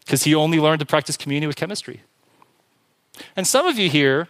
because 0.00 0.24
he 0.24 0.34
only 0.34 0.58
learned 0.58 0.80
to 0.80 0.86
practice 0.86 1.16
community 1.16 1.46
with 1.46 1.54
chemistry. 1.54 2.00
And 3.36 3.46
some 3.46 3.66
of 3.66 3.78
you 3.78 3.88
here, 3.88 4.26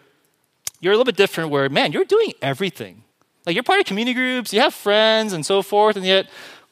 you're 0.80 0.92
a 0.92 0.96
little 0.96 1.06
bit 1.10 1.16
different 1.16 1.48
where, 1.48 1.70
man, 1.70 1.92
you're 1.92 2.04
doing 2.04 2.34
everything. 2.42 3.04
Like 3.46 3.54
you're 3.54 3.62
part 3.62 3.80
of 3.80 3.86
community 3.86 4.12
groups, 4.12 4.52
you 4.52 4.60
have 4.60 4.74
friends 4.74 5.32
and 5.32 5.46
so 5.46 5.62
forth, 5.62 5.96
and 5.96 6.04
yet 6.04 6.28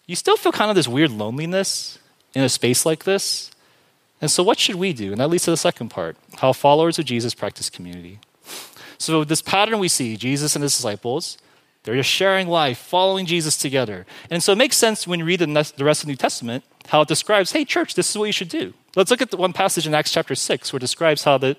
you 0.07 0.17
still 0.17 0.37
feel 0.37 0.53
kind 0.53 0.69
of 0.69 0.77
this 0.77 0.87
weird 0.87 1.13
loneliness 1.13 1.99
in 2.35 2.43
a 2.43 2.51
space 2.51 2.85
like 2.85 3.05
this. 3.05 3.52
And 4.23 4.31
so, 4.31 4.43
what 4.45 4.59
should 4.59 4.77
we 4.77 4.93
do? 4.93 5.11
And 5.11 5.21
that 5.21 5.29
leads 5.29 5.45
to 5.45 5.51
the 5.51 5.57
second 5.57 5.91
part 5.91 6.17
how 6.37 6.53
followers 6.53 6.99
of 6.99 7.05
Jesus 7.05 7.35
practice 7.35 7.69
community. 7.69 8.21
So, 8.97 9.25
this 9.25 9.43
pattern 9.43 9.81
we 9.81 9.89
see 9.89 10.17
Jesus 10.17 10.55
and 10.55 10.63
his 10.63 10.75
disciples, 10.75 11.37
they're 11.83 11.97
just 11.97 12.09
sharing 12.09 12.47
life, 12.47 12.79
following 12.79 13.27
Jesus 13.27 13.57
together. 13.57 14.07
And 14.31 14.41
so, 14.41 14.53
it 14.53 14.59
makes 14.59 14.77
sense 14.77 15.09
when 15.09 15.19
you 15.19 15.25
read 15.25 15.41
the 15.41 15.85
rest 15.85 16.03
of 16.03 16.07
the 16.07 16.13
New 16.13 16.17
Testament 16.17 16.65
how 16.87 17.01
it 17.01 17.09
describes, 17.09 17.53
hey, 17.53 17.65
church, 17.65 17.95
this 17.95 18.11
is 18.11 18.17
what 18.17 18.27
you 18.27 18.33
should 18.33 18.49
do. 18.49 18.75
Let's 18.95 19.11
look 19.11 19.23
at 19.23 19.31
the 19.31 19.37
one 19.37 19.53
passage 19.53 19.87
in 19.87 19.95
Acts 19.95 20.13
chapter 20.13 20.35
6 20.35 20.73
where 20.73 20.79
it 20.79 20.81
describes 20.81 21.25
how 21.25 21.39
the 21.39 21.57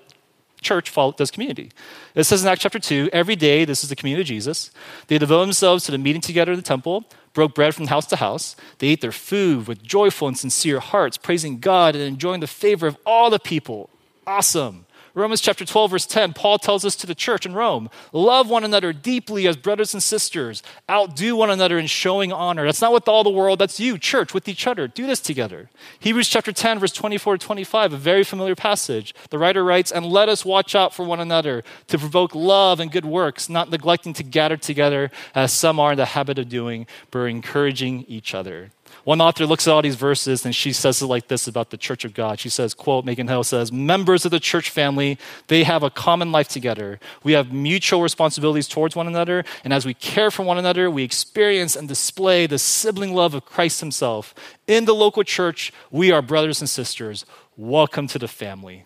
church 0.64 0.92
does 1.16 1.30
community. 1.30 1.70
It 2.14 2.24
says 2.24 2.42
in 2.42 2.48
Acts 2.48 2.62
chapter 2.62 2.78
2 2.78 3.10
every 3.12 3.36
day, 3.36 3.64
this 3.64 3.84
is 3.84 3.90
the 3.90 3.96
community 3.96 4.22
of 4.22 4.26
Jesus, 4.26 4.70
they 5.06 5.18
devote 5.18 5.42
themselves 5.42 5.84
to 5.84 5.92
the 5.92 5.98
meeting 5.98 6.20
together 6.20 6.52
in 6.52 6.58
the 6.58 6.62
temple, 6.62 7.04
broke 7.34 7.54
bread 7.54 7.74
from 7.74 7.86
house 7.88 8.06
to 8.06 8.16
house. 8.16 8.56
They 8.78 8.88
ate 8.88 9.00
their 9.00 9.12
food 9.12 9.66
with 9.66 9.82
joyful 9.82 10.28
and 10.28 10.38
sincere 10.38 10.80
hearts, 10.80 11.16
praising 11.16 11.58
God 11.58 11.94
and 11.94 12.04
enjoying 12.04 12.40
the 12.40 12.46
favor 12.46 12.86
of 12.86 12.96
all 13.04 13.30
the 13.30 13.38
people. 13.38 13.90
Awesome. 14.26 14.86
Romans 15.16 15.40
chapter 15.40 15.64
12, 15.64 15.92
verse 15.92 16.06
10, 16.06 16.32
Paul 16.32 16.58
tells 16.58 16.84
us 16.84 16.96
to 16.96 17.06
the 17.06 17.14
church 17.14 17.46
in 17.46 17.54
Rome 17.54 17.88
love 18.12 18.50
one 18.50 18.64
another 18.64 18.92
deeply 18.92 19.46
as 19.46 19.56
brothers 19.56 19.94
and 19.94 20.02
sisters, 20.02 20.60
outdo 20.90 21.36
one 21.36 21.50
another 21.50 21.78
in 21.78 21.86
showing 21.86 22.32
honor. 22.32 22.64
That's 22.64 22.80
not 22.80 22.92
with 22.92 23.06
all 23.06 23.22
the 23.22 23.30
world, 23.30 23.60
that's 23.60 23.78
you, 23.78 23.96
church, 23.96 24.34
with 24.34 24.48
each 24.48 24.66
other. 24.66 24.88
Do 24.88 25.06
this 25.06 25.20
together. 25.20 25.70
Hebrews 26.00 26.28
chapter 26.28 26.50
10, 26.50 26.80
verse 26.80 26.92
24 26.92 27.38
to 27.38 27.46
25, 27.46 27.92
a 27.92 27.96
very 27.96 28.24
familiar 28.24 28.56
passage. 28.56 29.14
The 29.30 29.38
writer 29.38 29.62
writes, 29.62 29.92
And 29.92 30.04
let 30.04 30.28
us 30.28 30.44
watch 30.44 30.74
out 30.74 30.92
for 30.92 31.04
one 31.04 31.20
another 31.20 31.62
to 31.88 31.98
provoke 31.98 32.34
love 32.34 32.80
and 32.80 32.90
good 32.90 33.04
works, 33.04 33.48
not 33.48 33.70
neglecting 33.70 34.14
to 34.14 34.24
gather 34.24 34.56
together 34.56 35.12
as 35.32 35.52
some 35.52 35.78
are 35.78 35.92
in 35.92 35.96
the 35.96 36.06
habit 36.06 36.40
of 36.40 36.48
doing, 36.48 36.88
but 37.12 37.20
encouraging 37.26 38.04
each 38.08 38.34
other. 38.34 38.70
One 39.02 39.20
author 39.20 39.46
looks 39.46 39.66
at 39.66 39.72
all 39.72 39.82
these 39.82 39.96
verses 39.96 40.44
and 40.44 40.54
she 40.54 40.72
says 40.72 41.02
it 41.02 41.06
like 41.06 41.28
this 41.28 41.46
about 41.48 41.70
the 41.70 41.76
church 41.76 42.04
of 42.04 42.14
God. 42.14 42.38
She 42.38 42.48
says, 42.48 42.72
quote, 42.72 43.04
Megan 43.04 43.28
Hill 43.28 43.44
says, 43.44 43.72
members 43.72 44.24
of 44.24 44.30
the 44.30 44.40
church 44.40 44.70
family, 44.70 45.18
they 45.48 45.64
have 45.64 45.82
a 45.82 45.90
common 45.90 46.30
life 46.32 46.48
together. 46.48 47.00
We 47.22 47.32
have 47.32 47.52
mutual 47.52 48.02
responsibilities 48.02 48.68
towards 48.68 48.94
one 48.94 49.06
another. 49.06 49.44
And 49.64 49.72
as 49.72 49.84
we 49.84 49.94
care 49.94 50.30
for 50.30 50.42
one 50.42 50.58
another, 50.58 50.90
we 50.90 51.02
experience 51.02 51.76
and 51.76 51.88
display 51.88 52.46
the 52.46 52.58
sibling 52.58 53.12
love 53.12 53.34
of 53.34 53.44
Christ 53.44 53.80
himself. 53.80 54.34
In 54.66 54.84
the 54.84 54.94
local 54.94 55.24
church, 55.24 55.72
we 55.90 56.12
are 56.12 56.22
brothers 56.22 56.60
and 56.60 56.68
sisters. 56.68 57.26
Welcome 57.56 58.06
to 58.08 58.18
the 58.18 58.28
family. 58.28 58.84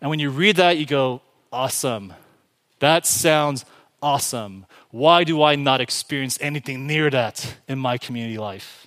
And 0.00 0.10
when 0.10 0.20
you 0.20 0.30
read 0.30 0.56
that, 0.56 0.76
you 0.78 0.86
go, 0.86 1.22
awesome. 1.52 2.12
That 2.78 3.06
sounds 3.06 3.64
awesome. 4.02 4.66
Why 4.90 5.24
do 5.24 5.42
I 5.42 5.56
not 5.56 5.80
experience 5.80 6.38
anything 6.40 6.86
near 6.86 7.10
that 7.10 7.56
in 7.68 7.78
my 7.78 7.98
community 7.98 8.38
life? 8.38 8.85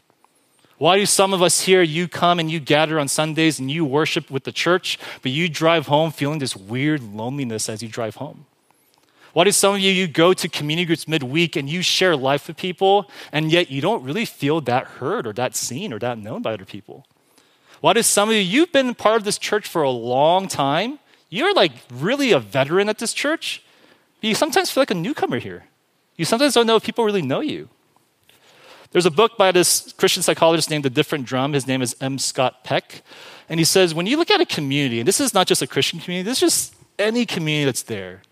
Why 0.80 0.98
do 0.98 1.06
some 1.06 1.34
of 1.34 1.42
us 1.42 1.62
here, 1.62 1.82
you 1.82 2.08
come 2.08 2.40
and 2.40 2.50
you 2.50 2.62
gather 2.62 3.02
on 3.02 3.10
Sundays 3.10 3.60
and 3.60 3.70
you 3.70 3.84
worship 3.84 4.32
with 4.32 4.46
the 4.46 4.54
church, 4.54 4.98
but 5.22 5.32
you 5.32 5.50
drive 5.50 5.88
home 5.88 6.10
feeling 6.10 6.40
this 6.40 6.56
weird 6.56 7.04
loneliness 7.04 7.68
as 7.68 7.84
you 7.84 7.90
drive 7.90 8.16
home? 8.16 8.46
Why 9.34 9.44
do 9.44 9.52
some 9.52 9.76
of 9.76 9.82
you, 9.82 9.92
you 9.92 10.08
go 10.08 10.34
to 10.34 10.48
community 10.48 10.86
groups 10.86 11.06
midweek 11.06 11.58
and 11.58 11.70
you 11.70 11.82
share 11.82 12.16
life 12.16 12.48
with 12.48 12.56
people, 12.56 13.12
and 13.34 13.52
yet 13.52 13.70
you 13.70 13.82
don't 13.82 14.04
really 14.04 14.24
feel 14.24 14.62
that 14.62 14.86
heard 14.86 15.28
or 15.28 15.34
that 15.34 15.54
seen 15.54 15.92
or 15.92 16.00
that 16.00 16.18
known 16.18 16.42
by 16.42 16.54
other 16.54 16.64
people? 16.64 17.06
Why 17.82 17.92
do 17.92 18.02
some 18.02 18.30
of 18.30 18.36
you, 18.36 18.42
you've 18.42 18.72
been 18.72 18.96
part 18.96 19.18
of 19.18 19.26
this 19.26 19.38
church 19.38 19.68
for 19.68 19.84
a 19.84 19.90
long 19.90 20.48
time, 20.48 21.00
you're 21.30 21.54
like 21.54 21.74
really 21.92 22.32
a 22.32 22.40
veteran 22.40 22.88
at 22.88 23.00
this 23.00 23.14
church, 23.14 23.64
but 24.22 24.30
you 24.30 24.34
sometimes 24.34 24.72
feel 24.72 24.82
like 24.82 24.92
a 24.92 24.96
newcomer 24.96 25.40
here. 25.40 25.66
You 26.16 26.24
sometimes 26.24 26.54
don't 26.54 26.68
know 26.68 26.78
if 26.78 26.84
people 26.84 27.04
really 27.04 27.22
know 27.22 27.42
you. 27.42 27.68
There's 28.92 29.06
a 29.06 29.12
book 29.12 29.38
by 29.38 29.52
this 29.52 29.94
Christian 29.94 30.24
psychologist 30.24 30.70
named 30.70 30.84
The 30.84 30.90
Different 30.90 31.26
Drum. 31.26 31.54
His 31.54 31.68
name 31.68 31.82
is 31.82 31.96
M. 32.02 32.18
Scott 32.18 32.64
Peck. 32.64 33.04
And 33.48 33.60
he 33.60 33.64
says, 33.64 33.94
when 33.94 34.08
you 34.08 34.18
look 34.18 34.32
at 34.32 34.42
a 34.42 34.46
community, 34.46 35.00
and 35.00 35.08
this 35.08 35.20
is 35.20 35.34
not 35.34 35.48
just 35.48 35.62
a 35.62 35.68
Christian 35.68 36.00
community, 36.00 36.28
this 36.28 36.42
is 36.42 36.52
just 36.52 36.76
any 36.98 37.26
community 37.26 37.66
that's 37.66 37.84
there, 37.84 38.24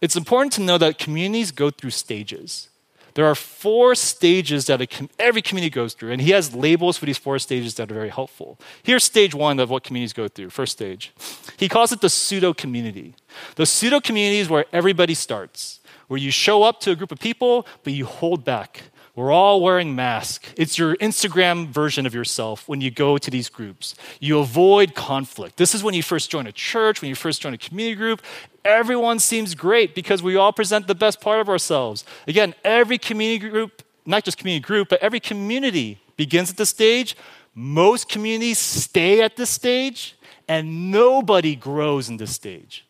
it's 0.00 0.16
important 0.16 0.52
to 0.54 0.62
know 0.62 0.78
that 0.78 0.98
communities 0.98 1.50
go 1.50 1.70
through 1.70 1.90
stages. 1.90 2.68
There 3.14 3.24
are 3.26 3.34
four 3.34 3.94
stages 3.94 4.66
that 4.66 4.90
com- 4.90 5.08
every 5.18 5.40
community 5.40 5.70
goes 5.70 5.94
through, 5.94 6.12
and 6.12 6.20
he 6.20 6.32
has 6.32 6.54
labels 6.54 6.98
for 6.98 7.06
these 7.06 7.16
four 7.16 7.38
stages 7.38 7.74
that 7.74 7.90
are 7.90 7.94
very 7.94 8.10
helpful. 8.10 8.58
Here's 8.82 9.04
stage 9.04 9.34
one 9.34 9.58
of 9.58 9.70
what 9.70 9.84
communities 9.84 10.12
go 10.12 10.28
through, 10.28 10.50
first 10.50 10.72
stage. 10.72 11.12
He 11.56 11.68
calls 11.68 11.92
it 11.92 12.02
the 12.02 12.10
pseudo 12.10 12.52
community. 12.52 13.14
The 13.54 13.64
pseudo 13.64 14.00
community 14.00 14.38
is 14.38 14.50
where 14.50 14.66
everybody 14.70 15.14
starts, 15.14 15.80
where 16.08 16.20
you 16.20 16.30
show 16.30 16.62
up 16.62 16.80
to 16.80 16.90
a 16.90 16.96
group 16.96 17.10
of 17.10 17.18
people, 17.18 17.66
but 17.84 17.94
you 17.94 18.04
hold 18.04 18.44
back. 18.44 18.82
We're 19.16 19.32
all 19.32 19.62
wearing 19.62 19.96
masks. 19.96 20.52
It's 20.58 20.76
your 20.76 20.94
Instagram 20.96 21.68
version 21.68 22.04
of 22.04 22.14
yourself 22.14 22.68
when 22.68 22.82
you 22.82 22.90
go 22.90 23.16
to 23.16 23.30
these 23.30 23.48
groups. 23.48 23.94
You 24.20 24.40
avoid 24.40 24.94
conflict. 24.94 25.56
This 25.56 25.74
is 25.74 25.82
when 25.82 25.94
you 25.94 26.02
first 26.02 26.30
join 26.30 26.46
a 26.46 26.52
church, 26.52 27.00
when 27.00 27.08
you 27.08 27.14
first 27.14 27.40
join 27.40 27.54
a 27.54 27.58
community 27.58 27.96
group. 27.96 28.20
Everyone 28.62 29.18
seems 29.18 29.54
great 29.54 29.94
because 29.94 30.22
we 30.22 30.36
all 30.36 30.52
present 30.52 30.86
the 30.86 30.94
best 30.94 31.22
part 31.22 31.40
of 31.40 31.48
ourselves. 31.48 32.04
Again, 32.26 32.54
every 32.62 32.98
community 32.98 33.48
group, 33.48 33.82
not 34.04 34.22
just 34.22 34.36
community 34.36 34.62
group, 34.62 34.90
but 34.90 35.02
every 35.02 35.20
community 35.20 35.98
begins 36.18 36.50
at 36.50 36.58
this 36.58 36.68
stage. 36.68 37.16
Most 37.54 38.10
communities 38.10 38.58
stay 38.58 39.22
at 39.22 39.36
this 39.36 39.48
stage, 39.48 40.14
and 40.46 40.90
nobody 40.90 41.56
grows 41.56 42.10
in 42.10 42.18
this 42.18 42.34
stage. 42.34 42.84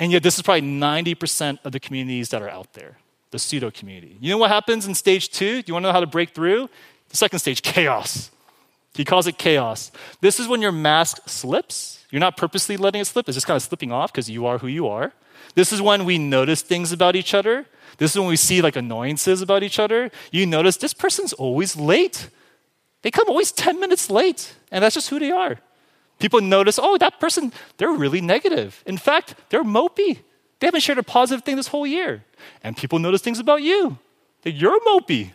And 0.00 0.10
yet, 0.10 0.24
this 0.24 0.34
is 0.34 0.42
probably 0.42 0.62
90% 0.62 1.60
of 1.64 1.70
the 1.70 1.78
communities 1.78 2.30
that 2.30 2.42
are 2.42 2.48
out 2.48 2.72
there 2.72 2.96
the 3.30 3.38
pseudo 3.38 3.70
community. 3.70 4.16
You 4.20 4.30
know 4.30 4.38
what 4.38 4.50
happens 4.50 4.86
in 4.86 4.94
stage 4.94 5.30
two? 5.30 5.62
Do 5.62 5.64
you 5.68 5.74
want 5.74 5.84
to 5.84 5.88
know 5.88 5.92
how 5.92 6.00
to 6.00 6.06
break 6.06 6.30
through? 6.30 6.68
The 7.08 7.16
second 7.16 7.38
stage, 7.38 7.62
chaos. 7.62 8.30
He 8.94 9.04
calls 9.04 9.26
it 9.26 9.38
chaos. 9.38 9.92
This 10.20 10.40
is 10.40 10.48
when 10.48 10.62
your 10.62 10.72
mask 10.72 11.28
slips. 11.28 12.04
You're 12.10 12.20
not 12.20 12.36
purposely 12.36 12.76
letting 12.76 13.00
it 13.00 13.06
slip, 13.06 13.28
it's 13.28 13.36
just 13.36 13.46
kind 13.46 13.56
of 13.56 13.62
slipping 13.62 13.92
off 13.92 14.12
because 14.12 14.28
you 14.28 14.46
are 14.46 14.58
who 14.58 14.66
you 14.66 14.88
are. 14.88 15.12
This 15.54 15.72
is 15.72 15.80
when 15.80 16.04
we 16.04 16.18
notice 16.18 16.62
things 16.62 16.92
about 16.92 17.16
each 17.16 17.34
other. 17.34 17.66
This 17.98 18.12
is 18.12 18.18
when 18.18 18.28
we 18.28 18.36
see 18.36 18.62
like 18.62 18.76
annoyances 18.76 19.42
about 19.42 19.62
each 19.62 19.78
other. 19.78 20.10
You 20.32 20.46
notice 20.46 20.76
this 20.76 20.94
person's 20.94 21.32
always 21.32 21.76
late. 21.76 22.28
They 23.02 23.10
come 23.10 23.28
always 23.28 23.52
10 23.52 23.80
minutes 23.80 24.10
late, 24.10 24.54
and 24.70 24.84
that's 24.84 24.94
just 24.94 25.08
who 25.08 25.18
they 25.18 25.30
are. 25.30 25.58
People 26.18 26.40
notice, 26.40 26.78
oh, 26.80 26.98
that 26.98 27.18
person, 27.18 27.52
they're 27.78 27.92
really 27.92 28.20
negative. 28.20 28.82
In 28.86 28.98
fact, 28.98 29.34
they're 29.48 29.64
mopey. 29.64 30.18
They 30.60 30.66
haven't 30.66 30.80
shared 30.80 30.98
a 30.98 31.02
positive 31.02 31.44
thing 31.44 31.56
this 31.56 31.68
whole 31.68 31.86
year. 31.86 32.24
And 32.62 32.76
people 32.76 32.98
notice 32.98 33.22
things 33.22 33.38
about 33.38 33.62
you. 33.62 33.98
That 34.42 34.52
you're 34.52 34.78
mopey. 34.80 35.32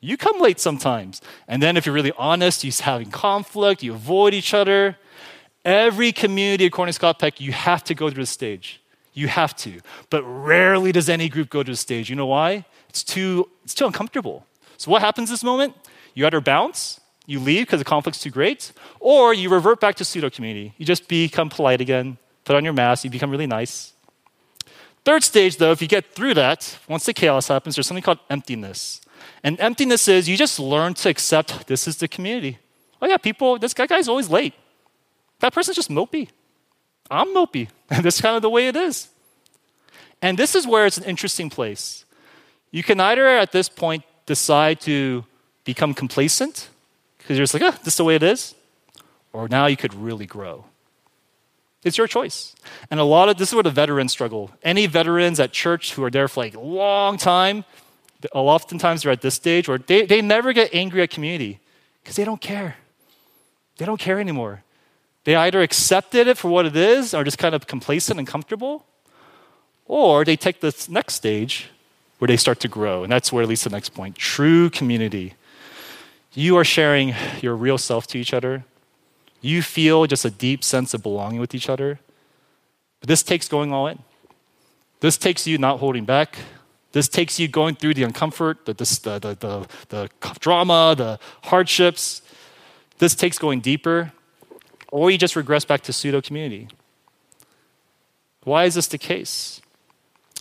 You 0.00 0.16
come 0.16 0.40
late 0.40 0.58
sometimes. 0.58 1.20
And 1.46 1.62
then 1.62 1.76
if 1.76 1.86
you're 1.86 1.94
really 1.94 2.12
honest, 2.18 2.64
you're 2.64 2.72
having 2.80 3.10
conflict, 3.10 3.82
you 3.82 3.94
avoid 3.94 4.34
each 4.34 4.52
other. 4.52 4.96
Every 5.64 6.10
community, 6.10 6.66
according 6.66 6.90
to 6.90 6.94
Scott 6.94 7.20
Peck, 7.20 7.40
you 7.40 7.52
have 7.52 7.84
to 7.84 7.94
go 7.94 8.10
through 8.10 8.24
the 8.24 8.26
stage. 8.26 8.80
You 9.12 9.28
have 9.28 9.54
to. 9.56 9.80
But 10.10 10.24
rarely 10.24 10.90
does 10.90 11.08
any 11.08 11.28
group 11.28 11.50
go 11.50 11.62
to 11.62 11.70
the 11.70 11.76
stage. 11.76 12.10
You 12.10 12.16
know 12.16 12.26
why? 12.26 12.64
It's 12.88 13.04
too, 13.04 13.48
it's 13.62 13.74
too 13.74 13.86
uncomfortable. 13.86 14.44
So 14.76 14.90
what 14.90 15.02
happens 15.02 15.30
this 15.30 15.44
moment? 15.44 15.76
You 16.14 16.26
either 16.26 16.40
bounce, 16.40 16.98
you 17.26 17.38
leave 17.38 17.66
because 17.66 17.78
the 17.78 17.84
conflict's 17.84 18.20
too 18.20 18.30
great, 18.30 18.72
or 18.98 19.32
you 19.32 19.48
revert 19.48 19.80
back 19.80 19.94
to 19.96 20.04
pseudo 20.04 20.30
community. 20.30 20.74
You 20.76 20.84
just 20.84 21.06
become 21.08 21.48
polite 21.48 21.80
again, 21.80 22.18
put 22.44 22.56
on 22.56 22.64
your 22.64 22.72
mask, 22.72 23.04
you 23.04 23.10
become 23.10 23.30
really 23.30 23.46
nice. 23.46 23.91
Third 25.04 25.24
stage, 25.24 25.56
though, 25.56 25.72
if 25.72 25.82
you 25.82 25.88
get 25.88 26.14
through 26.14 26.34
that, 26.34 26.78
once 26.88 27.04
the 27.04 27.12
chaos 27.12 27.48
happens, 27.48 27.74
there's 27.74 27.86
something 27.86 28.02
called 28.02 28.20
emptiness. 28.30 29.00
And 29.42 29.58
emptiness 29.60 30.06
is 30.06 30.28
you 30.28 30.36
just 30.36 30.58
learn 30.60 30.94
to 30.94 31.08
accept 31.08 31.66
this 31.66 31.88
is 31.88 31.96
the 31.96 32.08
community. 32.08 32.58
Oh, 33.00 33.06
yeah, 33.06 33.16
people, 33.16 33.58
this 33.58 33.74
guy, 33.74 33.86
guy's 33.86 34.08
always 34.08 34.30
late. 34.30 34.54
That 35.40 35.52
person's 35.52 35.76
just 35.76 35.90
mopey. 35.90 36.28
I'm 37.10 37.28
mopey. 37.28 37.68
And 37.90 38.04
that's 38.04 38.22
kind 38.22 38.36
of 38.36 38.42
the 38.42 38.48
way 38.48 38.68
it 38.68 38.76
is. 38.76 39.08
And 40.22 40.38
this 40.38 40.54
is 40.54 40.66
where 40.66 40.86
it's 40.86 40.96
an 40.96 41.04
interesting 41.04 41.50
place. 41.50 42.06
You 42.70 42.82
can 42.82 43.00
either 43.00 43.26
at 43.26 43.52
this 43.52 43.68
point 43.68 44.04
decide 44.24 44.80
to 44.82 45.26
become 45.64 45.92
complacent 45.92 46.70
because 47.18 47.36
you're 47.36 47.44
just 47.44 47.54
like, 47.54 47.62
ah, 47.62 47.78
this 47.84 47.94
is 47.94 47.98
the 47.98 48.04
way 48.04 48.14
it 48.14 48.22
is, 48.22 48.54
or 49.32 49.48
now 49.48 49.66
you 49.66 49.76
could 49.76 49.94
really 49.94 50.26
grow. 50.26 50.64
It's 51.84 51.98
your 51.98 52.06
choice. 52.06 52.54
And 52.90 53.00
a 53.00 53.04
lot 53.04 53.28
of 53.28 53.38
this 53.38 53.48
is 53.48 53.54
where 53.54 53.62
the 53.62 53.70
veterans 53.70 54.12
struggle. 54.12 54.50
Any 54.62 54.86
veterans 54.86 55.40
at 55.40 55.52
church 55.52 55.94
who 55.94 56.04
are 56.04 56.10
there 56.10 56.28
for 56.28 56.40
like 56.40 56.54
a 56.54 56.60
long 56.60 57.16
time, 57.16 57.64
oftentimes 58.32 59.02
they're 59.02 59.12
at 59.12 59.20
this 59.20 59.34
stage 59.34 59.68
where 59.68 59.78
they, 59.78 60.06
they 60.06 60.22
never 60.22 60.52
get 60.52 60.72
angry 60.72 61.02
at 61.02 61.10
community 61.10 61.58
because 62.02 62.16
they 62.16 62.24
don't 62.24 62.40
care. 62.40 62.76
They 63.78 63.84
don't 63.84 64.00
care 64.00 64.20
anymore. 64.20 64.62
They 65.24 65.34
either 65.34 65.60
accepted 65.60 66.26
it 66.26 66.36
for 66.36 66.48
what 66.50 66.66
it 66.66 66.76
is 66.76 67.14
or 67.14 67.24
just 67.24 67.38
kind 67.38 67.54
of 67.54 67.66
complacent 67.66 68.18
and 68.18 68.26
comfortable, 68.26 68.84
or 69.86 70.24
they 70.24 70.36
take 70.36 70.60
this 70.60 70.88
next 70.88 71.14
stage 71.14 71.68
where 72.18 72.28
they 72.28 72.36
start 72.36 72.60
to 72.60 72.68
grow. 72.68 73.02
And 73.02 73.12
that's 73.12 73.32
where 73.32 73.42
it 73.42 73.48
leads 73.48 73.62
to 73.62 73.68
the 73.68 73.76
next 73.76 73.90
point 73.90 74.16
true 74.16 74.70
community. 74.70 75.34
You 76.34 76.56
are 76.56 76.64
sharing 76.64 77.14
your 77.40 77.54
real 77.54 77.78
self 77.78 78.06
to 78.08 78.18
each 78.18 78.32
other. 78.32 78.64
You 79.42 79.60
feel 79.60 80.06
just 80.06 80.24
a 80.24 80.30
deep 80.30 80.64
sense 80.64 80.94
of 80.94 81.02
belonging 81.02 81.40
with 81.40 81.54
each 81.54 81.68
other. 81.68 81.98
But 83.00 83.08
this 83.08 83.22
takes 83.22 83.48
going 83.48 83.72
all 83.72 83.88
in. 83.88 83.98
This 85.00 85.18
takes 85.18 85.46
you 85.46 85.58
not 85.58 85.80
holding 85.80 86.04
back. 86.04 86.38
This 86.92 87.08
takes 87.08 87.40
you 87.40 87.48
going 87.48 87.74
through 87.74 87.94
the 87.94 88.04
uncomfort, 88.04 88.64
the, 88.66 88.74
the, 88.74 89.18
the, 89.18 89.34
the, 89.34 89.68
the 89.88 90.38
drama, 90.38 90.94
the 90.96 91.18
hardships. 91.48 92.22
This 92.98 93.16
takes 93.16 93.38
going 93.38 93.60
deeper, 93.60 94.12
or 94.92 95.10
you 95.10 95.18
just 95.18 95.34
regress 95.34 95.64
back 95.64 95.80
to 95.82 95.92
pseudo 95.92 96.20
community. 96.20 96.68
Why 98.44 98.64
is 98.64 98.74
this 98.74 98.86
the 98.86 98.98
case? 98.98 99.60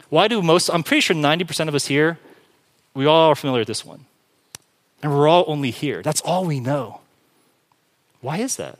Why 0.10 0.28
do 0.28 0.41
most, 0.43 0.70
I'm 0.70 0.84
pretty 0.84 1.02
sure 1.02 1.16
90% 1.16 1.68
of 1.68 1.74
us 1.74 1.88
here, 1.88 2.20
we 2.93 3.06
all 3.06 3.30
are 3.30 3.36
familiar 3.36 3.62
with 3.62 3.68
this 3.68 3.84
one. 3.84 4.06
And 5.02 5.12
we're 5.12 5.28
all 5.28 5.45
only 5.47 5.72
here. 5.72 6.04
That's 6.04 6.22
all 6.22 6.45
we 6.45 6.60
know. 6.60 7.02
Why 8.20 8.38
is 8.38 8.58
that? 8.58 8.78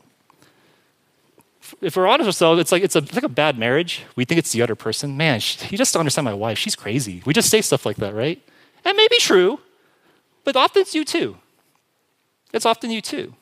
If 1.80 1.95
we're 1.95 2.07
honest 2.07 2.28
with 2.28 2.36
ourselves, 2.36 2.59
it's 2.59 2.72
like 2.72 2.84
it's, 2.84 2.95
a, 2.95 2.99
it's 2.99 3.13
like 3.13 3.24
a 3.24 3.30
bad 3.30 3.57
marriage. 3.57 4.03
We 4.15 4.26
think 4.26 4.39
it's 4.39 4.51
the 4.51 4.61
other 4.61 4.76
person. 4.76 5.15
Man, 5.15 5.39
she, 5.39 5.67
you 5.69 5.78
just 5.78 5.93
don't 5.93 6.01
understand 6.01 6.26
my 6.26 6.34
wife. 6.34 6.57
She's 6.57 6.76
crazy. 6.76 7.22
We 7.26 7.34
just 7.34 7.49
say 7.49 7.61
stuff 7.61 7.86
like 7.86 7.97
that, 7.97 8.13
right? 8.13 8.41
And 8.84 8.97
maybe 8.97 9.15
true, 9.19 9.59
but 10.43 10.55
often 10.55 10.82
it's 10.82 10.95
you 10.95 11.05
too. 11.05 11.38
It's 12.53 12.65
often 12.65 12.91
you 12.91 13.01
too. 13.01 13.34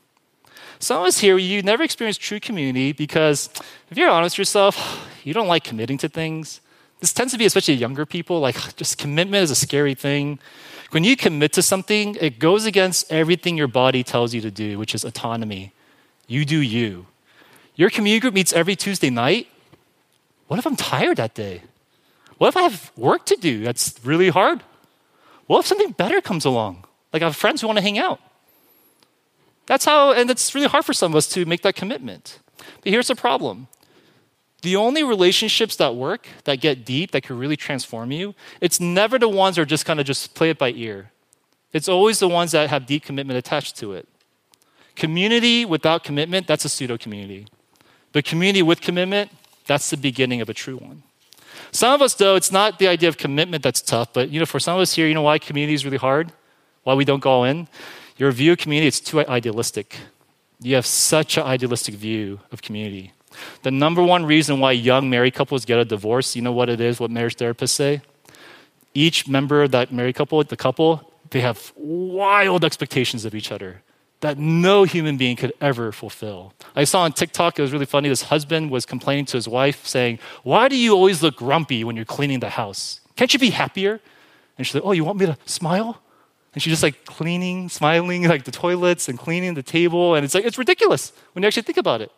Some 0.79 1.01
of 1.01 1.07
us 1.07 1.19
here, 1.19 1.37
you 1.37 1.61
never 1.61 1.83
experienced 1.83 2.21
true 2.21 2.39
community 2.39 2.93
because 2.93 3.49
if 3.89 3.97
you're 3.97 4.09
honest 4.09 4.35
with 4.35 4.39
yourself, 4.39 5.07
you 5.23 5.33
don't 5.33 5.47
like 5.47 5.63
committing 5.63 5.97
to 5.99 6.09
things. 6.09 6.61
This 6.99 7.13
tends 7.13 7.31
to 7.33 7.39
be 7.39 7.45
especially 7.45 7.75
younger 7.75 8.05
people, 8.05 8.39
like 8.39 8.55
just 8.75 8.97
commitment 8.97 9.43
is 9.43 9.51
a 9.51 9.55
scary 9.55 9.95
thing. 9.95 10.39
When 10.91 11.03
you 11.03 11.15
commit 11.15 11.53
to 11.53 11.61
something, 11.61 12.15
it 12.19 12.39
goes 12.39 12.65
against 12.65 13.11
everything 13.11 13.57
your 13.57 13.67
body 13.67 14.03
tells 14.03 14.33
you 14.33 14.41
to 14.41 14.49
do, 14.49 14.79
which 14.79 14.95
is 14.95 15.03
autonomy. 15.03 15.71
You 16.27 16.45
do 16.45 16.59
you. 16.59 17.05
Your 17.79 17.89
community 17.89 18.19
group 18.19 18.33
meets 18.33 18.51
every 18.51 18.75
Tuesday 18.75 19.09
night. 19.09 19.47
What 20.47 20.59
if 20.59 20.67
I'm 20.67 20.75
tired 20.75 21.15
that 21.15 21.33
day? 21.33 21.61
What 22.37 22.49
if 22.49 22.57
I 22.57 22.63
have 22.63 22.91
work 22.97 23.25
to 23.27 23.37
do 23.37 23.63
that's 23.63 23.95
really 24.03 24.27
hard? 24.27 24.61
What 25.47 25.59
if 25.59 25.67
something 25.67 25.91
better 25.91 26.19
comes 26.19 26.43
along? 26.43 26.83
Like 27.13 27.21
I 27.21 27.25
have 27.27 27.37
friends 27.37 27.61
who 27.61 27.67
want 27.67 27.77
to 27.77 27.81
hang 27.81 27.97
out. 27.97 28.19
That's 29.65 29.85
how, 29.85 30.11
and 30.11 30.29
it's 30.29 30.53
really 30.53 30.67
hard 30.67 30.83
for 30.83 30.91
some 30.91 31.13
of 31.13 31.15
us 31.15 31.29
to 31.29 31.45
make 31.45 31.61
that 31.61 31.75
commitment. 31.75 32.39
But 32.57 32.91
here's 32.91 33.07
the 33.07 33.15
problem 33.15 33.69
the 34.61 34.75
only 34.75 35.01
relationships 35.01 35.77
that 35.77 35.95
work, 35.95 36.27
that 36.43 36.59
get 36.59 36.83
deep, 36.83 37.11
that 37.11 37.23
can 37.23 37.37
really 37.37 37.55
transform 37.55 38.11
you, 38.11 38.35
it's 38.59 38.81
never 38.81 39.17
the 39.17 39.29
ones 39.29 39.55
that 39.55 39.61
are 39.61 39.65
just 39.65 39.85
kind 39.85 40.01
of 40.01 40.05
just 40.05 40.35
play 40.35 40.49
it 40.49 40.57
by 40.57 40.71
ear. 40.71 41.11
It's 41.71 41.87
always 41.87 42.19
the 42.19 42.27
ones 42.27 42.51
that 42.51 42.69
have 42.69 42.85
deep 42.85 43.05
commitment 43.05 43.37
attached 43.37 43.77
to 43.77 43.93
it. 43.93 44.05
Community 44.97 45.63
without 45.63 46.03
commitment, 46.03 46.45
that's 46.45 46.65
a 46.65 46.69
pseudo 46.69 46.97
community. 46.97 47.47
But 48.11 48.25
community 48.25 48.61
with 48.61 48.81
commitment, 48.81 49.31
that's 49.67 49.89
the 49.89 49.97
beginning 49.97 50.41
of 50.41 50.49
a 50.49 50.53
true 50.53 50.77
one. 50.77 51.03
Some 51.71 51.93
of 51.93 52.01
us, 52.01 52.15
though, 52.15 52.35
it's 52.35 52.51
not 52.51 52.79
the 52.79 52.87
idea 52.87 53.09
of 53.09 53.17
commitment 53.17 53.61
that's 53.61 53.81
tough, 53.81 54.13
but 54.13 54.29
you 54.29 54.39
know, 54.39 54.45
for 54.45 54.59
some 54.59 54.75
of 54.75 54.81
us 54.81 54.93
here, 54.93 55.07
you 55.07 55.13
know 55.13 55.21
why 55.21 55.37
community 55.37 55.73
is 55.73 55.85
really 55.85 55.97
hard? 55.97 56.31
Why 56.83 56.95
we 56.95 57.05
don't 57.05 57.19
go 57.19 57.29
all 57.29 57.43
in? 57.43 57.67
Your 58.17 58.31
view 58.31 58.53
of 58.53 58.57
community, 58.57 58.87
it's 58.87 58.99
too 58.99 59.25
idealistic. 59.27 59.97
You 60.59 60.75
have 60.75 60.85
such 60.85 61.37
an 61.37 61.43
idealistic 61.43 61.95
view 61.95 62.39
of 62.51 62.61
community. 62.61 63.13
The 63.61 63.71
number 63.71 64.03
one 64.03 64.25
reason 64.25 64.59
why 64.59 64.71
young 64.71 65.09
married 65.09 65.35
couples 65.35 65.63
get 65.63 65.77
a 65.77 65.85
divorce, 65.85 66.35
you 66.35 66.41
know 66.41 66.51
what 66.51 66.69
it 66.69 66.81
is, 66.81 66.99
what 66.99 67.11
marriage 67.11 67.35
therapists 67.35 67.69
say? 67.69 68.01
Each 68.93 69.27
member 69.27 69.63
of 69.63 69.71
that 69.71 69.93
married 69.93 70.15
couple, 70.15 70.43
the 70.43 70.57
couple, 70.57 71.13
they 71.29 71.41
have 71.41 71.71
wild 71.75 72.65
expectations 72.65 73.23
of 73.23 73.35
each 73.35 73.51
other 73.51 73.83
that 74.21 74.37
no 74.37 74.83
human 74.83 75.17
being 75.17 75.35
could 75.35 75.53
ever 75.61 75.91
fulfill. 75.91 76.53
I 76.75 76.83
saw 76.83 77.03
on 77.03 77.13
TikTok, 77.13 77.57
it 77.57 77.61
was 77.61 77.71
really 77.71 77.85
funny. 77.85 78.09
This 78.09 78.23
husband 78.23 78.69
was 78.69 78.85
complaining 78.85 79.25
to 79.25 79.37
his 79.37 79.47
wife, 79.47 79.87
saying, 79.87 80.19
Why 80.43 80.67
do 80.67 80.75
you 80.75 80.93
always 80.93 81.23
look 81.23 81.37
grumpy 81.37 81.83
when 81.83 81.95
you're 81.95 82.05
cleaning 82.05 82.39
the 82.39 82.49
house? 82.49 82.99
Can't 83.15 83.31
you 83.33 83.39
be 83.39 83.51
happier? 83.51 83.99
And 84.57 84.67
she's 84.67 84.75
like, 84.75 84.83
Oh, 84.83 84.91
you 84.91 85.05
want 85.05 85.19
me 85.19 85.25
to 85.25 85.37
smile? 85.45 86.01
And 86.53 86.61
she's 86.61 86.71
just 86.71 86.83
like 86.83 87.05
cleaning, 87.05 87.69
smiling, 87.69 88.27
like 88.27 88.43
the 88.43 88.51
toilets 88.51 89.07
and 89.07 89.17
cleaning 89.17 89.53
the 89.53 89.63
table. 89.63 90.15
And 90.15 90.25
it's 90.25 90.33
like, 90.33 90.45
it's 90.45 90.57
ridiculous 90.57 91.13
when 91.33 91.43
you 91.43 91.47
actually 91.47 91.63
think 91.63 91.77
about 91.77 92.01
it. 92.01 92.11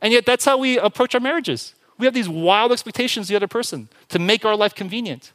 And 0.00 0.12
yet, 0.12 0.26
that's 0.26 0.44
how 0.44 0.58
we 0.58 0.78
approach 0.78 1.14
our 1.14 1.20
marriages. 1.20 1.74
We 1.98 2.06
have 2.06 2.14
these 2.14 2.28
wild 2.28 2.72
expectations 2.72 3.26
of 3.26 3.28
the 3.28 3.36
other 3.36 3.48
person 3.48 3.88
to 4.08 4.18
make 4.18 4.44
our 4.44 4.56
life 4.56 4.74
convenient. 4.74 5.32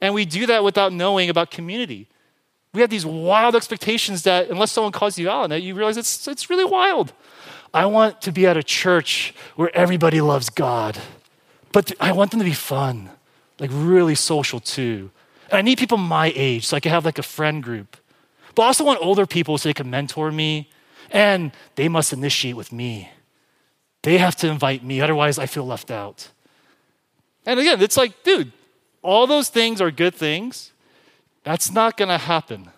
And 0.00 0.14
we 0.14 0.24
do 0.24 0.46
that 0.46 0.64
without 0.64 0.92
knowing 0.92 1.30
about 1.30 1.50
community. 1.50 2.08
We 2.74 2.80
have 2.80 2.90
these 2.90 3.06
wild 3.06 3.54
expectations 3.54 4.24
that, 4.24 4.50
unless 4.50 4.72
someone 4.72 4.92
calls 4.92 5.16
you 5.16 5.30
out 5.30 5.44
on 5.44 5.52
it, 5.52 5.62
you 5.62 5.74
realize 5.74 5.96
it's, 5.96 6.26
it's 6.26 6.50
really 6.50 6.64
wild. 6.64 7.12
I 7.72 7.86
want 7.86 8.20
to 8.22 8.32
be 8.32 8.46
at 8.46 8.56
a 8.56 8.62
church 8.62 9.32
where 9.56 9.74
everybody 9.74 10.20
loves 10.20 10.50
God, 10.50 10.98
but 11.72 11.92
I 12.00 12.12
want 12.12 12.32
them 12.32 12.40
to 12.40 12.44
be 12.44 12.52
fun, 12.52 13.10
like 13.58 13.70
really 13.72 14.16
social 14.16 14.60
too. 14.60 15.10
And 15.50 15.58
I 15.58 15.62
need 15.62 15.78
people 15.78 15.98
my 15.98 16.32
age 16.34 16.66
so 16.66 16.76
I 16.76 16.80
can 16.80 16.90
have 16.90 17.04
like 17.04 17.18
a 17.18 17.22
friend 17.22 17.62
group. 17.62 17.96
But 18.54 18.62
I 18.62 18.66
also 18.66 18.84
want 18.84 19.00
older 19.00 19.26
people 19.26 19.56
so 19.56 19.68
they 19.68 19.74
can 19.74 19.88
mentor 19.88 20.30
me, 20.32 20.68
and 21.10 21.52
they 21.76 21.88
must 21.88 22.12
initiate 22.12 22.56
with 22.56 22.72
me. 22.72 23.10
They 24.02 24.18
have 24.18 24.36
to 24.36 24.48
invite 24.48 24.84
me, 24.84 25.00
otherwise, 25.00 25.38
I 25.38 25.46
feel 25.46 25.64
left 25.64 25.90
out. 25.90 26.28
And 27.46 27.58
again, 27.60 27.80
it's 27.80 27.96
like, 27.96 28.22
dude, 28.22 28.52
all 29.02 29.26
those 29.26 29.48
things 29.48 29.80
are 29.80 29.90
good 29.90 30.14
things. 30.14 30.72
That's 31.44 31.70
not 31.70 31.96
going 31.96 32.08
to 32.08 32.18
happen. 32.18 32.70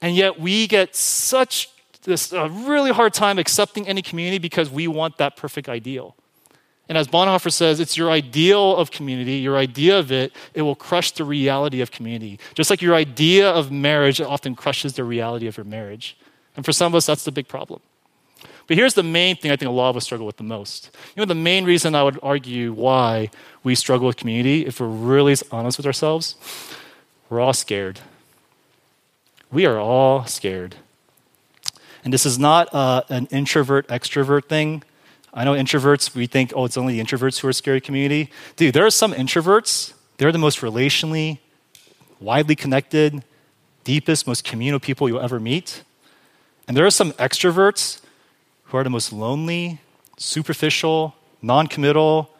And 0.00 0.14
yet, 0.14 0.38
we 0.38 0.66
get 0.66 0.94
such 0.94 1.70
this 2.02 2.32
a 2.32 2.48
really 2.48 2.92
hard 2.92 3.12
time 3.12 3.38
accepting 3.38 3.86
any 3.86 4.02
community 4.02 4.38
because 4.38 4.70
we 4.70 4.88
want 4.88 5.18
that 5.18 5.36
perfect 5.36 5.68
ideal. 5.68 6.16
And 6.88 6.96
as 6.96 7.06
Bonhoeffer 7.06 7.52
says, 7.52 7.80
it's 7.80 7.96
your 7.96 8.10
ideal 8.10 8.76
of 8.76 8.90
community, 8.90 9.34
your 9.34 9.58
idea 9.58 9.98
of 9.98 10.10
it, 10.10 10.32
it 10.54 10.62
will 10.62 10.74
crush 10.74 11.10
the 11.10 11.24
reality 11.24 11.82
of 11.82 11.90
community. 11.90 12.40
Just 12.54 12.70
like 12.70 12.80
your 12.80 12.94
idea 12.94 13.50
of 13.50 13.70
marriage 13.70 14.20
often 14.22 14.54
crushes 14.54 14.94
the 14.94 15.04
reality 15.04 15.46
of 15.46 15.56
your 15.58 15.64
marriage. 15.64 16.16
And 16.56 16.64
for 16.64 16.72
some 16.72 16.92
of 16.92 16.96
us, 16.96 17.04
that's 17.04 17.24
the 17.24 17.32
big 17.32 17.46
problem. 17.46 17.80
But 18.66 18.76
here's 18.76 18.94
the 18.94 19.02
main 19.02 19.36
thing 19.36 19.50
I 19.50 19.56
think 19.56 19.68
a 19.68 19.72
lot 19.72 19.90
of 19.90 19.96
us 19.96 20.04
struggle 20.04 20.26
with 20.26 20.38
the 20.38 20.44
most. 20.44 20.90
You 21.14 21.20
know, 21.20 21.26
the 21.26 21.34
main 21.34 21.64
reason 21.64 21.94
I 21.94 22.02
would 22.02 22.18
argue 22.22 22.72
why 22.72 23.30
we 23.64 23.74
struggle 23.74 24.06
with 24.06 24.16
community, 24.16 24.64
if 24.66 24.80
we're 24.80 24.86
really 24.86 25.36
honest 25.50 25.78
with 25.78 25.86
ourselves, 25.86 26.36
we're 27.28 27.40
all 27.40 27.52
scared. 27.52 28.00
We 29.50 29.66
are 29.66 29.78
all 29.78 30.24
scared. 30.26 30.76
And 32.04 32.12
this 32.12 32.24
is 32.24 32.38
not 32.38 32.72
uh, 32.74 33.02
an 33.08 33.26
introvert 33.30 33.88
extrovert 33.88 34.46
thing. 34.46 34.82
I 35.32 35.44
know 35.44 35.52
introverts, 35.52 36.14
we 36.14 36.26
think, 36.26 36.52
oh, 36.56 36.64
it's 36.64 36.76
only 36.76 36.98
the 36.98 37.04
introverts 37.04 37.40
who 37.40 37.48
are 37.48 37.52
scary 37.52 37.80
community. 37.80 38.30
Dude, 38.56 38.74
there 38.74 38.86
are 38.86 38.90
some 38.90 39.12
introverts, 39.12 39.92
they're 40.16 40.32
the 40.32 40.38
most 40.38 40.60
relationally, 40.60 41.38
widely 42.18 42.56
connected, 42.56 43.22
deepest, 43.84 44.26
most 44.26 44.44
communal 44.44 44.80
people 44.80 45.08
you'll 45.08 45.20
ever 45.20 45.38
meet. 45.38 45.82
And 46.66 46.76
there 46.76 46.86
are 46.86 46.90
some 46.90 47.12
extroverts 47.12 48.00
who 48.64 48.76
are 48.76 48.84
the 48.84 48.90
most 48.90 49.12
lonely, 49.12 49.80
superficial, 50.16 51.14
non 51.40 51.66
committal, 51.66 52.30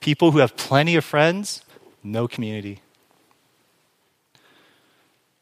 people 0.00 0.32
who 0.32 0.38
have 0.38 0.56
plenty 0.56 0.96
of 0.96 1.04
friends, 1.04 1.62
no 2.02 2.26
community. 2.26 2.80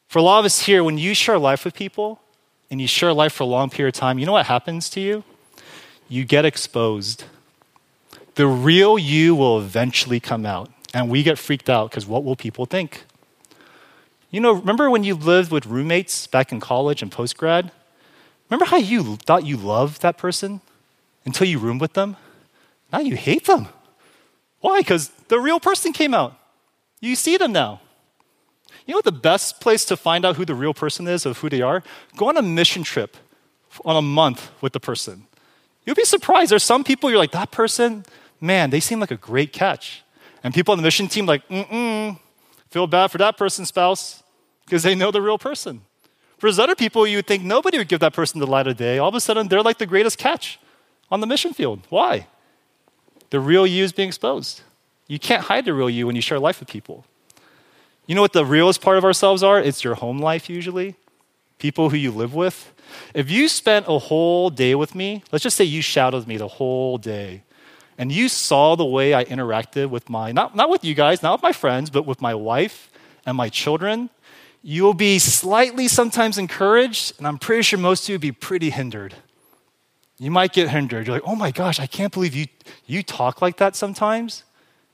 For 0.09 0.19
a 0.19 0.23
lot 0.23 0.39
of 0.39 0.47
us 0.47 0.63
here, 0.63 0.83
when 0.83 0.97
you 0.97 1.13
share 1.13 1.39
life 1.39 1.67
with 1.67 1.75
people 1.75 2.21
and 2.71 2.81
you 2.81 2.87
share 2.87 3.13
life 3.13 3.35
for 3.35 3.45
a 3.45 3.47
long 3.47 3.69
period 3.69 3.95
of 3.95 4.01
time, 4.01 4.19
you 4.19 4.25
know 4.25 4.33
what 4.33 4.47
happens 4.47 4.89
to 4.91 5.01
you? 5.01 5.23
You 6.09 6.25
get 6.25 6.47
exposed. 6.47 7.25
The 8.37 8.47
real 8.47 8.99
you 8.99 9.35
will 9.35 9.59
eventually 9.59 10.19
come 10.19 10.47
out, 10.47 10.71
and 10.95 11.11
we 11.11 11.23
get 11.23 11.39
freaked 11.39 11.69
out 11.69 11.91
because 11.91 12.07
what 12.07 12.25
will 12.25 12.37
people 12.37 12.65
think? 12.65 13.05
You 14.31 14.41
know, 14.41 14.53
remember 14.53 14.89
when 14.89 15.05
you 15.05 15.15
lived 15.15 15.51
with 15.51 15.67
roommates 15.67 16.27
back 16.27 16.53
in 16.53 16.61
college 16.61 17.03
and 17.03 17.13
post 17.13 17.37
grad? 17.37 17.71
Remember 18.49 18.65
how 18.65 18.79
you 18.79 19.17
thought 19.17 19.45
you 19.45 19.59
loved 19.59 20.01
that 20.01 20.17
person 20.17 20.63
until 21.27 21.47
you 21.47 21.59
roomed 21.59 21.83
with 21.83 21.93
them? 21.93 22.17
Now 22.91 23.01
you 23.01 23.15
hate 23.17 23.45
them. 23.45 23.69
Why? 24.61 24.81
Because 24.81 25.11
the 25.29 25.39
real 25.39 25.61
person 25.61 25.93
came 25.93 26.15
out. 26.15 26.35
You 27.01 27.15
see 27.15 27.37
them 27.37 27.53
now. 27.53 27.83
You 28.89 28.95
know 28.95 29.03
the 29.05 29.13
best 29.13 29.61
place 29.61 29.85
to 29.85 29.99
find 29.99 30.25
out 30.25 30.37
who 30.37 30.47
the 30.47 30.55
real 30.55 30.73
person 30.73 31.07
is, 31.07 31.27
of 31.27 31.39
who 31.39 31.51
they 31.51 31.61
are? 31.61 31.83
Go 32.17 32.31
on 32.31 32.39
a 32.39 32.43
mission 32.43 32.83
trip 32.83 33.19
on 33.85 33.97
a 33.97 34.03
month 34.03 34.51
with 34.63 34.73
the 34.73 34.81
person. 34.81 35.27
You'll 35.85 35.95
be 35.95 36.05
surprised. 36.05 36.51
There's 36.51 36.65
some 36.65 36.85
people 36.85 37.11
you're 37.11 37.19
like, 37.19 37.33
that 37.33 37.51
person, 37.51 38.07
man, 38.41 38.71
they 38.71 38.81
seem 38.81 38.99
like 38.99 39.11
a 39.11 39.17
great 39.17 39.53
catch. 39.53 40.03
And 40.43 40.55
people 40.55 40.73
on 40.73 40.79
the 40.79 40.83
mission 40.83 41.07
team, 41.07 41.27
like, 41.27 41.47
mm 41.49 41.69
mm, 41.69 42.19
feel 42.71 42.87
bad 42.87 43.09
for 43.09 43.19
that 43.19 43.37
person's 43.37 43.69
spouse 43.69 44.23
because 44.65 44.85
they 44.85 44.95
know 44.95 45.11
the 45.11 45.21
real 45.21 45.39
person. 45.39 45.83
For 46.39 46.49
other 46.49 46.75
people, 46.75 47.07
you 47.07 47.19
would 47.19 47.27
think 47.27 47.43
nobody 47.43 47.77
would 47.77 47.89
give 47.89 48.01
that 48.01 48.15
person 48.15 48.41
the 48.41 48.47
light 48.47 48.67
of 48.67 48.79
day. 48.79 48.97
All 48.97 49.11
of 49.11 49.15
a 49.15 49.21
sudden, 49.21 49.49
they're 49.49 49.63
like 49.63 49.77
the 49.77 49.87
greatest 49.87 50.17
catch 50.17 50.59
on 51.11 51.21
the 51.21 51.27
mission 51.27 51.53
field. 51.53 51.87
Why? 51.91 52.27
The 53.29 53.39
real 53.41 53.67
you 53.67 53.85
is 53.85 53.93
being 53.93 54.09
exposed. 54.09 54.63
You 55.09 55.19
can't 55.19 55.45
hide 55.45 55.67
the 55.67 55.75
real 55.75 55.91
you 55.91 56.07
when 56.07 56.17
you 56.17 56.23
share 56.23 56.39
life 56.39 56.61
with 56.61 56.71
people. 56.71 57.05
You 58.09 58.15
know 58.15 58.23
what 58.23 58.33
the 58.33 58.47
realest 58.47 58.81
part 58.81 58.97
of 58.97 59.05
ourselves 59.05 59.43
are? 59.43 59.61
It's 59.61 59.85
your 59.85 59.95
home 59.95 60.19
life, 60.19 60.49
usually. 60.49 60.95
People 61.59 61.91
who 61.91 61.97
you 61.97 62.11
live 62.11 62.35
with. 62.35 62.73
If 63.13 63.31
you 63.31 63.49
spent 63.49 63.85
a 63.87 63.99
whole 63.99 64.49
day 64.49 64.75
with 64.75 64.95
me, 64.95 65.23
let's 65.31 65.43
just 65.43 65.59
say 65.59 65.65
you 65.65 65.83
shadowed 65.83 66.27
me 66.27 66.39
the 66.39 66.49
whole 66.49 66.97
day, 66.97 67.43
and 67.99 68.11
you 68.11 68.31
saw 68.31 68.77
the 68.77 68.85
way 68.85 69.13
I 69.13 69.27
interacted 69.27 69.91
with 69.91 70.09
my, 70.09 70.33
not, 70.33 70.57
not 70.57 70.71
with 70.71 70.85
you 70.85 70.95
guys, 70.95 71.23
not 71.23 71.35
with 71.35 71.43
my 71.43 71.53
friends, 71.53 71.91
but 71.91 72.07
with 72.07 72.23
my 72.23 72.35
wife 72.35 72.91
and 73.27 73.37
my 73.37 73.51
children, 73.51 74.09
you'll 74.63 74.95
be 74.95 75.19
slightly 75.19 75.87
sometimes 75.87 76.39
encouraged, 76.39 77.13
and 77.19 77.27
I'm 77.27 77.37
pretty 77.37 77.61
sure 77.61 77.79
most 77.79 78.05
of 78.05 78.09
you 78.09 78.15
would 78.15 78.23
be 78.23 78.33
pretty 78.33 78.71
hindered. 78.71 79.17
You 80.19 80.31
might 80.31 80.55
get 80.55 80.71
hindered. 80.71 81.07
You're 81.07 81.17
like, 81.17 81.29
oh 81.29 81.37
my 81.37 81.51
gosh, 81.51 81.79
I 81.79 81.87
can't 81.87 82.13
believe 82.13 82.35
you, 82.35 82.47
you 82.87 83.03
talk 83.03 83.43
like 83.43 83.59
that 83.59 83.77
sometimes. 83.77 84.45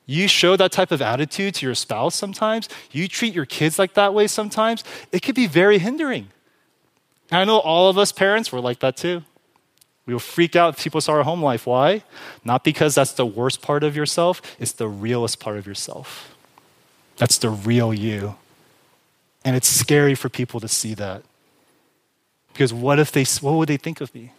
You 0.06 0.28
show 0.28 0.56
that 0.56 0.72
type 0.72 0.92
of 0.92 1.00
attitude 1.00 1.54
to 1.54 1.66
your 1.66 1.74
spouse 1.74 2.14
sometimes. 2.14 2.68
You 2.90 3.08
treat 3.08 3.34
your 3.34 3.46
kids 3.46 3.78
like 3.78 3.94
that 3.94 4.12
way 4.12 4.26
sometimes. 4.26 4.84
It 5.12 5.22
could 5.22 5.34
be 5.34 5.46
very 5.46 5.78
hindering. 5.78 6.28
And 7.30 7.40
I 7.40 7.44
know 7.44 7.58
all 7.58 7.88
of 7.88 7.96
us 7.96 8.12
parents 8.12 8.52
were 8.52 8.60
like 8.60 8.80
that 8.80 8.96
too. 8.96 9.22
We 10.06 10.12
will 10.12 10.20
freak 10.20 10.54
out 10.54 10.74
if 10.74 10.82
people 10.82 11.00
saw 11.00 11.12
our 11.12 11.22
home 11.22 11.42
life. 11.42 11.66
Why? 11.66 12.02
Not 12.44 12.62
because 12.62 12.94
that's 12.94 13.12
the 13.12 13.24
worst 13.24 13.62
part 13.62 13.82
of 13.82 13.96
yourself, 13.96 14.42
it's 14.58 14.72
the 14.72 14.88
realest 14.88 15.40
part 15.40 15.56
of 15.56 15.66
yourself. 15.66 16.36
That's 17.16 17.38
the 17.38 17.48
real 17.50 17.94
you. 17.94 18.36
And 19.44 19.56
it's 19.56 19.68
scary 19.68 20.14
for 20.14 20.28
people 20.28 20.60
to 20.60 20.68
see 20.68 20.94
that. 20.94 21.22
Because 22.52 22.72
what 22.72 22.98
if 22.98 23.10
they, 23.10 23.24
what 23.40 23.54
would 23.54 23.68
they 23.68 23.76
think 23.76 24.00
of 24.00 24.14
me? 24.14 24.32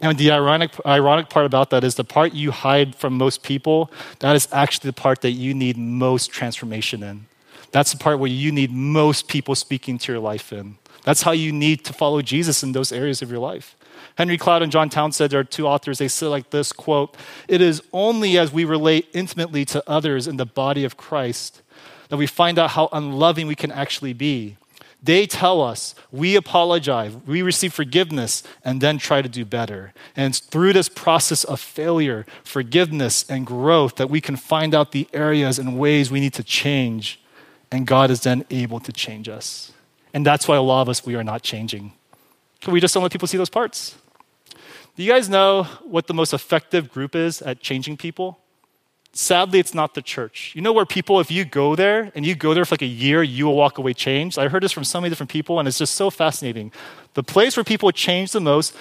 And 0.00 0.16
the 0.16 0.30
ironic, 0.30 0.70
ironic 0.86 1.28
part 1.28 1.46
about 1.46 1.70
that 1.70 1.82
is 1.82 1.96
the 1.96 2.04
part 2.04 2.32
you 2.32 2.52
hide 2.52 2.94
from 2.94 3.14
most 3.14 3.42
people, 3.42 3.90
that 4.20 4.36
is 4.36 4.48
actually 4.52 4.88
the 4.88 4.94
part 4.94 5.22
that 5.22 5.32
you 5.32 5.54
need 5.54 5.76
most 5.76 6.30
transformation 6.30 7.02
in. 7.02 7.26
That's 7.72 7.92
the 7.92 7.98
part 7.98 8.18
where 8.18 8.30
you 8.30 8.52
need 8.52 8.72
most 8.72 9.28
people 9.28 9.54
speaking 9.54 9.98
to 9.98 10.12
your 10.12 10.20
life 10.20 10.52
in. 10.52 10.78
That's 11.04 11.22
how 11.22 11.32
you 11.32 11.52
need 11.52 11.84
to 11.86 11.92
follow 11.92 12.22
Jesus 12.22 12.62
in 12.62 12.72
those 12.72 12.92
areas 12.92 13.22
of 13.22 13.30
your 13.30 13.40
life. 13.40 13.76
Henry 14.16 14.38
Cloud 14.38 14.62
and 14.62 14.72
John 14.72 14.88
Townsend 14.88 15.34
are 15.34 15.44
two 15.44 15.66
authors. 15.66 15.98
They 15.98 16.08
say 16.08 16.26
like 16.26 16.50
this 16.50 16.72
quote, 16.72 17.16
It 17.46 17.60
is 17.60 17.82
only 17.92 18.38
as 18.38 18.52
we 18.52 18.64
relate 18.64 19.08
intimately 19.12 19.64
to 19.66 19.82
others 19.88 20.26
in 20.26 20.36
the 20.36 20.46
body 20.46 20.84
of 20.84 20.96
Christ 20.96 21.62
that 22.08 22.16
we 22.16 22.26
find 22.26 22.58
out 22.58 22.70
how 22.70 22.88
unloving 22.92 23.46
we 23.46 23.54
can 23.54 23.70
actually 23.70 24.12
be. 24.12 24.56
They 25.02 25.26
tell 25.26 25.62
us, 25.62 25.94
we 26.10 26.34
apologize, 26.34 27.14
we 27.26 27.40
receive 27.40 27.72
forgiveness, 27.72 28.42
and 28.64 28.80
then 28.80 28.98
try 28.98 29.22
to 29.22 29.28
do 29.28 29.44
better. 29.44 29.92
And 30.16 30.30
it's 30.30 30.40
through 30.40 30.72
this 30.72 30.88
process 30.88 31.44
of 31.44 31.60
failure, 31.60 32.26
forgiveness, 32.42 33.24
and 33.30 33.46
growth 33.46 33.94
that 33.96 34.10
we 34.10 34.20
can 34.20 34.34
find 34.34 34.74
out 34.74 34.90
the 34.90 35.06
areas 35.12 35.58
and 35.58 35.78
ways 35.78 36.10
we 36.10 36.18
need 36.18 36.34
to 36.34 36.42
change. 36.42 37.20
And 37.70 37.86
God 37.86 38.10
is 38.10 38.22
then 38.22 38.44
able 38.50 38.80
to 38.80 38.92
change 38.92 39.28
us. 39.28 39.72
And 40.12 40.26
that's 40.26 40.48
why 40.48 40.56
a 40.56 40.62
lot 40.62 40.82
of 40.82 40.88
us, 40.88 41.06
we 41.06 41.14
are 41.14 41.24
not 41.24 41.42
changing. 41.42 41.92
Can 42.60 42.72
we 42.72 42.80
just 42.80 42.92
don't 42.92 43.02
let 43.02 43.12
people 43.12 43.28
see 43.28 43.38
those 43.38 43.50
parts. 43.50 43.94
Do 44.96 45.04
you 45.04 45.12
guys 45.12 45.28
know 45.28 45.62
what 45.84 46.08
the 46.08 46.14
most 46.14 46.34
effective 46.34 46.90
group 46.90 47.14
is 47.14 47.40
at 47.42 47.60
changing 47.60 47.98
people? 47.98 48.40
Sadly, 49.20 49.58
it's 49.58 49.74
not 49.74 49.94
the 49.94 50.00
church. 50.00 50.52
You 50.54 50.62
know 50.62 50.72
where 50.72 50.86
people, 50.86 51.18
if 51.18 51.28
you 51.28 51.44
go 51.44 51.74
there 51.74 52.12
and 52.14 52.24
you 52.24 52.36
go 52.36 52.54
there 52.54 52.64
for 52.64 52.74
like 52.74 52.82
a 52.82 52.86
year, 52.86 53.20
you 53.20 53.46
will 53.46 53.56
walk 53.56 53.76
away 53.76 53.92
changed? 53.92 54.38
I 54.38 54.46
heard 54.46 54.62
this 54.62 54.70
from 54.70 54.84
so 54.84 55.00
many 55.00 55.10
different 55.10 55.28
people, 55.28 55.58
and 55.58 55.66
it's 55.66 55.78
just 55.78 55.96
so 55.96 56.08
fascinating. 56.08 56.70
The 57.14 57.24
place 57.24 57.56
where 57.56 57.64
people 57.64 57.90
change 57.90 58.30
the 58.30 58.40
most 58.40 58.76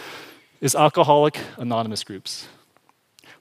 is 0.61 0.75
Alcoholic 0.75 1.39
Anonymous 1.57 2.03
groups. 2.03 2.47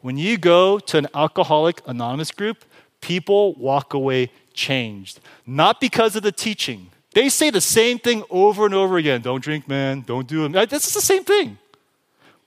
When 0.00 0.16
you 0.16 0.38
go 0.38 0.78
to 0.78 0.96
an 0.96 1.06
Alcoholic 1.14 1.82
Anonymous 1.86 2.30
group, 2.30 2.64
people 3.02 3.52
walk 3.56 3.92
away 3.92 4.30
changed. 4.54 5.20
Not 5.44 5.82
because 5.82 6.16
of 6.16 6.22
the 6.22 6.32
teaching. 6.32 6.88
They 7.12 7.28
say 7.28 7.50
the 7.50 7.60
same 7.60 7.98
thing 7.98 8.24
over 8.30 8.64
and 8.64 8.74
over 8.74 8.96
again 8.96 9.20
don't 9.20 9.42
drink, 9.42 9.68
man, 9.68 10.00
don't 10.00 10.26
do 10.26 10.46
it. 10.46 10.70
This 10.70 10.86
is 10.86 10.94
the 10.94 11.02
same 11.02 11.24
thing. 11.24 11.58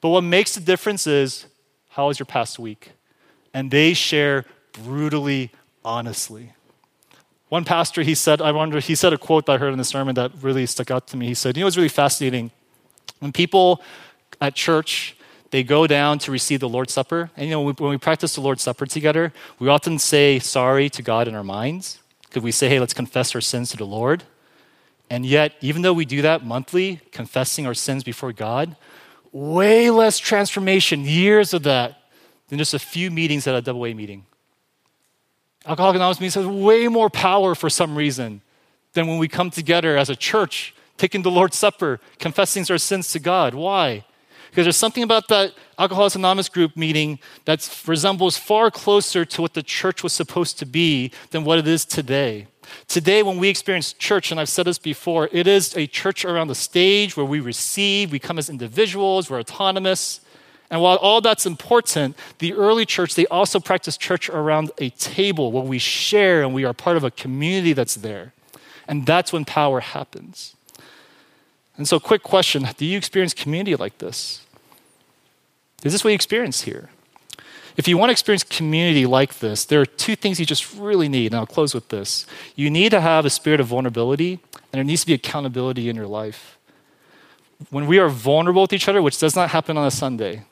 But 0.02 0.10
what 0.10 0.22
makes 0.22 0.56
the 0.56 0.62
difference 0.62 1.06
is 1.06 1.46
how 1.90 2.08
was 2.08 2.18
your 2.18 2.26
past 2.26 2.58
week? 2.58 2.94
And 3.54 3.72
they 3.72 3.94
share 3.94 4.46
brutally 4.74 5.52
honestly. 5.84 6.54
One 7.50 7.66
pastor, 7.66 8.04
he 8.04 8.14
said, 8.14 8.42
I 8.42 8.52
wonder, 8.52 8.80
he 8.80 8.94
said 8.94 9.12
a 9.12 9.18
quote 9.18 9.48
that 9.48 9.54
I 9.54 9.58
heard 9.58 9.72
in 9.72 9.80
the 9.80 9.84
sermon 9.84 10.16
that 10.16 10.32
really 10.42 10.66
stuck 10.68 10.92
out 10.92 11.08
to 11.08 11.18
me. 11.18 11.28
He 11.28 11.34
said, 11.34 11.58
You 11.58 11.64
know, 11.64 11.68
it's 11.68 11.78
really 11.78 11.90
fascinating. 11.90 12.52
When 13.20 13.32
people 13.32 13.82
at 14.40 14.56
church, 14.56 15.16
they 15.52 15.64
go 15.64 15.88
down 15.88 16.20
to 16.20 16.32
receive 16.32 16.60
the 16.60 16.70
Lord's 16.70 16.94
Supper, 16.94 17.32
and 17.36 17.48
you 17.48 17.52
know, 17.52 17.72
when 17.72 17.90
we 17.90 17.98
practice 17.98 18.36
the 18.36 18.42
Lord's 18.42 18.62
Supper 18.62 18.86
together, 18.86 19.34
we 19.58 19.68
often 19.68 19.98
say 19.98 20.38
sorry 20.38 20.90
to 20.92 21.02
God 21.02 21.28
in 21.28 21.34
our 21.34 21.44
minds. 21.44 22.00
Because 22.30 22.44
we 22.44 22.52
say, 22.52 22.70
hey, 22.70 22.80
let's 22.80 22.94
confess 22.94 23.34
our 23.34 23.42
sins 23.42 23.72
to 23.72 23.78
the 23.78 23.86
Lord. 23.86 24.24
And 25.10 25.26
yet, 25.26 25.54
even 25.62 25.82
though 25.82 25.94
we 25.94 26.06
do 26.06 26.22
that 26.22 26.46
monthly, 26.46 27.02
confessing 27.12 27.66
our 27.66 27.74
sins 27.74 28.04
before 28.04 28.32
God, 28.32 28.76
way 29.32 29.90
less 29.90 30.20
transformation, 30.20 31.06
years 31.06 31.56
of 31.56 31.64
that, 31.64 31.99
than 32.50 32.58
just 32.58 32.74
a 32.74 32.80
few 32.80 33.10
meetings 33.10 33.48
at 33.48 33.56
a 33.56 33.62
double 33.62 33.86
A 33.86 33.94
meeting. 33.94 34.26
Alcoholic 35.66 35.96
Anonymous 35.96 36.20
meetings 36.20 36.36
has 36.36 36.48
way 36.48 36.88
more 36.88 37.10
power 37.10 37.56
for 37.56 37.70
some 37.70 37.96
reason 37.96 38.42
than 38.94 39.08
when 39.08 39.18
we 39.18 39.28
come 39.28 39.50
together 39.52 39.98
as 39.98 40.10
a 40.10 40.16
church, 40.16 40.74
taking 40.98 41.22
the 41.22 41.32
Lord's 41.32 41.58
Supper, 41.58 42.00
confessing 42.18 42.66
our 42.70 42.78
sins 42.78 43.12
to 43.12 43.20
God. 43.20 43.54
Why? 43.54 44.06
Because 44.50 44.66
there's 44.66 44.78
something 44.78 45.04
about 45.04 45.28
that 45.28 45.54
Alcoholics 45.78 46.16
Anonymous 46.16 46.50
group 46.50 46.76
meeting 46.76 47.20
that 47.46 47.84
resembles 47.86 48.38
far 48.38 48.72
closer 48.72 49.24
to 49.24 49.42
what 49.42 49.54
the 49.54 49.62
church 49.62 50.02
was 50.02 50.12
supposed 50.12 50.58
to 50.60 50.66
be 50.66 51.12
than 51.30 51.44
what 51.44 51.60
it 51.60 51.68
is 51.68 51.86
today. 51.86 52.48
Today, 52.88 53.22
when 53.24 53.38
we 53.38 53.48
experience 53.48 53.94
church, 53.94 54.32
and 54.32 54.40
I've 54.40 54.50
said 54.50 54.66
this 54.66 54.80
before, 54.80 55.30
it 55.32 55.48
is 55.48 55.76
a 55.78 55.88
church 55.88 56.26
around 56.26 56.48
the 56.48 56.56
stage 56.56 57.16
where 57.16 57.26
we 57.26 57.40
receive, 57.40 58.12
we 58.12 58.20
come 58.20 58.40
as 58.40 58.50
individuals, 58.50 59.30
we're 59.30 59.40
autonomous. 59.40 60.22
And 60.70 60.82
while 60.82 60.98
all 60.98 61.20
that's 61.20 61.46
important, 61.46 62.16
the 62.38 62.54
early 62.54 62.86
church, 62.86 63.16
they 63.16 63.26
also 63.28 63.60
practiced 63.60 64.00
church 64.00 64.30
around 64.30 64.72
a 64.78 64.90
table 64.92 65.52
where 65.52 65.64
we 65.64 65.80
share 65.80 66.44
and 66.44 66.54
we 66.54 66.64
are 66.64 66.74
part 66.74 66.96
of 66.96 67.04
a 67.04 67.12
community 67.12 67.74
that's 67.74 67.96
there. 67.96 68.34
And 68.88 69.06
that's 69.06 69.34
when 69.34 69.46
power 69.46 69.80
happens. 69.80 70.56
And 71.78 71.88
so, 71.88 72.00
quick 72.00 72.24
question 72.24 72.68
Do 72.78 72.86
you 72.86 72.98
experience 72.98 73.34
community 73.34 73.76
like 73.76 73.98
this? 73.98 74.46
Is 75.84 75.94
this 75.94 76.04
what 76.04 76.10
you 76.10 76.16
experience 76.16 76.62
here? 76.62 76.90
If 77.78 77.88
you 77.88 77.98
want 77.98 78.10
to 78.10 78.12
experience 78.12 78.44
community 78.44 79.06
like 79.06 79.40
this, 79.40 79.64
there 79.64 79.80
are 79.80 79.86
two 79.86 80.18
things 80.18 80.40
you 80.40 80.46
just 80.46 80.76
really 80.76 81.08
need, 81.08 81.28
and 81.28 81.36
I'll 81.36 81.46
close 81.46 81.74
with 81.74 81.88
this. 81.88 82.26
You 82.56 82.70
need 82.70 82.90
to 82.90 83.00
have 83.00 83.26
a 83.26 83.30
spirit 83.30 83.62
of 83.62 83.68
vulnerability, 83.68 84.40
and 84.54 84.72
there 84.74 84.84
needs 84.84 85.02
to 85.02 85.08
be 85.08 85.14
accountability 85.14 85.88
in 85.88 85.96
your 85.96 86.08
life. 86.08 86.58
When 87.70 87.88
we 87.88 87.98
are 87.98 88.10
vulnerable 88.10 88.64
with 88.64 88.74
each 88.74 88.90
other, 88.90 89.02
which 89.02 89.18
does 89.18 89.34
not 89.34 89.52
happen 89.52 89.78
on 89.78 89.88
a 89.88 89.92
Sunday, 89.92 90.44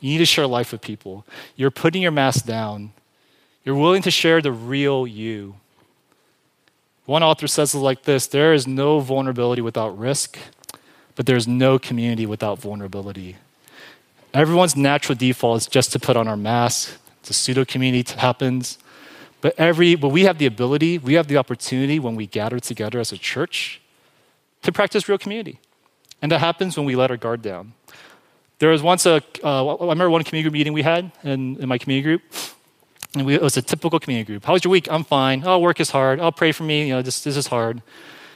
You 0.00 0.10
need 0.10 0.18
to 0.18 0.26
share 0.26 0.46
life 0.46 0.72
with 0.72 0.82
people. 0.82 1.24
You're 1.56 1.70
putting 1.70 2.02
your 2.02 2.12
mask 2.12 2.44
down. 2.44 2.92
You're 3.64 3.74
willing 3.74 4.02
to 4.02 4.10
share 4.10 4.40
the 4.40 4.52
real 4.52 5.06
you. 5.06 5.56
One 7.06 7.22
author 7.22 7.46
says 7.46 7.74
it 7.74 7.78
like 7.78 8.02
this 8.02 8.26
there 8.26 8.52
is 8.52 8.66
no 8.66 9.00
vulnerability 9.00 9.62
without 9.62 9.96
risk, 9.96 10.38
but 11.14 11.26
there's 11.26 11.48
no 11.48 11.78
community 11.78 12.26
without 12.26 12.58
vulnerability. 12.58 13.36
Everyone's 14.34 14.76
natural 14.76 15.16
default 15.16 15.62
is 15.62 15.66
just 15.66 15.92
to 15.92 15.98
put 15.98 16.16
on 16.16 16.28
our 16.28 16.36
mask. 16.36 16.98
The 17.22 17.32
pseudo 17.32 17.64
community 17.64 18.12
happens. 18.18 18.78
But 19.40 19.54
every 19.58 19.94
but 19.94 20.08
we 20.08 20.24
have 20.24 20.38
the 20.38 20.46
ability, 20.46 20.98
we 20.98 21.14
have 21.14 21.28
the 21.28 21.36
opportunity 21.36 21.98
when 21.98 22.16
we 22.16 22.26
gather 22.26 22.58
together 22.58 22.98
as 22.98 23.12
a 23.12 23.18
church 23.18 23.80
to 24.62 24.72
practice 24.72 25.08
real 25.08 25.18
community. 25.18 25.60
And 26.20 26.32
that 26.32 26.40
happens 26.40 26.76
when 26.76 26.86
we 26.86 26.96
let 26.96 27.10
our 27.10 27.16
guard 27.16 27.42
down. 27.42 27.72
There 28.58 28.70
was 28.70 28.82
once 28.82 29.04
a 29.06 29.22
uh, 29.44 29.76
I 29.76 29.80
remember 29.80 30.10
one 30.10 30.24
community 30.24 30.44
group 30.44 30.54
meeting 30.54 30.72
we 30.72 30.82
had 30.82 31.12
in, 31.22 31.56
in 31.60 31.68
my 31.68 31.78
community 31.78 32.02
group. 32.02 32.22
And 33.14 33.26
we, 33.26 33.34
it 33.34 33.42
was 33.42 33.56
a 33.56 33.62
typical 33.62 33.98
community 33.98 34.26
group. 34.26 34.44
How 34.44 34.52
was 34.52 34.64
your 34.64 34.70
week? 34.70 34.88
I'm 34.90 35.04
fine. 35.04 35.42
Oh, 35.44 35.58
work 35.58 35.80
is 35.80 35.90
hard. 35.90 36.20
Oh, 36.20 36.30
pray 36.30 36.52
for 36.52 36.64
me. 36.64 36.88
You 36.88 36.94
know, 36.94 37.02
this, 37.02 37.22
this 37.22 37.36
is 37.36 37.46
hard. 37.46 37.82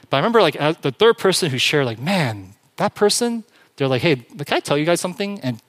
But 0.09 0.17
I 0.17 0.19
remember 0.19 0.41
like 0.41 0.55
the 0.81 0.91
third 0.91 1.17
person 1.17 1.49
who 1.49 1.57
shared, 1.57 1.85
like, 1.85 1.99
man, 1.99 2.53
that 2.77 2.95
person, 2.95 3.43
they're 3.75 3.87
like, 3.87 4.01
hey, 4.01 4.15
can 4.15 4.57
I 4.57 4.59
tell 4.59 4.77
you 4.77 4.85
guys 4.85 4.99
something? 4.99 5.39
And 5.41 5.61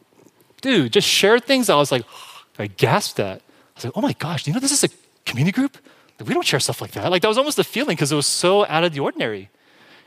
dude, 0.60 0.92
just 0.92 1.06
share 1.06 1.38
things. 1.38 1.68
I 1.68 1.76
was 1.76 1.92
like, 1.92 2.04
I 2.58 2.66
gasped 2.66 3.20
at. 3.20 3.38
I 3.38 3.42
was 3.76 3.84
like, 3.84 3.92
oh 3.96 4.00
my 4.00 4.12
gosh, 4.14 4.46
you 4.46 4.52
know 4.52 4.60
this 4.60 4.72
is 4.72 4.84
a 4.84 4.88
community 5.24 5.54
group? 5.54 5.78
We 6.24 6.34
don't 6.34 6.46
share 6.46 6.60
stuff 6.60 6.80
like 6.80 6.92
that. 6.92 7.10
Like 7.10 7.22
that 7.22 7.28
was 7.28 7.38
almost 7.38 7.56
the 7.56 7.64
feeling 7.64 7.96
because 7.96 8.12
it 8.12 8.16
was 8.16 8.26
so 8.26 8.66
out 8.66 8.84
of 8.84 8.92
the 8.92 9.00
ordinary. 9.00 9.50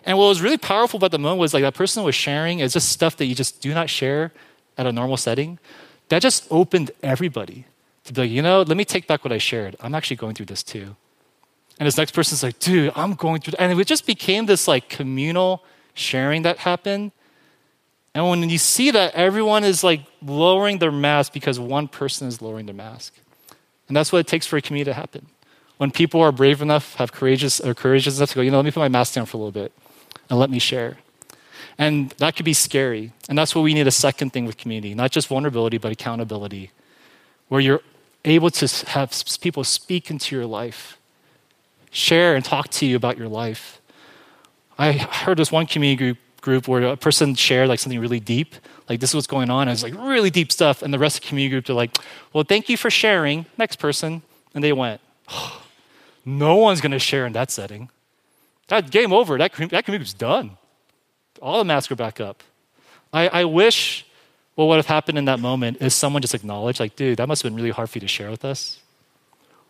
And 0.06 0.20
what 0.20 0.28
was 0.28 0.42
really 0.42 0.58
powerful 0.58 0.98
about 0.98 1.12
the 1.12 1.18
moment 1.18 1.40
was 1.40 1.54
like 1.54 1.64
that 1.64 1.74
person 1.74 2.04
was 2.04 2.14
sharing 2.14 2.60
is 2.60 2.74
just 2.74 2.90
stuff 2.90 3.18
that 3.18 3.26
you 3.26 3.34
just 3.34 3.60
do 3.60 3.74
not 3.74 3.90
share 3.90 4.32
at 4.78 4.86
a 4.86 4.92
normal 4.92 5.18
setting. 5.18 5.58
That 6.10 6.22
just 6.22 6.46
opened 6.52 6.92
everybody 7.02 7.66
to 8.04 8.14
be 8.14 8.22
like, 8.22 8.30
you 8.30 8.44
know, 8.44 8.62
let 8.62 8.78
me 8.78 8.86
take 8.86 9.08
back 9.08 9.26
what 9.26 9.34
I 9.34 9.40
shared. 9.40 9.76
I'm 9.80 9.96
actually 9.96 10.18
going 10.18 10.36
through 10.36 10.46
this 10.46 10.62
too. 10.62 10.96
And 11.80 11.88
this 11.88 11.98
next 11.98 12.12
person's 12.12 12.44
like, 12.44 12.60
dude, 12.60 12.94
I'm 12.96 13.16
going 13.16 13.42
through, 13.42 13.56
and 13.58 13.78
it 13.78 13.88
just 13.88 14.06
became 14.06 14.46
this 14.46 14.68
like 14.68 14.90
communal 14.90 15.64
sharing 15.96 16.44
that 16.44 16.60
happened. 16.60 17.12
And 18.14 18.30
when 18.30 18.48
you 18.48 18.60
see 18.60 18.92
that, 18.92 19.14
everyone 19.16 19.64
is 19.64 19.84
like 19.84 20.02
lowering 20.22 20.78
their 20.78 20.92
mask 20.92 21.34
because 21.34 21.60
one 21.60 21.88
person 21.88 22.28
is 22.28 22.42
lowering 22.42 22.68
their 22.68 22.76
mask. 22.76 23.14
And 23.88 23.98
that's 23.98 24.12
what 24.12 24.20
it 24.20 24.28
takes 24.28 24.46
for 24.46 24.56
a 24.56 24.62
community 24.62 24.92
to 24.92 24.94
happen. 24.94 25.26
When 25.78 25.92
people 25.92 26.22
are 26.22 26.32
brave 26.32 26.62
enough, 26.62 26.96
have 26.96 27.12
courageous 27.12 27.60
or 27.60 27.74
courageous 27.74 28.18
enough 28.18 28.30
to 28.30 28.36
go, 28.36 28.42
you 28.42 28.52
know, 28.52 28.58
let 28.58 28.66
me 28.66 28.72
put 28.72 28.80
my 28.80 28.88
mask 28.88 29.16
down 29.16 29.26
for 29.26 29.36
a 29.36 29.40
little 29.40 29.52
bit 29.52 29.74
and 30.30 30.40
let 30.40 30.50
me 30.50 30.60
share. 30.60 30.98
And 31.78 32.12
that 32.12 32.36
could 32.36 32.46
be 32.46 32.54
scary. 32.54 33.12
And 33.28 33.38
that's 33.38 33.54
what 33.54 33.62
we 33.62 33.74
need 33.74 33.88
a 33.88 33.92
second 33.92 34.32
thing 34.32 34.46
with 34.46 34.58
community, 34.58 34.96
not 34.96 35.12
just 35.12 35.28
vulnerability, 35.28 35.78
but 35.78 35.92
accountability, 35.92 36.72
where 37.50 37.60
you're 37.60 37.82
able 38.24 38.50
to 38.50 38.88
have 38.88 39.14
people 39.42 39.64
speak 39.64 40.10
into 40.10 40.36
your 40.36 40.46
life, 40.46 40.98
share 41.92 42.36
and 42.36 42.44
talk 42.44 42.70
to 42.70 42.86
you 42.86 42.96
about 42.96 43.18
your 43.18 43.28
life. 43.28 43.82
I 44.78 44.94
heard 44.94 45.38
this 45.38 45.52
one 45.52 45.66
community 45.66 46.18
group, 46.42 46.68
where 46.68 46.84
a 46.84 46.98
person 46.98 47.34
shared 47.36 47.70
like 47.70 47.80
something 47.80 48.00
really 48.00 48.20
deep, 48.20 48.56
like 48.88 49.00
this 49.00 49.12
is 49.12 49.16
what's 49.16 49.28
going 49.28 49.50
on. 49.50 49.68
And 49.68 49.72
it's 49.72 49.84
like 49.84 49.96
really 49.96 50.30
deep 50.30 50.52
stuff. 50.52 50.82
And 50.82 50.94
the 50.94 51.00
rest 51.00 51.18
of 51.18 51.24
the 51.24 51.30
community 51.30 51.52
group, 51.52 51.66
they're 51.66 51.76
like, 51.76 51.98
well, 52.34 52.44
thank 52.44 52.70
you 52.70 52.78
for 52.78 52.90
sharing. 52.90 53.46
Next 53.58 53.78
person. 53.78 54.22
And 54.54 54.64
they 54.64 54.72
went, 54.72 55.02
oh, 55.30 55.64
no 56.24 56.56
one's 56.56 56.82
going 56.82 56.92
to 56.92 57.00
share 57.00 57.26
in 57.26 57.34
that 57.34 57.52
setting. 57.52 57.90
That 58.68 58.92
game 58.92 59.14
over. 59.14 59.38
That, 59.38 59.52
that 59.52 59.86
community 59.86 59.98
group's 59.98 60.14
done. 60.14 60.58
All 61.42 61.60
the 61.60 61.66
masks 61.66 61.92
are 61.92 61.96
back 61.96 62.20
up. 62.20 62.44
I, 63.14 63.28
I 63.28 63.46
wish 63.46 64.06
what 64.56 64.66
would 64.66 64.78
have 64.78 64.88
happened 64.88 65.18
in 65.18 65.26
that 65.26 65.40
moment 65.40 65.78
is 65.82 65.94
someone 65.94 66.22
just 66.22 66.34
acknowledged, 66.34 66.80
like, 66.80 66.96
dude, 66.96 67.18
that 67.18 67.28
must 67.28 67.44
have 67.44 67.52
been 67.52 67.58
really 67.58 67.72
hard 67.72 67.90
for 67.90 67.98
you 67.98 68.02
to 68.02 68.08
share 68.08 68.32
with 68.32 68.46
us. 68.46 68.80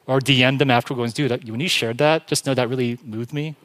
Or 0.07 0.19
DM 0.19 0.59
them 0.59 0.69
after 0.69 0.93
going, 0.93 1.09
dude, 1.09 1.49
when 1.49 1.59
you 1.59 1.67
shared 1.67 1.97
that, 1.97 2.27
just 2.27 2.45
know 2.45 2.53
that 2.53 2.69
really 2.69 2.99
moved 3.03 3.33
me. 3.33 3.55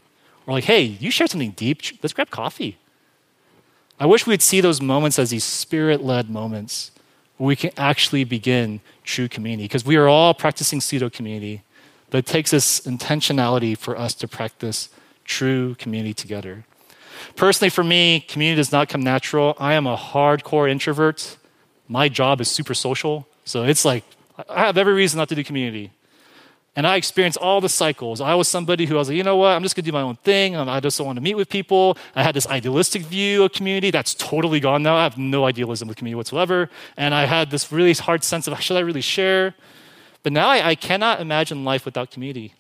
Or 0.47 0.55
like, 0.55 0.65
hey, 0.65 0.83
you 0.83 1.11
shared 1.11 1.31
something 1.31 1.51
deep. 1.53 1.83
Let's 2.03 2.15
grab 2.15 2.31
coffee. 2.31 2.79
I 3.99 4.07
wish 4.07 4.27
we'd 4.27 4.41
see 4.41 4.63
those 4.63 4.81
moments 4.81 5.19
as 5.19 5.29
these 5.29 5.45
spirit 5.45 6.03
led 6.03 6.31
moments 6.31 6.91
where 7.37 7.49
we 7.49 7.57
can 7.57 7.71
actually 7.77 8.25
begin 8.25 8.81
true 9.05 9.29
community 9.29 9.65
because 9.65 9.85
we 9.85 9.97
are 9.97 10.09
all 10.09 10.33
practicing 10.33 10.81
pseudo 10.81 11.11
community, 11.11 11.63
but 12.09 12.19
it 12.19 12.27
takes 12.27 12.51
this 12.51 12.81
intentionality 12.81 13.77
for 13.77 13.99
us 13.99 14.15
to 14.15 14.27
practice 14.27 14.89
true 15.31 15.75
community 15.77 16.13
together. 16.13 16.65
Personally, 17.37 17.71
for 17.71 17.85
me, 17.85 18.21
community 18.33 18.57
does 18.57 18.73
not 18.73 18.89
come 18.89 19.03
natural. 19.03 19.55
I 19.59 19.75
am 19.75 19.87
a 19.87 19.97
hardcore 19.97 20.69
introvert. 20.69 21.37
My 21.89 22.09
job 22.09 22.41
is 22.41 22.49
super 22.51 22.75
social. 22.75 23.27
So 23.45 23.63
it's 23.65 23.85
like, 23.85 24.05
I 24.49 24.67
have 24.67 24.77
every 24.77 24.95
reason 24.95 25.19
not 25.19 25.29
to 25.29 25.35
do 25.35 25.45
community. 25.45 25.93
And 26.77 26.87
I 26.87 26.97
experienced 26.97 27.39
all 27.39 27.61
the 27.61 27.69
cycles. 27.69 28.21
I 28.21 28.35
was 28.35 28.49
somebody 28.49 28.87
who 28.87 28.95
I 28.95 28.99
was 28.99 29.09
like, 29.09 29.17
you 29.17 29.23
know 29.23 29.37
what, 29.37 29.53
I'm 29.55 29.63
just 29.63 29.75
gonna 29.77 29.87
do 29.87 29.93
my 29.93 30.03
own 30.03 30.17
thing. 30.17 30.57
Um, 30.57 30.69
I 30.69 30.81
just 30.81 30.99
don't 30.99 31.07
want 31.07 31.17
to 31.17 31.23
meet 31.29 31.35
with 31.35 31.49
people. 31.49 31.99
I 32.15 32.23
had 32.23 32.35
this 32.35 32.47
idealistic 32.47 33.03
view 33.03 33.45
of 33.45 33.53
community 33.53 33.91
that's 33.91 34.15
totally 34.15 34.61
gone 34.61 34.83
now. 34.83 34.97
I 34.97 35.03
have 35.03 35.19
no 35.19 35.45
idealism 35.45 35.89
with 35.89 35.97
community 35.97 36.17
whatsoever. 36.17 36.71
And 36.97 37.15
I 37.15 37.25
had 37.27 37.51
this 37.51 37.73
really 37.73 37.93
hard 37.95 38.23
sense 38.25 38.47
of, 38.47 38.61
should 38.61 38.77
I 38.77 38.81
really 38.81 39.01
share? 39.17 39.55
But 40.23 40.33
now 40.33 40.49
I, 40.49 40.59
I 40.71 40.75
cannot 40.75 41.21
imagine 41.21 41.65
life 41.65 41.85
without 41.85 42.11
community. 42.11 42.55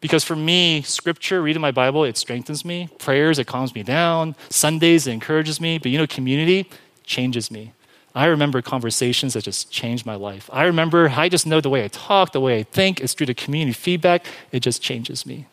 Because 0.00 0.22
for 0.22 0.36
me, 0.36 0.82
scripture, 0.82 1.42
reading 1.42 1.60
my 1.60 1.72
Bible, 1.72 2.04
it 2.04 2.16
strengthens 2.16 2.64
me. 2.64 2.88
Prayers, 2.98 3.38
it 3.38 3.46
calms 3.46 3.74
me 3.74 3.82
down. 3.82 4.36
Sundays, 4.48 5.06
it 5.06 5.12
encourages 5.12 5.60
me. 5.60 5.78
But 5.78 5.90
you 5.90 5.98
know, 5.98 6.06
community 6.06 6.70
changes 7.04 7.50
me. 7.50 7.72
I 8.14 8.26
remember 8.26 8.62
conversations 8.62 9.34
that 9.34 9.44
just 9.44 9.70
changed 9.70 10.06
my 10.06 10.14
life. 10.14 10.48
I 10.52 10.64
remember, 10.64 11.08
I 11.08 11.28
just 11.28 11.46
know 11.46 11.60
the 11.60 11.70
way 11.70 11.84
I 11.84 11.88
talk, 11.88 12.32
the 12.32 12.40
way 12.40 12.58
I 12.58 12.62
think, 12.62 13.00
it's 13.00 13.14
through 13.14 13.26
the 13.26 13.34
community 13.34 13.72
feedback, 13.72 14.26
it 14.50 14.60
just 14.60 14.82
changes 14.82 15.26
me. 15.26 15.46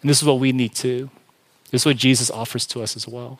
And 0.00 0.10
this 0.10 0.20
is 0.20 0.28
what 0.28 0.38
we 0.38 0.52
need 0.52 0.74
too. 0.74 1.10
This 1.70 1.82
is 1.82 1.86
what 1.86 1.96
Jesus 1.96 2.30
offers 2.30 2.66
to 2.68 2.82
us 2.82 2.96
as 2.96 3.08
well. 3.08 3.38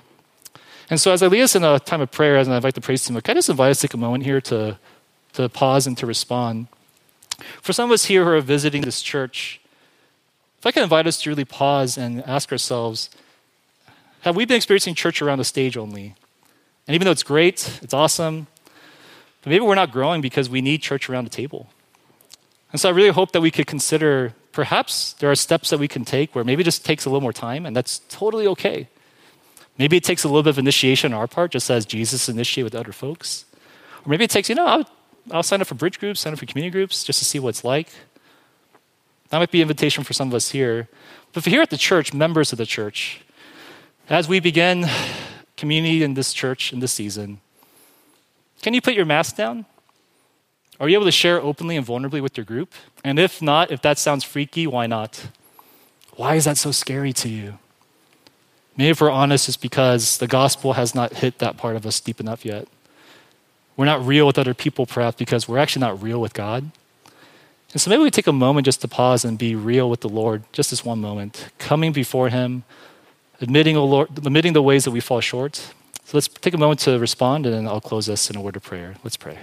And 0.90 1.00
so, 1.00 1.12
as 1.12 1.22
I 1.22 1.26
lead 1.28 1.42
us 1.42 1.54
in 1.54 1.64
a 1.64 1.78
time 1.78 2.00
of 2.00 2.10
prayer, 2.10 2.36
as 2.36 2.48
I 2.48 2.56
invite 2.56 2.74
the 2.74 2.80
praise 2.80 3.04
team, 3.04 3.18
can 3.20 3.32
I 3.32 3.34
just 3.38 3.48
invite 3.48 3.70
us 3.70 3.80
to 3.80 3.88
take 3.88 3.94
a 3.94 3.98
moment 3.98 4.24
here 4.24 4.40
to, 4.42 4.78
to 5.34 5.48
pause 5.48 5.86
and 5.86 5.96
to 5.98 6.06
respond? 6.06 6.66
For 7.62 7.72
some 7.72 7.90
of 7.90 7.94
us 7.94 8.06
here 8.06 8.24
who 8.24 8.30
are 8.30 8.40
visiting 8.40 8.82
this 8.82 9.00
church, 9.00 9.60
if 10.64 10.68
I 10.68 10.72
can 10.72 10.82
invite 10.82 11.06
us 11.06 11.20
to 11.20 11.28
really 11.28 11.44
pause 11.44 11.98
and 11.98 12.24
ask 12.24 12.50
ourselves 12.50 13.10
have 14.22 14.34
we 14.34 14.46
been 14.46 14.56
experiencing 14.56 14.94
church 14.94 15.20
around 15.20 15.36
the 15.36 15.44
stage 15.44 15.76
only? 15.76 16.14
And 16.88 16.94
even 16.94 17.04
though 17.04 17.10
it's 17.10 17.22
great, 17.22 17.80
it's 17.82 17.92
awesome, 17.92 18.46
but 19.42 19.50
maybe 19.50 19.62
we're 19.62 19.74
not 19.74 19.92
growing 19.92 20.22
because 20.22 20.48
we 20.48 20.62
need 20.62 20.80
church 20.80 21.10
around 21.10 21.24
the 21.24 21.30
table. 21.30 21.68
And 22.72 22.80
so 22.80 22.88
I 22.88 22.92
really 22.92 23.10
hope 23.10 23.32
that 23.32 23.42
we 23.42 23.50
could 23.50 23.66
consider 23.66 24.32
perhaps 24.52 25.12
there 25.18 25.30
are 25.30 25.34
steps 25.34 25.68
that 25.68 25.76
we 25.76 25.86
can 25.86 26.02
take 26.02 26.34
where 26.34 26.44
maybe 26.44 26.62
it 26.62 26.64
just 26.64 26.82
takes 26.82 27.04
a 27.04 27.10
little 27.10 27.20
more 27.20 27.34
time, 27.34 27.66
and 27.66 27.76
that's 27.76 27.98
totally 28.08 28.46
okay. 28.46 28.88
Maybe 29.76 29.98
it 29.98 30.02
takes 30.02 30.24
a 30.24 30.28
little 30.28 30.44
bit 30.44 30.48
of 30.48 30.58
initiation 30.58 31.12
on 31.12 31.20
our 31.20 31.26
part, 31.26 31.50
just 31.50 31.68
as 31.68 31.84
Jesus 31.84 32.26
initiated 32.26 32.72
with 32.72 32.80
other 32.80 32.92
folks. 32.92 33.44
Or 34.06 34.08
maybe 34.08 34.24
it 34.24 34.30
takes, 34.30 34.48
you 34.48 34.54
know, 34.54 34.64
I'll, 34.64 34.90
I'll 35.30 35.42
sign 35.42 35.60
up 35.60 35.66
for 35.66 35.74
bridge 35.74 36.00
groups, 36.00 36.20
sign 36.20 36.32
up 36.32 36.38
for 36.38 36.46
community 36.46 36.72
groups 36.72 37.04
just 37.04 37.18
to 37.18 37.26
see 37.26 37.38
what 37.38 37.50
it's 37.50 37.64
like. 37.64 37.90
That 39.34 39.40
might 39.40 39.50
be 39.50 39.58
an 39.58 39.62
invitation 39.62 40.04
for 40.04 40.12
some 40.12 40.28
of 40.28 40.34
us 40.34 40.52
here. 40.52 40.88
But 41.32 41.42
for 41.42 41.50
here 41.50 41.60
at 41.60 41.70
the 41.70 41.76
church, 41.76 42.14
members 42.14 42.52
of 42.52 42.58
the 42.58 42.64
church, 42.64 43.20
as 44.08 44.28
we 44.28 44.38
begin 44.38 44.86
community 45.56 46.04
in 46.04 46.14
this 46.14 46.32
church 46.32 46.72
in 46.72 46.78
this 46.78 46.92
season, 46.92 47.40
can 48.62 48.74
you 48.74 48.80
put 48.80 48.94
your 48.94 49.04
mask 49.04 49.34
down? 49.34 49.66
Are 50.78 50.88
you 50.88 50.96
able 50.96 51.06
to 51.06 51.10
share 51.10 51.42
openly 51.42 51.76
and 51.76 51.84
vulnerably 51.84 52.22
with 52.22 52.36
your 52.36 52.44
group? 52.44 52.74
And 53.02 53.18
if 53.18 53.42
not, 53.42 53.72
if 53.72 53.82
that 53.82 53.98
sounds 53.98 54.22
freaky, 54.22 54.68
why 54.68 54.86
not? 54.86 55.26
Why 56.14 56.36
is 56.36 56.44
that 56.44 56.56
so 56.56 56.70
scary 56.70 57.12
to 57.14 57.28
you? 57.28 57.58
Maybe 58.76 58.90
if 58.90 59.00
we're 59.00 59.10
honest, 59.10 59.48
it's 59.48 59.56
because 59.56 60.18
the 60.18 60.28
gospel 60.28 60.74
has 60.74 60.94
not 60.94 61.12
hit 61.12 61.40
that 61.40 61.56
part 61.56 61.74
of 61.74 61.84
us 61.84 61.98
deep 61.98 62.20
enough 62.20 62.44
yet. 62.44 62.68
We're 63.76 63.84
not 63.84 64.06
real 64.06 64.28
with 64.28 64.38
other 64.38 64.54
people, 64.54 64.86
perhaps, 64.86 65.16
because 65.16 65.48
we're 65.48 65.58
actually 65.58 65.80
not 65.80 66.00
real 66.00 66.20
with 66.20 66.34
God. 66.34 66.70
And 67.74 67.80
so 67.80 67.90
maybe 67.90 68.04
we 68.04 68.10
take 68.12 68.28
a 68.28 68.32
moment 68.32 68.64
just 68.64 68.80
to 68.82 68.88
pause 68.88 69.24
and 69.24 69.36
be 69.36 69.56
real 69.56 69.90
with 69.90 70.00
the 70.00 70.08
Lord, 70.08 70.44
just 70.52 70.70
this 70.70 70.84
one 70.84 71.00
moment, 71.00 71.48
coming 71.58 71.92
before 71.92 72.28
Him, 72.28 72.62
admitting, 73.40 73.76
oh 73.76 73.84
Lord, 73.84 74.16
admitting 74.16 74.52
the 74.52 74.62
ways 74.62 74.84
that 74.84 74.92
we 74.92 75.00
fall 75.00 75.20
short. 75.20 75.56
So 76.04 76.16
let's 76.16 76.28
take 76.28 76.54
a 76.54 76.56
moment 76.56 76.78
to 76.80 76.96
respond, 77.00 77.46
and 77.46 77.54
then 77.54 77.66
I'll 77.66 77.80
close 77.80 78.08
us 78.08 78.30
in 78.30 78.36
a 78.36 78.40
word 78.40 78.54
of 78.54 78.62
prayer. 78.62 78.94
Let's 79.02 79.16
pray. 79.16 79.38